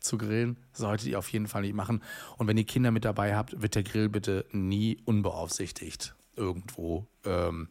zu 0.00 0.18
grillen. 0.18 0.58
Solltet 0.72 1.08
ihr 1.08 1.18
auf 1.18 1.30
jeden 1.30 1.46
Fall 1.46 1.62
nicht 1.62 1.74
machen. 1.74 2.02
Und 2.36 2.48
wenn 2.48 2.56
ihr 2.56 2.64
Kinder 2.64 2.90
mit 2.90 3.04
dabei 3.04 3.36
habt, 3.36 3.60
wird 3.62 3.74
der 3.74 3.84
Grill 3.84 4.08
bitte 4.08 4.44
nie 4.52 4.98
unbeaufsichtigt 5.04 6.14
irgendwo 6.36 7.06
ähm, 7.24 7.68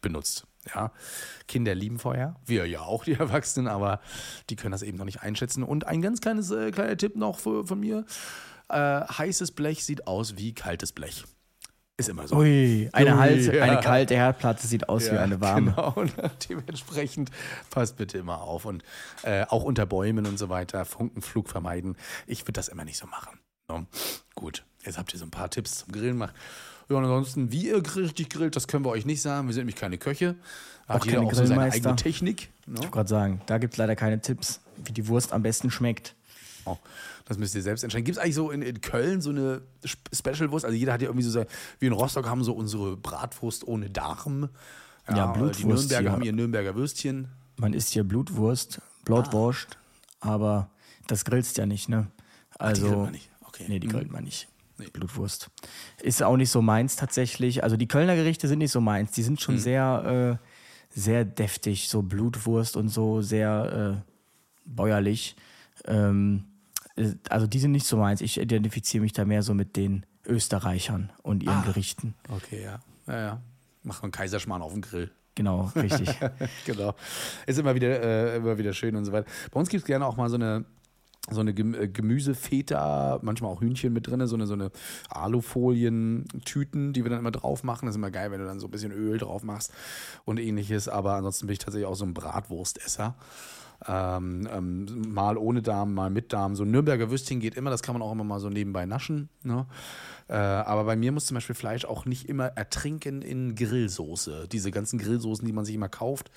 benutzt. 0.00 0.46
Ja, 0.74 0.92
Kinder 1.46 1.74
lieben 1.74 1.98
Feuer, 1.98 2.36
wir 2.44 2.66
ja 2.66 2.80
auch, 2.80 3.04
die 3.04 3.12
Erwachsenen, 3.18 3.68
aber 3.68 4.00
die 4.50 4.56
können 4.56 4.72
das 4.72 4.82
eben 4.82 4.98
noch 4.98 5.04
nicht 5.04 5.22
einschätzen. 5.22 5.62
Und 5.62 5.86
ein 5.86 6.02
ganz 6.02 6.20
kleines 6.20 6.50
äh, 6.50 6.70
kleiner 6.70 6.96
Tipp 6.96 7.16
noch 7.16 7.38
für, 7.38 7.66
von 7.66 7.80
mir: 7.80 8.04
äh, 8.68 8.74
heißes 8.74 9.52
Blech 9.52 9.84
sieht 9.84 10.06
aus 10.06 10.36
wie 10.36 10.54
kaltes 10.54 10.92
Blech. 10.92 11.24
Ist 11.96 12.08
immer 12.08 12.28
so. 12.28 12.36
Ui, 12.36 12.88
eine, 12.92 13.14
Ui, 13.14 13.18
Hals, 13.18 13.46
ja. 13.46 13.64
eine 13.64 13.80
kalte 13.80 14.14
Herdplatte 14.14 14.66
sieht 14.66 14.88
aus 14.88 15.06
ja, 15.06 15.14
wie 15.14 15.18
eine 15.18 15.40
warme. 15.40 15.72
Genau, 15.72 15.92
und 15.94 16.12
dementsprechend 16.48 17.30
passt 17.70 17.96
bitte 17.96 18.18
immer 18.18 18.42
auf. 18.42 18.66
Und 18.66 18.84
äh, 19.24 19.44
auch 19.48 19.64
unter 19.64 19.84
Bäumen 19.84 20.26
und 20.26 20.38
so 20.38 20.48
weiter, 20.48 20.84
Funkenflug 20.84 21.48
vermeiden. 21.48 21.96
Ich 22.26 22.42
würde 22.42 22.52
das 22.52 22.68
immer 22.68 22.84
nicht 22.84 22.98
so 22.98 23.06
machen. 23.08 23.40
No? 23.68 23.86
Gut, 24.36 24.64
Jetzt 24.84 24.98
habt 24.98 25.12
ihr 25.12 25.18
so 25.18 25.26
ein 25.26 25.30
paar 25.30 25.50
Tipps 25.50 25.80
zum 25.80 25.92
Grillen 25.92 26.12
gemacht. 26.12 26.34
Ja, 26.88 26.96
und 26.96 27.04
ansonsten, 27.04 27.52
wie 27.52 27.66
ihr 27.68 27.82
richtig 27.96 28.30
grillt, 28.30 28.56
das 28.56 28.68
können 28.68 28.84
wir 28.84 28.90
euch 28.90 29.04
nicht 29.04 29.20
sagen. 29.20 29.46
Wir 29.46 29.52
sind 29.52 29.62
nämlich 29.62 29.76
keine 29.76 29.98
Köche. 29.98 30.36
Da 30.86 30.94
auch 30.94 31.00
hat 31.00 31.04
jeder 31.04 31.20
auch 31.20 31.34
so 31.34 31.44
seine 31.44 31.70
eigene 31.70 31.96
Technik. 31.96 32.48
Ne? 32.66 32.74
Ich 32.74 32.78
wollte 32.78 32.90
gerade 32.92 33.08
sagen, 33.08 33.40
da 33.44 33.58
gibt 33.58 33.74
es 33.74 33.78
leider 33.78 33.96
keine 33.96 34.20
Tipps, 34.22 34.60
wie 34.76 34.92
die 34.92 35.06
Wurst 35.08 35.32
am 35.32 35.42
besten 35.42 35.70
schmeckt. 35.70 36.14
Oh, 36.64 36.78
das 37.28 37.36
müsst 37.36 37.54
ihr 37.54 37.62
selbst 37.62 37.84
entscheiden. 37.84 38.04
Gibt 38.04 38.16
es 38.16 38.22
eigentlich 38.22 38.34
so 38.34 38.50
in, 38.50 38.62
in, 38.62 38.80
Köln 38.80 39.20
so 39.20 39.30
eine 39.30 39.60
Special-Wurst? 39.84 40.64
Also 40.64 40.76
jeder 40.76 40.94
hat 40.94 41.02
ja 41.02 41.08
irgendwie 41.08 41.26
so, 41.26 41.44
wie 41.78 41.86
in 41.86 41.92
Rostock 41.92 42.26
haben 42.26 42.42
so 42.42 42.54
unsere 42.54 42.96
Bratwurst 42.96 43.68
ohne 43.68 43.90
Darm. 43.90 44.48
Ja, 45.08 45.16
ja 45.16 45.26
Blutwurst. 45.26 45.60
Die 45.60 45.66
Nürnberger 45.66 46.04
ja. 46.06 46.12
haben 46.12 46.22
ihr 46.22 46.32
Nürnberger 46.32 46.74
Würstchen. 46.74 47.28
Man 47.56 47.74
isst 47.74 47.90
hier 47.90 48.04
Blutwurst, 48.04 48.80
Blutwurst, 49.04 49.76
ah. 50.20 50.30
aber 50.30 50.70
das 51.06 51.24
grillst 51.24 51.58
ja 51.58 51.66
nicht, 51.66 51.88
ne? 51.88 52.06
Also, 52.58 52.86
Ach, 52.86 52.88
die 52.88 52.94
grillt 52.94 53.02
man 53.02 53.12
nicht. 53.12 53.30
Okay. 53.42 53.64
Nee, 53.68 53.78
die 53.80 53.88
grillt 53.88 54.10
man 54.10 54.24
nicht. 54.24 54.48
Nee. 54.78 54.86
Blutwurst. 54.92 55.50
Ist 56.00 56.22
auch 56.22 56.36
nicht 56.36 56.50
so 56.50 56.62
meins 56.62 56.96
tatsächlich. 56.96 57.62
Also 57.64 57.76
die 57.76 57.88
Kölner 57.88 58.14
Gerichte 58.14 58.48
sind 58.48 58.60
nicht 58.60 58.70
so 58.70 58.80
meins. 58.80 59.10
Die 59.10 59.22
sind 59.22 59.40
schon 59.40 59.56
mhm. 59.56 59.60
sehr, 59.60 60.38
äh, 60.40 60.98
sehr 60.98 61.24
deftig. 61.24 61.88
So 61.88 62.02
Blutwurst 62.02 62.76
und 62.76 62.88
so 62.88 63.20
sehr 63.20 63.98
äh, 64.06 64.12
bäuerlich. 64.64 65.36
Ähm, 65.84 66.44
äh, 66.44 66.47
also 67.28 67.46
die 67.46 67.58
sind 67.58 67.72
nicht 67.72 67.86
so 67.86 67.96
meins. 67.96 68.20
Ich 68.20 68.38
identifiziere 68.40 69.02
mich 69.02 69.12
da 69.12 69.24
mehr 69.24 69.42
so 69.42 69.54
mit 69.54 69.76
den 69.76 70.04
Österreichern 70.26 71.10
und 71.22 71.42
ihren 71.42 71.58
ah, 71.58 71.64
Gerichten. 71.64 72.14
Okay, 72.28 72.62
ja. 72.62 72.80
Ja, 73.06 73.20
ja. 73.20 73.42
Macht 73.82 74.02
man 74.02 74.10
Kaiserschmarrn 74.10 74.62
auf 74.62 74.72
dem 74.72 74.82
Grill. 74.82 75.10
Genau, 75.34 75.70
richtig. 75.76 76.10
genau. 76.66 76.94
Ist 77.46 77.58
immer 77.58 77.74
wieder, 77.74 78.02
äh, 78.02 78.36
immer 78.36 78.58
wieder 78.58 78.72
schön 78.72 78.96
und 78.96 79.04
so 79.04 79.12
weiter. 79.12 79.30
Bei 79.50 79.60
uns 79.60 79.68
gibt 79.68 79.82
es 79.82 79.86
gerne 79.86 80.04
auch 80.04 80.16
mal 80.16 80.28
so 80.28 80.34
eine 80.36 80.64
so 81.30 81.40
eine 81.40 81.50
äh, 81.50 81.88
Gemüsefeta, 81.88 83.20
manchmal 83.22 83.52
auch 83.52 83.60
Hühnchen 83.60 83.92
mit 83.92 84.06
drin, 84.06 84.26
so 84.26 84.36
eine, 84.36 84.46
so 84.46 84.54
eine 84.54 84.70
Alufolien-Tüten, 85.10 86.92
die 86.92 87.04
wir 87.04 87.10
dann 87.10 87.18
immer 87.18 87.30
drauf 87.30 87.64
machen. 87.64 87.86
Das 87.86 87.94
ist 87.94 87.98
immer 87.98 88.10
geil, 88.10 88.30
wenn 88.30 88.40
du 88.40 88.46
dann 88.46 88.60
so 88.60 88.66
ein 88.66 88.70
bisschen 88.70 88.92
Öl 88.92 89.18
drauf 89.18 89.42
machst 89.42 89.72
und 90.24 90.38
ähnliches. 90.38 90.88
Aber 90.88 91.14
ansonsten 91.14 91.46
bin 91.46 91.52
ich 91.52 91.58
tatsächlich 91.58 91.86
auch 91.86 91.96
so 91.96 92.04
ein 92.04 92.14
Bratwurstesser. 92.14 93.14
Ähm, 93.86 94.48
ähm, 94.52 95.12
mal 95.12 95.36
ohne 95.36 95.62
Darm, 95.62 95.94
mal 95.94 96.10
mit 96.10 96.32
Darm. 96.32 96.56
So 96.56 96.64
ein 96.64 96.70
Nürnberger 96.70 97.10
Würstchen 97.10 97.38
geht 97.38 97.54
immer, 97.54 97.70
das 97.70 97.82
kann 97.82 97.94
man 97.94 98.02
auch 98.02 98.10
immer 98.10 98.24
mal 98.24 98.40
so 98.40 98.50
nebenbei 98.50 98.86
naschen. 98.86 99.28
Ne? 99.44 99.66
Äh, 100.28 100.34
aber 100.34 100.84
bei 100.84 100.96
mir 100.96 101.12
muss 101.12 101.26
zum 101.26 101.36
Beispiel 101.36 101.54
Fleisch 101.54 101.84
auch 101.84 102.04
nicht 102.04 102.28
immer 102.28 102.46
ertrinken 102.46 103.22
in 103.22 103.54
Grillsoße. 103.54 104.48
Diese 104.50 104.70
ganzen 104.72 104.98
Grillsoßen, 104.98 105.46
die 105.46 105.52
man 105.52 105.64
sich 105.64 105.76
immer 105.76 105.88
kauft. 105.88 106.30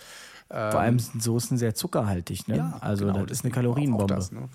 Ähm, 0.51 0.71
Vor 0.71 0.79
allem 0.81 0.99
sind 0.99 1.23
Soßen 1.23 1.57
sehr 1.57 1.73
zuckerhaltig, 1.73 2.47
ne? 2.47 2.57
Ja, 2.57 2.77
also 2.79 3.05
genau, 3.05 3.25
das 3.25 3.39
ist 3.39 3.45
eine 3.45 3.53
Kalorienbombe. 3.53 4.13
Das, 4.13 4.31
ne? 4.31 4.49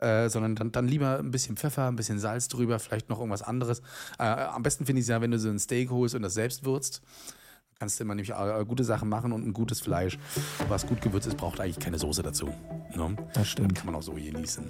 Äh, 0.00 0.28
sondern 0.28 0.54
dann, 0.54 0.70
dann 0.70 0.86
lieber 0.86 1.18
ein 1.18 1.30
bisschen 1.30 1.56
Pfeffer, 1.56 1.88
ein 1.88 1.96
bisschen 1.96 2.18
Salz 2.18 2.48
drüber, 2.48 2.78
vielleicht 2.78 3.08
noch 3.08 3.18
irgendwas 3.18 3.42
anderes. 3.42 3.80
Äh, 4.18 4.24
am 4.24 4.62
besten 4.62 4.86
finde 4.86 5.00
ich 5.00 5.04
es 5.04 5.08
ja, 5.08 5.20
wenn 5.20 5.30
du 5.30 5.38
so 5.38 5.48
ein 5.48 5.58
Steak 5.58 5.90
holst 5.90 6.14
und 6.14 6.22
das 6.22 6.34
selbst 6.34 6.64
würzt. 6.64 7.02
Kannst 7.80 8.00
du 8.00 8.04
immer 8.04 8.16
nämlich 8.16 8.30
äh, 8.30 8.64
gute 8.66 8.82
Sachen 8.82 9.08
machen 9.08 9.32
und 9.32 9.46
ein 9.46 9.52
gutes 9.52 9.80
Fleisch. 9.80 10.18
Was 10.68 10.84
gut 10.84 11.00
gewürzt 11.00 11.28
ist, 11.28 11.36
braucht 11.36 11.60
eigentlich 11.60 11.78
keine 11.78 11.96
Soße 11.96 12.24
dazu. 12.24 12.48
Ne? 12.96 13.16
Das 13.34 13.46
stimmt. 13.46 13.68
Dann 13.68 13.74
kann 13.74 13.86
man 13.86 13.94
auch 13.94 14.02
so 14.02 14.14
genießen. 14.14 14.64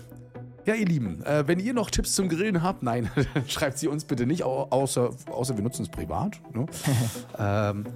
Ja, 0.67 0.75
ihr 0.75 0.85
Lieben, 0.85 1.25
äh, 1.25 1.49
wenn 1.49 1.59
ihr 1.59 1.73
noch 1.73 1.91
Tipps 1.91 2.15
zum 2.15 2.29
Grillen 2.29 2.63
habt, 2.63 2.83
nein, 2.83 3.11
schreibt 3.49 3.79
sie 3.79 3.89
uns 3.89 4.05
bitte 4.05 4.27
nicht, 4.27 4.43
außer, 4.43 5.09
außer 5.31 5.57
wir 5.57 5.65
nutzen 5.65 5.85
es 5.85 5.89
privat. 5.89 6.39
Ne? 6.53 6.67
ähm, 7.39 7.87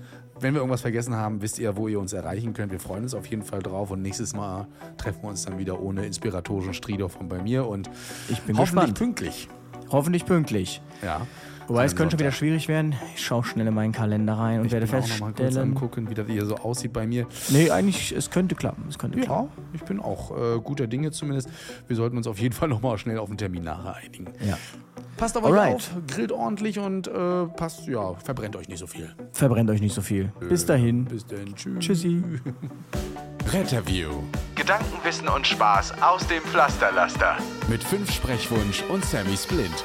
wenn 0.41 0.55
wir 0.55 0.61
irgendwas 0.61 0.81
vergessen 0.81 1.15
haben, 1.15 1.43
wisst 1.43 1.59
ihr, 1.59 1.77
wo 1.77 1.89
ihr 1.89 2.01
uns 2.01 2.15
erreichen 2.15 2.55
könnt. 2.55 2.73
Wir 2.73 2.81
freuen 2.81 3.03
uns 3.03 3.13
auf 3.13 3.27
jeden 3.27 3.43
Fall 3.43 3.61
drauf 3.61 3.91
und 3.91 4.01
nächstes 4.01 4.35
Mal 4.35 4.67
treffen 4.97 5.25
wir 5.25 5.29
uns 5.29 5.45
dann 5.45 5.59
wieder 5.59 5.79
ohne 5.79 6.07
inspiratorischen 6.07 6.73
Strieder 6.73 7.11
von 7.11 7.29
bei 7.29 7.43
mir 7.43 7.67
und 7.67 7.91
ich 8.31 8.41
bin 8.41 8.57
hoffentlich 8.57 8.95
gespannt. 8.95 8.99
pünktlich. 8.99 9.49
Hoffentlich 9.91 10.25
pünktlich. 10.25 10.81
Ja. 11.03 11.27
Wobei 11.69 11.85
es 11.85 11.97
könnte 11.97 12.13
schon 12.13 12.21
wieder 12.21 12.33
schwierig 12.33 12.69
werden. 12.69 12.95
Ich 13.15 13.25
schaue 13.25 13.45
schnell 13.45 13.67
in 13.67 13.75
meinen 13.75 13.93
Kalender 13.93 14.35
rein 14.35 14.61
und 14.61 14.67
ich 14.67 14.73
werde 14.73 14.87
feststellen. 14.87 15.33
Ich 15.33 15.39
mal 15.39 15.45
kurz 15.45 15.57
angucken, 15.57 16.11
wie 16.11 16.15
das 16.15 16.27
hier 16.27 16.47
so 16.47 16.57
aussieht 16.57 16.93
bei 16.93 17.07
mir. 17.07 17.27
Nee, 17.51 17.71
eigentlich, 17.71 18.13
es 18.13 18.31
könnte 18.31 18.55
klappen. 18.55 18.85
Es 18.89 18.99
könnte 18.99 19.19
ja, 19.19 19.25
klappen. 19.25 19.51
ich 19.73 19.83
bin 19.83 20.01
auch 20.01 20.31
äh, 20.31 20.61
guter 20.61 20.87
Dinge 20.87 21.11
zumindest. 21.11 21.49
Wir 21.87 21.97
sollten 21.97 22.17
uns 22.17 22.27
auf 22.27 22.39
jeden 22.39 22.55
Fall 22.55 22.69
nochmal 22.69 22.99
schnell 22.99 23.19
auf 23.19 23.29
einen 23.29 23.39
Termin 23.39 23.65
nachher 23.65 23.97
einigen. 23.97 24.27
Ja. 24.47 24.59
Passt 25.17 25.37
auf 25.37 25.45
euch 25.45 25.75
auf, 25.75 25.91
grillt 26.09 26.33
ordentlich 26.33 26.79
und 26.79 27.07
äh, 27.07 27.47
passt, 27.47 27.87
ja, 27.87 28.15
verbrennt 28.15 28.57
euch 28.57 28.69
nicht 28.69 28.79
so 28.79 28.87
viel. 28.87 29.15
Verbrennt 29.33 29.71
euch 29.71 29.81
nicht 29.81 29.95
so 29.95 30.01
viel. 30.01 30.33
Äh, 30.41 30.47
bis 30.47 30.67
dahin. 30.67 31.05
Bis 31.05 31.27
dahin. 31.27 31.55
Tschüss. 31.55 31.79
Tschüssi. 31.79 32.25
Retterview. 33.53 34.11
Gedanken, 34.55 34.97
Wissen 35.05 35.29
und 35.29 35.47
Spaß 35.47 36.03
aus 36.03 36.27
dem 36.27 36.43
Pflasterlaster. 36.43 37.37
Mit 37.69 37.85
fünf 37.85 38.11
Sprechwunsch 38.11 38.83
und 38.89 39.05
Sammy 39.05 39.37
Splint. 39.37 39.85